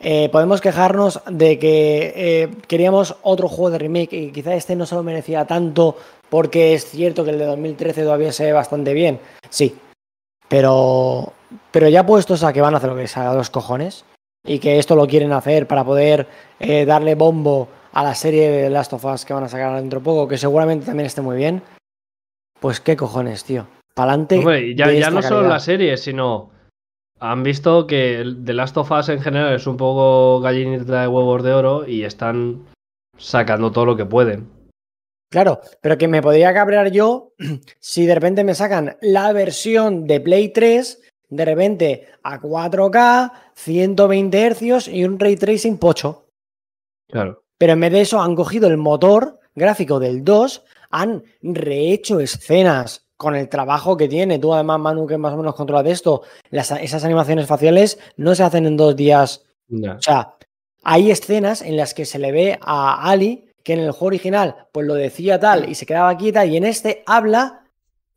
[0.00, 4.84] Eh, podemos quejarnos de que eh, queríamos otro juego de remake y quizá este no
[4.84, 5.96] se lo merecía tanto
[6.28, 9.20] porque es cierto que el de 2013 todavía se ve bastante bien.
[9.48, 9.78] Sí,
[10.48, 11.32] pero,
[11.70, 14.04] pero ya puestos a que van a hacer lo que les haga los cojones
[14.44, 16.26] y que esto lo quieren hacer para poder
[16.60, 20.00] eh, darle bombo a la serie de Last of Us que van a sacar dentro
[20.00, 21.62] de poco, que seguramente también esté muy bien,
[22.60, 23.66] pues qué cojones, tío.
[23.94, 24.38] Pa'lante.
[24.38, 26.50] Hombre, ya, ya no solo la serie, sino
[27.20, 31.42] han visto que The Last of Us en general es un poco gallinita de huevos
[31.42, 32.66] de oro y están
[33.16, 34.50] sacando todo lo que pueden.
[35.30, 37.32] Claro, pero que me podría cabrear yo
[37.80, 41.03] si de repente me sacan la versión de Play 3,
[41.36, 46.26] de repente a 4K, 120 Hz y un ray tracing pocho.
[47.08, 47.42] Claro.
[47.58, 53.06] Pero en vez de eso han cogido el motor gráfico del 2, han rehecho escenas
[53.16, 54.38] con el trabajo que tiene.
[54.38, 58.34] Tú además, Manu, que más o menos controlas de esto, las- esas animaciones faciales no
[58.34, 59.44] se hacen en dos días
[59.96, 60.34] o sea,
[60.82, 64.66] hay escenas en las que se le ve a Ali que en el juego original
[64.72, 67.63] pues lo decía tal y se quedaba quieta y en este habla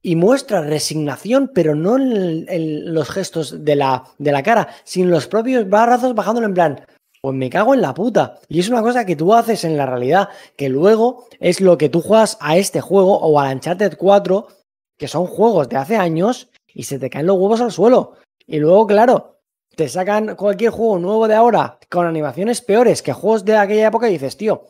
[0.02, 5.28] y muestra resignación, pero no en, los gestos de la, de la cara, sino los
[5.28, 6.86] propios brazos bajándolo en plan,
[7.22, 8.40] pues me cago en la puta.
[8.48, 11.90] Y es una cosa que tú haces en la realidad, que luego es lo que
[11.90, 14.48] tú juegas a este juego o al Uncharted 4,
[14.98, 18.14] que son juegos de hace años y se te caen los huevos al suelo.
[18.45, 19.40] Y luego, claro,
[19.76, 24.10] te sacan cualquier juego nuevo de ahora con animaciones peores que juegos de aquella época
[24.10, 24.64] y dices, tío,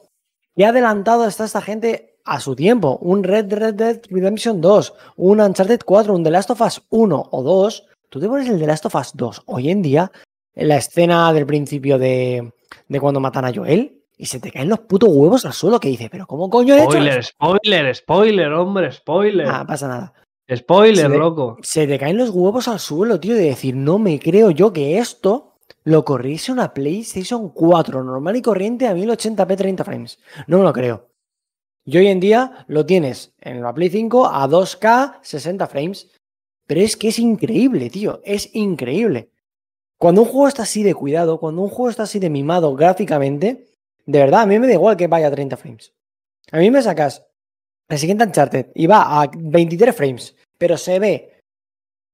[0.55, 2.97] qué adelantado está esta gente a su tiempo.
[3.01, 7.29] Un Red Red Dead Redemption 2, un Uncharted 4, un The Last of Us 1
[7.31, 7.85] o 2.
[8.09, 10.11] Tú te pones el The Last of Us 2 hoy en día,
[10.53, 12.51] en la escena del principio de,
[12.87, 15.89] de cuando matan a Joel, y se te caen los putos huevos al suelo que
[15.89, 17.29] dice, pero ¿cómo coño he hecho Spoiler, eso?
[17.31, 19.47] spoiler, spoiler, hombre, spoiler.
[19.47, 20.13] Ah, pasa nada.
[20.55, 21.57] spoiler, se loco.
[21.61, 24.97] Se te caen los huevos al suelo, tío, de decir, no me creo yo que
[24.97, 30.19] esto lo corriese una PlayStation 4 normal y corriente a 1080p 30 frames.
[30.47, 31.07] No me lo creo.
[31.87, 36.11] Y hoy en día lo tienes en la Play 5 a 2K 60 frames.
[36.67, 38.19] Pero es que es increíble, tío.
[38.25, 39.31] Es increíble.
[39.97, 43.69] Cuando un juego está así de cuidado, cuando un juego está así de mimado gráficamente,
[44.05, 45.93] de verdad, a mí me da igual que vaya a 30 frames.
[46.51, 47.25] A mí me sacas
[47.87, 51.39] el siguiente Uncharted y va a 23 frames, pero se ve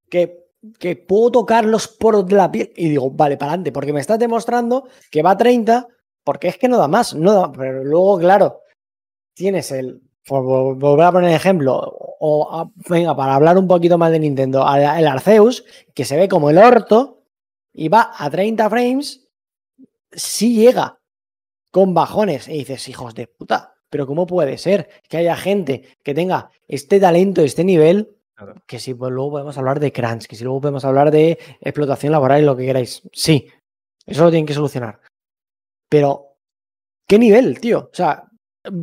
[0.08, 3.92] que, que puedo tocar los poros de la piel y digo, vale, para adelante, porque
[3.92, 5.88] me estás demostrando que va a 30,
[6.24, 8.63] porque es que no da más, no da, pero luego, claro,
[9.34, 11.76] tienes el, por vol- volver a poner ejemplo,
[12.20, 16.28] o a- venga, para hablar un poquito más de Nintendo, el Arceus, que se ve
[16.30, 17.24] como el orto
[17.74, 19.28] y va a 30 frames,
[20.12, 21.00] sí llega
[21.72, 26.14] con bajones y dices, hijos de puta, pero ¿cómo puede ser que haya gente que
[26.14, 28.16] tenga este talento, este nivel?
[28.36, 28.56] Claro.
[28.68, 32.12] Que si pues, luego podemos hablar de crunch, que si luego podemos hablar de explotación
[32.12, 33.02] laboral y lo que queráis.
[33.12, 33.48] Sí,
[34.06, 35.00] eso lo tienen que solucionar.
[35.90, 36.36] Pero,
[37.08, 37.90] ¿qué nivel, tío?
[37.92, 38.24] O sea,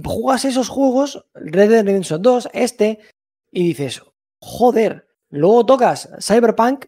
[0.05, 2.99] jugas esos juegos, Red Dead Redemption 2, este,
[3.51, 4.03] y dices,
[4.41, 6.87] joder, luego tocas Cyberpunk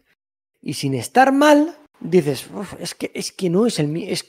[0.61, 4.25] y sin estar mal, dices, "Uf, es que, es que no es el mío, es,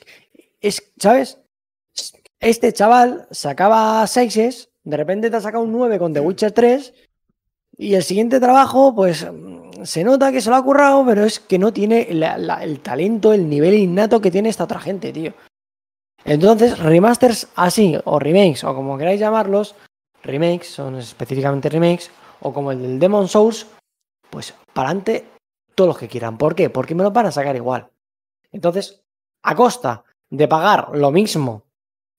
[0.61, 1.39] es, ¿sabes?
[2.41, 6.93] Este chaval sacaba 6 de repente te ha sacado un 9 con The Witcher 3
[7.77, 9.27] y el siguiente trabajo, pues
[9.83, 12.81] se nota que se lo ha currado, pero es que no tiene la- la- el
[12.81, 15.33] talento, el nivel innato que tiene esta otra gente, tío.
[16.25, 19.75] Entonces, remasters así, o remakes, o como queráis llamarlos,
[20.23, 22.11] remakes, son específicamente remakes,
[22.41, 23.67] o como el del Demon Souls,
[24.31, 25.27] pues para adelante
[25.75, 26.39] todos los que quieran.
[26.39, 26.71] ¿Por qué?
[26.71, 27.91] Porque me lo van a sacar igual.
[28.53, 29.03] Entonces,
[29.43, 31.67] a costa de pagar lo mismo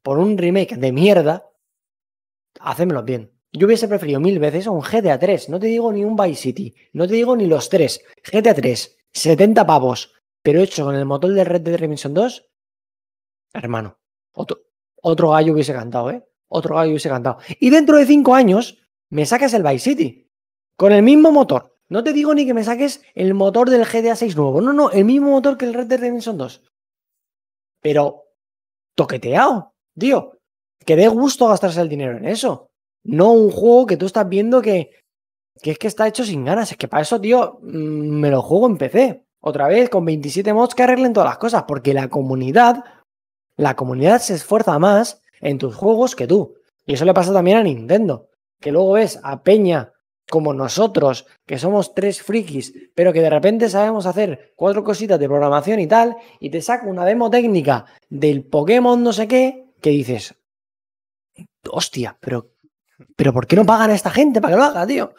[0.03, 1.49] por un remake de mierda,
[2.59, 3.31] hacémelo bien.
[3.51, 6.75] Yo hubiese preferido mil veces un GTA 3, no te digo ni un Vice City,
[6.93, 8.01] no te digo ni los tres.
[8.23, 10.13] GTA 3, 70 pavos,
[10.43, 12.49] pero hecho con el motor de Red Dead Redemption 2,
[13.55, 13.97] hermano,
[14.33, 14.61] otro,
[15.01, 16.23] otro gallo hubiese cantado, ¿eh?
[16.47, 17.37] Otro gallo hubiese cantado.
[17.59, 18.77] Y dentro de cinco años,
[19.09, 20.31] me sacas el Vice City,
[20.75, 21.75] con el mismo motor.
[21.87, 24.89] No te digo ni que me saques el motor del GTA 6 nuevo, no, no,
[24.91, 26.63] el mismo motor que el Red Dead Redemption 2.
[27.81, 28.23] Pero,
[28.95, 30.31] toqueteado, tío.
[30.83, 32.71] Que dé gusto gastarse el dinero en eso.
[33.03, 34.89] No un juego que tú estás viendo que,
[35.61, 36.71] que es que está hecho sin ganas.
[36.71, 39.23] Es que para eso, tío, mm, me lo juego en PC.
[39.39, 41.65] Otra vez, con 27 mods que arreglen todas las cosas.
[41.67, 42.83] Porque la comunidad,
[43.57, 46.55] la comunidad se esfuerza más en tus juegos que tú.
[46.85, 48.29] Y eso le pasa también a Nintendo.
[48.59, 49.91] Que luego ves a Peña
[50.29, 55.27] como nosotros, que somos tres frikis, pero que de repente sabemos hacer cuatro cositas de
[55.27, 59.91] programación y tal, y te saca una demo técnica del Pokémon no sé qué, que
[59.91, 60.33] dices,
[61.69, 62.53] hostia, pero,
[63.15, 65.13] pero ¿por qué no pagan a esta gente para que lo haga, tío?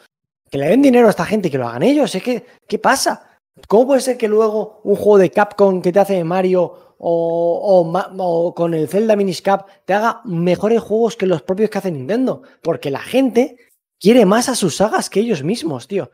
[0.49, 2.13] Que le den dinero a esta gente y que lo hagan ellos.
[2.13, 3.39] Es que, ¿qué pasa?
[3.67, 7.83] ¿Cómo puede ser que luego un juego de Capcom que te hace Mario o, o
[7.83, 11.91] ma- o con el Zelda Miniscap te haga mejores juegos que los propios que hace
[11.91, 12.41] Nintendo?
[12.61, 13.57] Porque la gente
[13.99, 16.11] quiere más a sus sagas que ellos mismos, tío.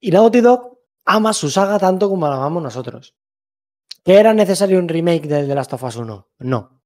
[0.00, 3.14] Y Naughty Dog ama su saga tanto como la amamos nosotros.
[4.04, 6.28] ¿Que era necesario un remake del The Last of Us 1?
[6.38, 6.80] No.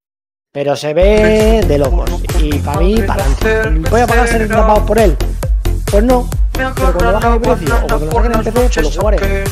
[0.52, 2.10] Pero se ve de locos.
[2.40, 3.24] Y para mí, para.
[3.90, 5.16] ¿Voy a pagar 70 pavos por él?
[5.90, 6.28] Pues no.
[6.52, 9.44] Pero cuando baje de precio o cuando lo saquen en PC, pues lo jugaré.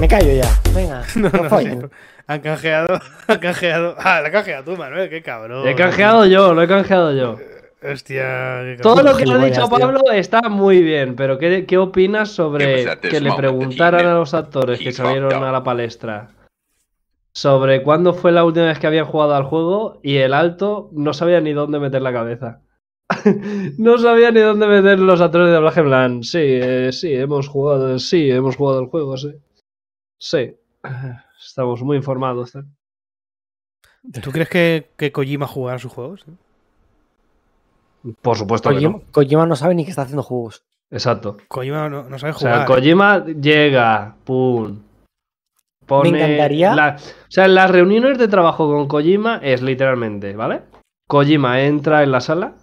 [0.00, 0.60] Me callo ya.
[0.74, 1.78] Venga, No, no no, follen.
[1.80, 1.90] no.
[2.26, 3.94] Han canjeado, han canjeado.
[3.98, 5.66] Ah, la has canjeado tú, Manuel, qué cabrón.
[5.66, 7.36] He canjeado yo, lo he canjeado yo.
[7.82, 9.78] Hostia, qué Todo lo que ha Gilipollas, dicho tío.
[9.78, 14.34] Pablo está muy bien, pero ¿qué, qué opinas sobre this que le preguntaran a los
[14.34, 16.30] actores que salieron a la palestra
[17.34, 21.14] sobre cuándo fue la última vez que habían jugado al juego y el alto no
[21.14, 22.60] sabía ni dónde meter la cabeza?
[23.78, 27.48] no sabía ni dónde meter los actores de doblaje en plan, sí, eh, sí, hemos
[27.48, 29.32] jugado, sí, hemos jugado al juego, sí.
[30.18, 30.54] Sí,
[31.46, 32.54] estamos muy informados.
[32.54, 32.62] ¿eh?
[34.22, 36.24] ¿Tú crees que, que Kojima jugará sus juegos?
[38.20, 39.02] Por supuesto que Kojima, no.
[39.12, 40.64] Kojima no sabe ni que está haciendo juegos.
[40.90, 41.36] Exacto.
[41.48, 42.66] Kojima no, no sabe O sea, jugar.
[42.66, 44.80] Kojima llega, pum.
[45.86, 50.62] Pone encantaría- la- o sea, las reuniones de trabajo con Kojima es literalmente, ¿vale?
[51.08, 52.54] Kojima entra en la sala,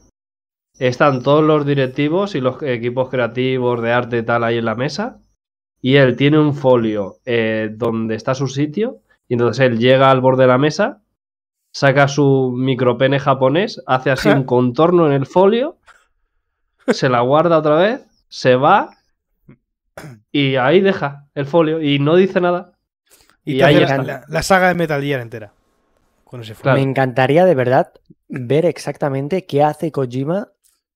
[0.78, 4.76] están todos los directivos y los equipos creativos de arte y tal ahí en la
[4.76, 5.20] mesa,
[5.82, 10.22] y él tiene un folio eh, donde está su sitio, y entonces él llega al
[10.22, 11.02] borde de la mesa,
[11.72, 15.78] saca su micropene japonés, hace así un contorno en el folio,
[16.88, 18.90] se la guarda otra vez, se va
[20.32, 22.74] y ahí deja el folio y no dice nada.
[23.46, 24.24] y y ahí está.
[24.28, 25.54] la, saga de Metal Gear entera.
[26.24, 26.78] Con ese Claro.
[26.78, 27.92] Me encantaría de verdad
[28.28, 30.50] ver exactamente qué hace Kojima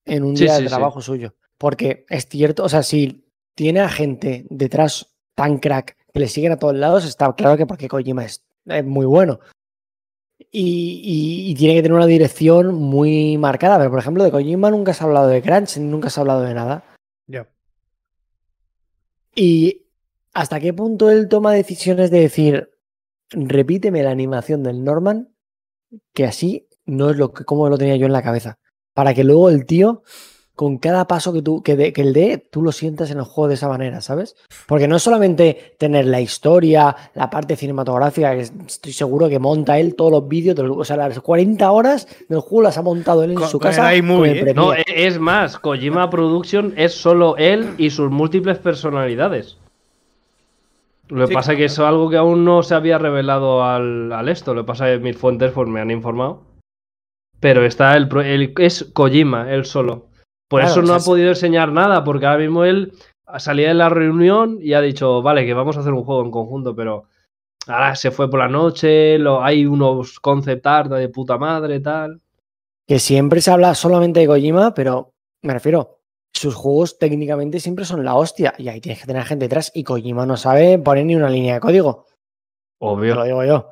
[0.04, 0.74] en un Sí, día sí, de sí.
[0.74, 1.34] trabajo suyo.
[1.58, 3.23] Porque es cierto, o sea, si
[3.54, 7.66] tiene a gente detrás tan crack que le siguen a todos lados, está claro que
[7.66, 9.40] porque Kojima es, es muy bueno.
[10.50, 13.78] Y, y- y tiene que tener una dirección muy marcada.
[13.78, 16.42] Pero, por ejemplo, de Kojima nunca se ha hablado de Crunch, nunca se ha hablado
[16.42, 16.84] de nada.
[17.26, 17.48] Ya.
[19.34, 19.82] Y
[20.32, 22.70] hasta qué punto él toma decisiones de decir,
[23.30, 25.28] repíteme la animación del Norman,
[26.12, 28.58] que así no es lo que como lo tenía yo en la cabeza.
[28.92, 30.02] Para que luego el tío,
[30.56, 33.24] con cada paso que tú, que, de- que el dé, tú lo sientas en el
[33.24, 34.36] juego de esa manera, ¿sabes?
[34.66, 39.78] Porque no es solamente tener la historia, la parte cinematográfica, que estoy seguro que monta
[39.80, 43.32] él todos los vídeos, o sea, las 40 horas del juego las ha montado él
[43.32, 43.94] en Con- su casa.
[43.96, 44.54] iMovie, con el ¿eh?
[44.54, 49.56] No, e- es más, Kojima Production es solo él y sus múltiples personalidades.
[51.08, 53.62] Lo que Sí, pasa es que eso es algo que aún no se había revelado
[53.62, 54.54] al, al esto.
[54.54, 56.40] Lo que pasa es que mis fuentes pues, me han informado.
[57.40, 60.06] Pero está el, pro- el- es Kojima, él solo.
[60.54, 62.92] Por Claro, eso o no sea, ha podido enseñar nada, porque ahora mismo él
[63.38, 66.30] salía de la reunión y ha dicho, vale, que vamos a hacer un juego en
[66.30, 67.04] conjunto, pero
[67.66, 72.20] ahora se fue por la noche, lo, hay unos concept art de puta madre, tal.
[72.86, 75.12] que siempre se habla solamente de Kojima, pero
[75.42, 75.98] me refiero,
[76.32, 79.82] sus juegos técnicamente siempre son la hostia y ahí tienes que tener gente detrás y
[79.84, 82.06] Kojima no sabe poner ni una línea de código,
[82.80, 83.14] Obvio.
[83.14, 83.70] lo digo yo.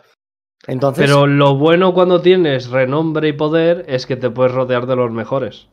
[0.66, 4.94] Entonces, Pero lo bueno cuando tienes renombre y poder es que te puedes rodear de
[4.96, 5.68] los mejores.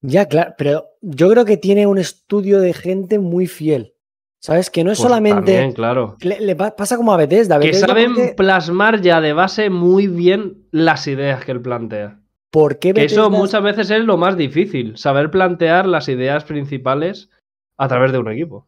[0.00, 3.94] Ya claro, pero yo creo que tiene un estudio de gente muy fiel,
[4.40, 4.70] ¿sabes?
[4.70, 5.52] Que no es Pues solamente...
[5.52, 6.16] también, claro.
[6.20, 7.58] Le, le pa- pasa como a Bethesda.
[7.58, 11.60] Que Bethesda, saben ¿por qué- plasmar ya de base muy bien las ideas que él
[11.62, 12.20] plantea.
[12.50, 16.44] ¿Por qué Que eso Bethesda- muchas veces es lo más difícil, saber plantear las ideas
[16.44, 17.28] principales
[17.76, 18.66] a través de un equipo.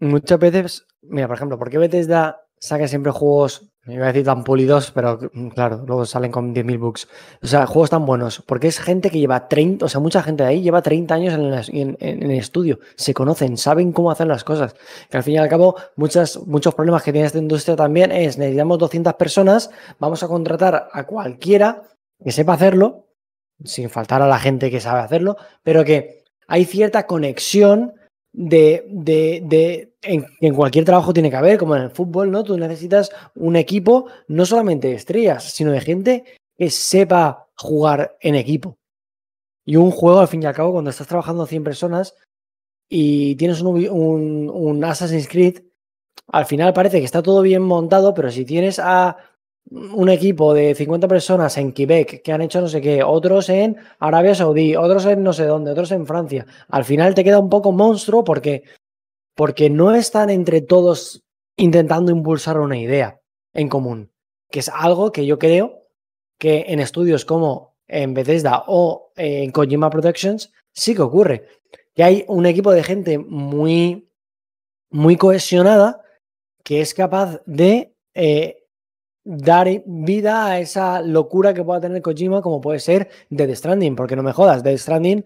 [0.00, 4.24] muchas veces, mira, por ejemplo, ¿por qué Bethesda saca siempre juegos, me iba a decir
[4.26, 7.08] tan pulidos, pero mm, claro, luego salen con 10.000 bugs.
[7.42, 10.42] O sea, juegos tan buenos, porque es gente que lleva 30, o sea, mucha gente
[10.42, 11.34] de ahí lleva 30 años
[11.72, 14.74] en, en- en el estudio, se conocen, saben cómo hacer las cosas.
[15.08, 18.36] Que al fin y al cabo, muchas, muchos problemas que tiene esta industria también es,
[18.36, 21.82] necesitamos 200 personas, vamos a contratar a cualquiera
[22.22, 23.06] que sepa hacerlo,
[23.64, 27.94] sin faltar a la gente que sabe hacerlo, pero que hay cierta conexión
[28.40, 32.44] de, de, de- en, cualquier trabajo tiene que haber, como en el fútbol, ¿no?
[32.44, 36.24] Tú necesitas un equipo no solamente de estrellas, sino de gente
[36.56, 38.78] que sepa jugar en equipo.
[39.66, 42.14] Y un juego, al fin y al cabo, cuando estás trabajando 100 personas
[42.88, 45.62] y tienes un, un, un Assassin's Creed,
[46.28, 49.16] al final parece que está todo bien montado, pero si tienes a
[49.70, 53.76] un equipo de 50 personas en Quebec que han hecho no sé qué, otros en
[53.98, 57.50] Arabia Saudí, otros en no sé dónde, otros en Francia, al final te queda un
[57.50, 58.62] poco monstruo porque,
[59.34, 61.22] porque no están entre todos
[61.56, 63.20] intentando impulsar una idea
[63.52, 64.10] en común,
[64.50, 65.84] que es algo que yo creo
[66.38, 71.46] que en estudios como en Bethesda o en Kojima Productions sí que ocurre,
[71.94, 74.08] que hay un equipo de gente muy,
[74.90, 76.02] muy cohesionada
[76.62, 78.67] que es capaz de eh,
[79.30, 84.16] dar vida a esa locura que pueda tener Kojima, como puede ser Dead Stranding, porque
[84.16, 85.22] no me jodas, Dead Stranding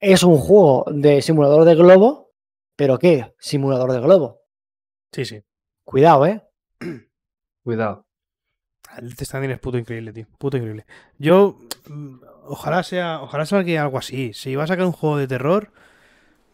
[0.00, 2.30] es un juego de simulador de globo,
[2.74, 3.34] pero ¿qué?
[3.38, 4.40] Simulador de globo.
[5.12, 5.42] Sí, sí.
[5.84, 6.42] Cuidado, ¿eh?
[7.62, 8.06] Cuidado.
[8.96, 10.26] El Death Stranding es puto increíble, tío.
[10.38, 10.86] Puto increíble.
[11.18, 11.58] Yo,
[11.88, 12.16] mm,
[12.46, 14.32] ojalá sea, ojalá salga algo así.
[14.32, 15.70] Si va a sacar un juego de terror,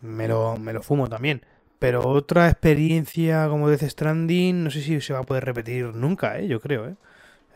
[0.01, 1.47] me lo, me lo fumo también.
[1.79, 6.39] Pero otra experiencia como Death Stranding, no sé si se va a poder repetir nunca,
[6.39, 6.49] ¿eh?
[6.49, 6.95] Yo creo, ¿eh?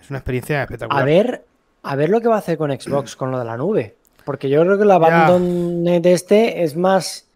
[0.01, 1.03] Es una experiencia espectacular.
[1.03, 1.45] A ver,
[1.83, 3.97] a ver lo que va a hacer con Xbox con lo de la nube.
[4.25, 4.95] Porque yo creo que el Ya.
[4.95, 7.29] Abandoned este es más.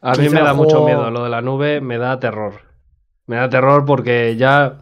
[0.00, 1.10] A mí me da mucho miedo.
[1.10, 2.54] Lo de la nube me da terror.
[3.26, 4.80] Me da terror porque ya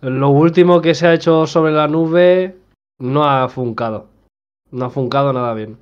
[0.00, 2.56] lo último que se ha hecho sobre la nube
[2.98, 4.06] no ha funcado.
[4.70, 5.78] No ha funcado nada bien.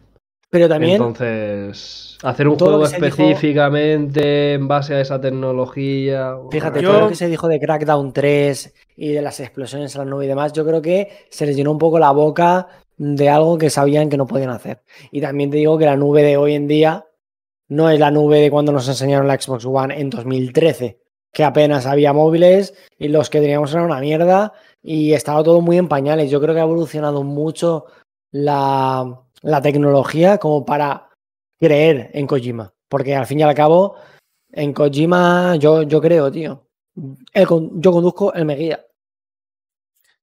[0.53, 0.93] Pero también.
[0.97, 6.35] Entonces, hacer un juego dijo- específicamente en base a esa tecnología.
[6.51, 10.01] Fíjate, Yo- todo lo que se dijo de Crackdown 3 y de las explosiones en
[10.01, 12.69] la nube y demás, yo creo que se les llenó un poco la boca
[12.99, 14.83] de algo que sabían que no podían hacer.
[15.11, 17.07] Y también te digo que la nube de hoy en día
[17.69, 21.01] no es la nube de cuando nos enseñaron la Xbox One en 2013,
[21.33, 24.53] que apenas había móviles y los que teníamos eran una mierda
[24.83, 26.31] y estaba todo muy en pañales.
[26.31, 27.87] Yo creo que ha evolucionado mucho
[28.31, 31.11] la, la tecnología como para
[31.59, 32.73] creer en Kojima.
[32.89, 33.97] Porque al fin y al cabo,
[34.51, 36.67] en Kojima yo, yo creo, tío.
[36.95, 38.85] Yo conduzco, él me guía.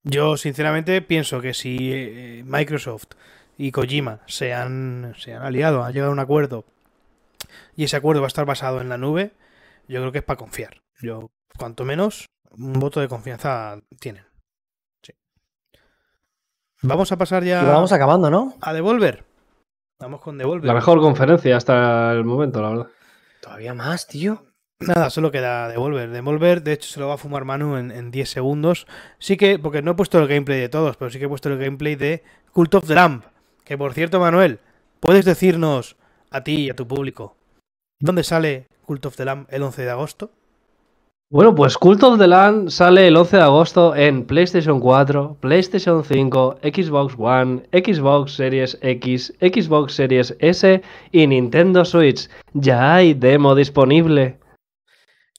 [0.03, 3.07] Yo, sinceramente, pienso que si eh, Microsoft
[3.57, 6.65] y Kojima se han, se han aliado, han llegado a un acuerdo
[7.75, 9.31] y ese acuerdo va a estar basado en la nube,
[9.87, 10.81] yo creo que es para confiar.
[11.01, 14.25] Yo, cuanto menos, un voto de confianza tienen.
[16.81, 18.53] Vamos a pasar ya Y vamos acabando, ¿no?
[18.61, 19.25] a Devolver.
[19.99, 20.65] Vamos con Devolver.
[20.65, 22.87] La mejor conferencia hasta el momento, la verdad.
[23.41, 24.45] Todavía más, tío.
[24.79, 26.09] Nada, solo queda Devolver.
[26.09, 28.87] Devolver, de hecho, se lo va a fumar Manu en, en 10 segundos.
[29.17, 31.49] Sí que, porque no he puesto el gameplay de todos, pero sí que he puesto
[31.49, 32.23] el gameplay de
[32.53, 33.23] Cult of the Lamb.
[33.65, 34.59] Que por cierto, Manuel,
[35.01, 35.97] ¿puedes decirnos
[36.31, 37.35] a ti y a tu público
[37.99, 40.31] dónde sale Cult of the Lamb el 11 de agosto?
[41.31, 46.03] Bueno, pues Cult of the Land sale el 11 de agosto en PlayStation 4, PlayStation
[46.03, 50.81] 5, Xbox One, Xbox Series X, Xbox Series S
[51.11, 52.27] y Nintendo Switch.
[52.53, 54.39] Ya hay demo disponible.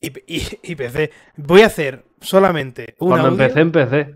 [0.00, 1.10] Y, y- y PC.
[1.36, 4.14] Voy a hacer solamente un Cuando audio- empecé, empecé.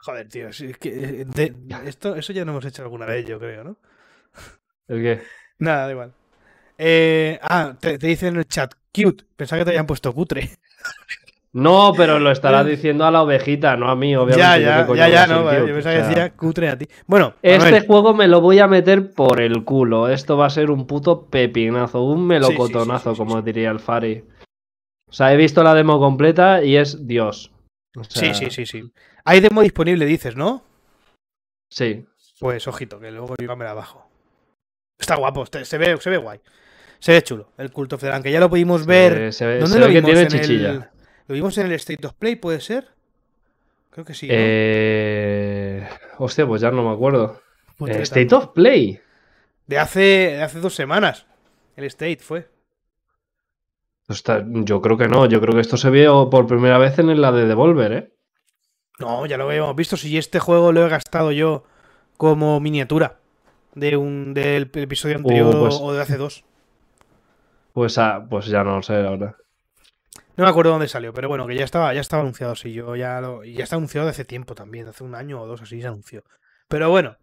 [0.00, 1.54] Joder, tío, es que eh, de-
[1.86, 3.76] esto, eso ya lo hemos hecho alguna vez, yo creo, ¿no?
[4.88, 5.22] ¿El qué?
[5.60, 6.12] Nada, da igual.
[6.78, 9.24] Eh, ah, te, te dicen en el chat, cute.
[9.36, 10.50] Pensaba que te habían puesto cutre.
[11.54, 14.38] No, pero lo estará diciendo a la ovejita, no a mí, obviamente.
[14.38, 16.88] ya, ya, ya, ya, no, vale, yo pensaba que decía cutre a ti.
[17.06, 20.08] Bueno, Este Manuel, juego me lo voy a meter por el culo.
[20.08, 23.80] Esto va a ser un puto pepinazo, un melocotonazo, sí, sí, sí, como diría el
[23.80, 24.24] Fari.
[25.10, 27.52] O sea, he visto la demo completa y es Dios.
[27.98, 28.90] O sea, sí, sí, sí, sí.
[29.26, 30.64] Hay demo disponible, dices, ¿no?
[31.68, 32.06] Sí.
[32.40, 34.08] Pues ojito, que luego yo me la bajo.
[34.98, 36.40] Está guapo, se ve, se ve guay.
[37.02, 39.20] Se ve chulo, el Cult of the Lamb, que ya lo pudimos ver.
[39.20, 40.10] Eh, se ve, ¿Dónde se lo ve que vimos?
[40.12, 40.70] tiene En chichilla.
[40.70, 40.84] el-
[41.26, 42.90] ¿Lo vimos en el State of Play, puede ser?
[43.90, 44.28] Creo que sí.
[44.28, 44.34] ¿no?
[44.36, 45.88] Eh...
[46.18, 47.40] Hostia, pues ya no me acuerdo.
[47.76, 49.00] Pues Eh, de- State of Play.
[49.66, 51.26] De hace, de hace dos semanas.
[51.76, 52.48] El State fue.
[54.08, 55.26] Está- yo creo que no.
[55.26, 58.12] Yo creo que esto se vio por primera vez en la de Devolver, ¿eh?
[59.00, 59.96] No, ya lo habíamos visto.
[59.96, 61.64] Si este juego lo he gastado yo
[62.16, 63.18] como miniatura
[63.74, 66.44] de un del episodio anterior pues- o de hace dos.
[67.72, 69.34] Pues, ah, pues ya no lo sé, verdad.
[70.36, 72.96] No me acuerdo dónde salió, pero bueno, que ya estaba, ya estaba anunciado, sí, yo
[72.96, 75.62] ya lo, y ya está anunciado de hace tiempo también, hace un año o dos
[75.62, 76.22] así se anunció.
[76.68, 77.16] Pero bueno,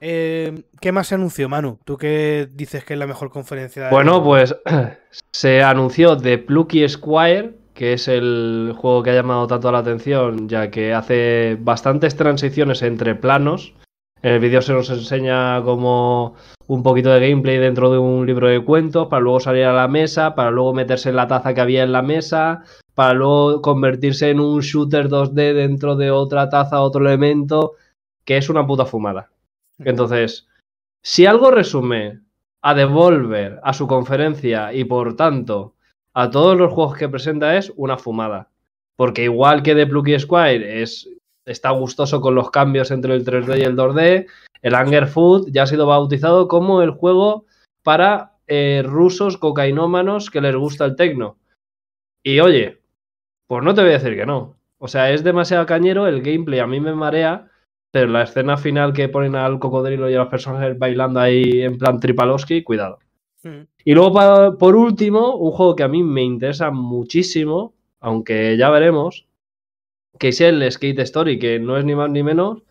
[0.00, 1.78] eh, ¿qué más se anunció, Manu?
[1.84, 3.84] ¿Tú qué dices que es la mejor conferencia?
[3.84, 4.54] de- Bueno, pues
[5.32, 10.48] se anunció The Plucky Squire, que es el juego que ha llamado tanto la atención,
[10.48, 13.74] ya que hace bastantes transiciones entre planos.
[14.22, 16.34] En el vídeo se nos enseña como
[16.66, 19.88] un poquito de gameplay dentro de un libro de cuentos, para luego salir a la
[19.88, 22.64] mesa, para luego meterse en la taza que había en la mesa,
[22.94, 27.74] para luego convertirse en un shooter 2D dentro de otra taza, otro elemento,
[28.24, 29.30] que es una puta fumada.
[29.78, 30.48] Entonces,
[31.02, 32.20] si algo resume
[32.62, 35.74] a Devolver, a su conferencia y por tanto
[36.14, 38.48] a todos los juegos que presenta es una fumada.
[38.96, 41.08] Porque igual que The Plucky Squire es,
[41.46, 44.26] está gustoso con los cambios entre el 3D y el 2D,
[44.62, 47.46] el Anger Food ya ha sido bautizado como el juego
[47.82, 51.38] para eh, rusos cocainómanos que les gusta el tecno.
[52.22, 52.80] Y oye,
[53.46, 54.56] pues no te voy a decir que no.
[54.78, 57.48] O sea, es demasiado cañero, el gameplay a mí me marea,
[57.92, 61.78] pero la escena final que ponen al cocodrilo y a los personajes bailando ahí en
[61.78, 62.98] plan Tripalowski, cuidado.
[63.42, 63.62] Mm.
[63.84, 69.25] Y luego, por último, un juego que a mí me interesa muchísimo, aunque ya veremos,
[70.18, 72.62] que es el Skate Story, que no es ni más ni menos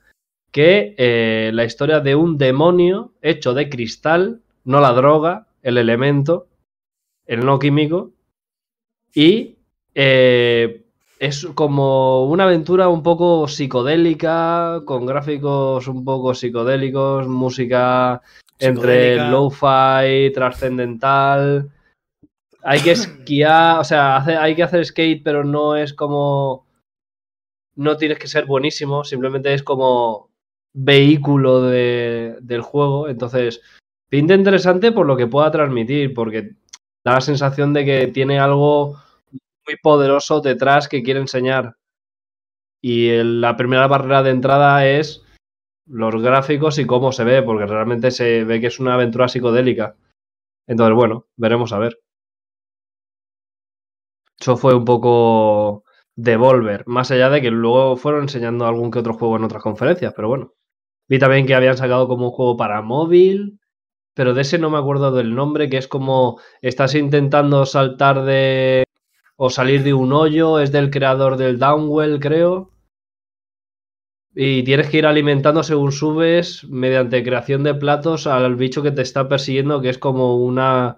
[0.52, 6.48] que eh, la historia de un demonio hecho de cristal, no la droga, el elemento,
[7.26, 8.12] el no químico,
[9.14, 9.56] y
[9.94, 10.84] eh,
[11.20, 18.22] es como una aventura un poco psicodélica, con gráficos un poco psicodélicos, música
[18.60, 21.70] entre lo-fi, trascendental.
[22.64, 26.65] Hay que esquiar, o sea, hace- hay que hacer skate, pero no es como.
[27.76, 30.30] No tienes que ser buenísimo, simplemente es como
[30.74, 33.08] vehículo de- del juego.
[33.10, 33.62] Entonces,
[34.10, 36.52] pinta interesante por lo que pueda transmitir, porque
[37.04, 38.96] da la sensación de que tiene algo
[39.68, 41.76] muy poderoso detrás que quiere enseñar.
[42.82, 45.24] Y la primera barrera de entrada es
[45.88, 49.96] los gráficos y cómo se ve, porque realmente se ve que es una aventura psicodélica.
[50.68, 52.00] Entonces, bueno, veremos a ver.
[54.40, 55.85] Eso fue un poco
[56.18, 60.14] Devolver, más allá de que luego fueron enseñando algún que otro juego en otras conferencias,
[60.16, 60.54] pero bueno.
[61.10, 63.60] Vi también que habían sacado como un juego para móvil,
[64.16, 68.86] pero de ese no me acuerdo del nombre, que es como estás intentando saltar de
[69.38, 72.72] o salir de un hoyo, es del creador del Downwell, creo.
[74.34, 79.02] Y tienes que ir alimentando según subes mediante creación de platos al bicho que te
[79.02, 80.98] está persiguiendo, que es como una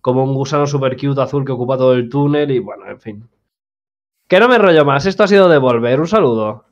[0.00, 3.28] como un gusano super cute azul que ocupa todo el túnel y bueno, en fin.
[4.28, 6.64] Que no me rollo más, esto ha sido Devolver, un saludo.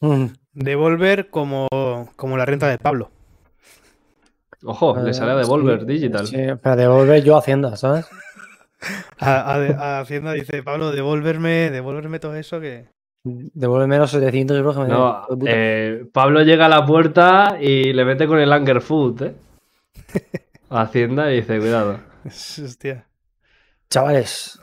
[0.00, 0.26] Mm.
[0.52, 1.68] Devolver como,
[2.16, 3.10] como la renta de Pablo.
[4.64, 6.26] Ojo, le sale a Eh, Devolver sí, Digital.
[6.26, 8.06] Sí, pero devolver yo a Hacienda, ¿sabes?
[9.18, 12.86] A, a- a Hacienda dice, Pablo, devolverme, devolverme todo eso que...
[13.24, 18.04] Devuélveme los 700 euros que me No, eh, Pablo llega a la puerta y le
[18.04, 19.34] mete con el Anger Food, ¿eh?
[20.70, 21.98] A Hacienda y dice, cuidado.
[22.26, 23.06] Hostia.
[23.88, 24.60] Chavales.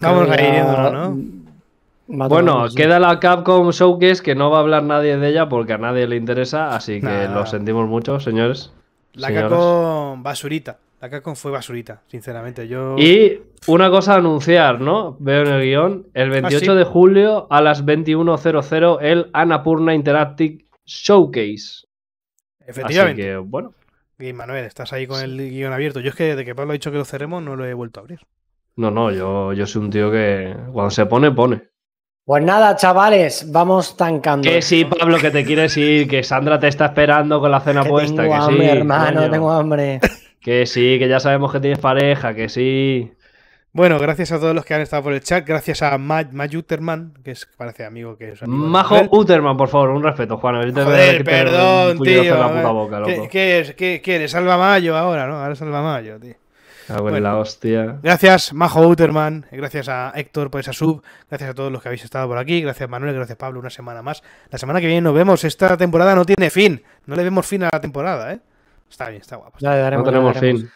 [0.00, 1.18] Vamos a ir ¿no?
[2.08, 5.78] Bueno, queda la Capcom Showcase que no va a hablar nadie de ella porque a
[5.78, 7.34] nadie le interesa, así que Nah.
[7.34, 8.72] lo sentimos mucho, señores.
[9.14, 9.32] La.
[9.32, 10.78] Capcom basurita.
[11.00, 12.68] La Capcom fue basurita, sinceramente.
[12.68, 12.96] Yo...
[12.96, 15.16] Y una cosa a anunciar, ¿no?
[15.20, 16.78] Veo en el guion, el 28 Ah, sí.
[16.78, 21.86] de julio a las 21.00 el Annapurna Interactive Showcase.
[22.60, 23.22] Así Efectivamente.
[23.22, 23.72] que, bueno,
[24.18, 26.00] Y Manuel, estás ahí con el guion abierto.
[26.00, 28.00] Yo es que desde que Pablo ha dicho que lo cerremos no lo he vuelto
[28.00, 28.20] a abrir.
[28.76, 31.62] no, no, yo, yo soy un tío que cuando se pone, pone.
[32.26, 34.50] Pues nada, chavales, vamos tancando.
[34.50, 37.84] Que sí, Pablo, que te quieres ir, que Sandra te está esperando con la cena
[37.84, 38.76] Que puesta, tengo que hambre, sí.
[38.78, 39.30] hermano, coño.
[39.30, 40.00] tengo hambre.
[40.40, 43.12] Que sí, que ya sabemos que tienes pareja, que sí.
[43.72, 45.44] Bueno, gracias a todos los que han estado por el chat.
[45.46, 48.96] Gracias a Ma Mayuterman, que es, parece amigo que es amigo Majo.
[49.10, 50.72] Uterman, por favor, un respeto, Juan.
[50.72, 52.22] Joder, perdón, tío.
[52.22, 53.28] en la puta boca, ¿Qué, loco.
[53.28, 53.74] qué es?
[53.74, 54.30] ¿Qué quieres?
[54.30, 55.36] Salva Mayo ahora, ¿no?
[55.36, 56.34] Ahora Salva Mayo, tío.
[56.86, 57.20] Cago en Bueno.
[57.28, 57.98] la hostia.
[58.02, 59.46] Gracias, Majo Uterman.
[59.50, 61.02] Gracias a Héctor por esa sub.
[61.28, 62.60] Gracias a todos los que habéis estado por aquí.
[62.62, 63.14] Gracias, Manuel.
[63.14, 63.58] Gracias, Pablo.
[63.60, 64.22] Una semana más.
[64.50, 65.42] La semana que viene nos vemos.
[65.44, 66.82] Esta temporada no tiene fin.
[67.06, 68.40] No le vemos fin a la temporada, ¿eh?
[68.88, 69.58] Está bien, está guapo.
[69.60, 70.60] Ya le No daremos, ya le tenemos daremos.
[70.62, 70.70] fin.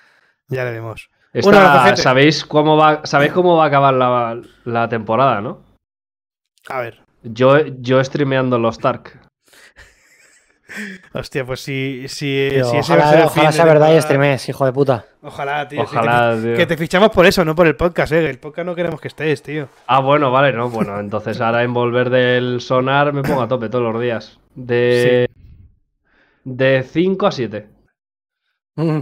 [0.49, 1.11] Ya le vemos.
[1.33, 1.97] Esta-.
[1.97, 5.63] ¿sabéis, cómo va, ¿Sabéis cómo va a acabar la, la temporada, no?
[6.69, 6.99] A ver.
[7.23, 9.17] Yo, yo streameando los Tark.
[11.13, 13.65] Hostia, pues si, si, Tío, si ese va a ser ojalá el ojalá fin sea
[13.65, 15.05] de verdad y streames, hijo de puta.
[15.23, 15.83] Ojalá, tío.
[15.83, 16.53] Ojalá, que, tío.
[16.53, 18.29] te, que te fichamos por eso, no por el podcast, eh.
[18.29, 19.69] El podcast no queremos que estés, tío.
[19.87, 20.71] Ah, bueno, vale, no.
[20.71, 24.39] Bueno, entonces ahora en volver del sonar me pongo a tope todos los días.
[24.55, 25.29] De.
[26.45, 27.69] De 5 a 7.
[28.77, 28.99] Mm.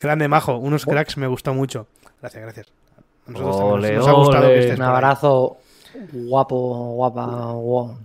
[0.00, 1.86] Grande Majo, unos cracks me gustó mucho.
[2.20, 2.66] Gracias, gracias.
[3.26, 5.58] A nosotros también Ole, nos ha gustado que estés Un abrazo
[6.12, 6.56] guapo,
[6.94, 7.98] guapa, guapo.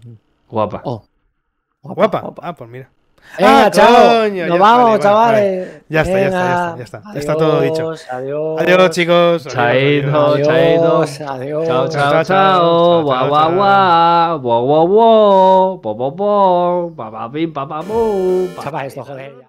[0.49, 0.81] Guapa.
[0.85, 1.05] Oh,
[1.93, 2.33] Guapa.
[2.41, 2.89] Ah, pues mira.
[3.37, 4.21] Venga, Ah, chao.
[4.21, 5.81] coño, Nos vamos, vale, vale, chavales.
[5.89, 7.01] Ya está, ya está, ya está, ya está.
[7.13, 7.81] Ya está todo dicho.
[7.89, 8.61] Adiós, Adiós.
[8.61, 9.47] Adiós, chicos.
[9.47, 10.07] Adiós, Chaito.
[10.07, 10.47] adiós.
[10.47, 11.31] Adiós, chaito.
[11.33, 11.67] adiós.
[11.67, 14.39] Chao, chao, chao, Guau, guau, guau.
[14.39, 15.79] Guau, guau, guau.
[15.81, 16.93] Po, po, po.
[16.95, 18.47] Pa, pa, pim, pa, pa, pum.
[18.55, 19.35] Pa, Chapa pa, esto, joder.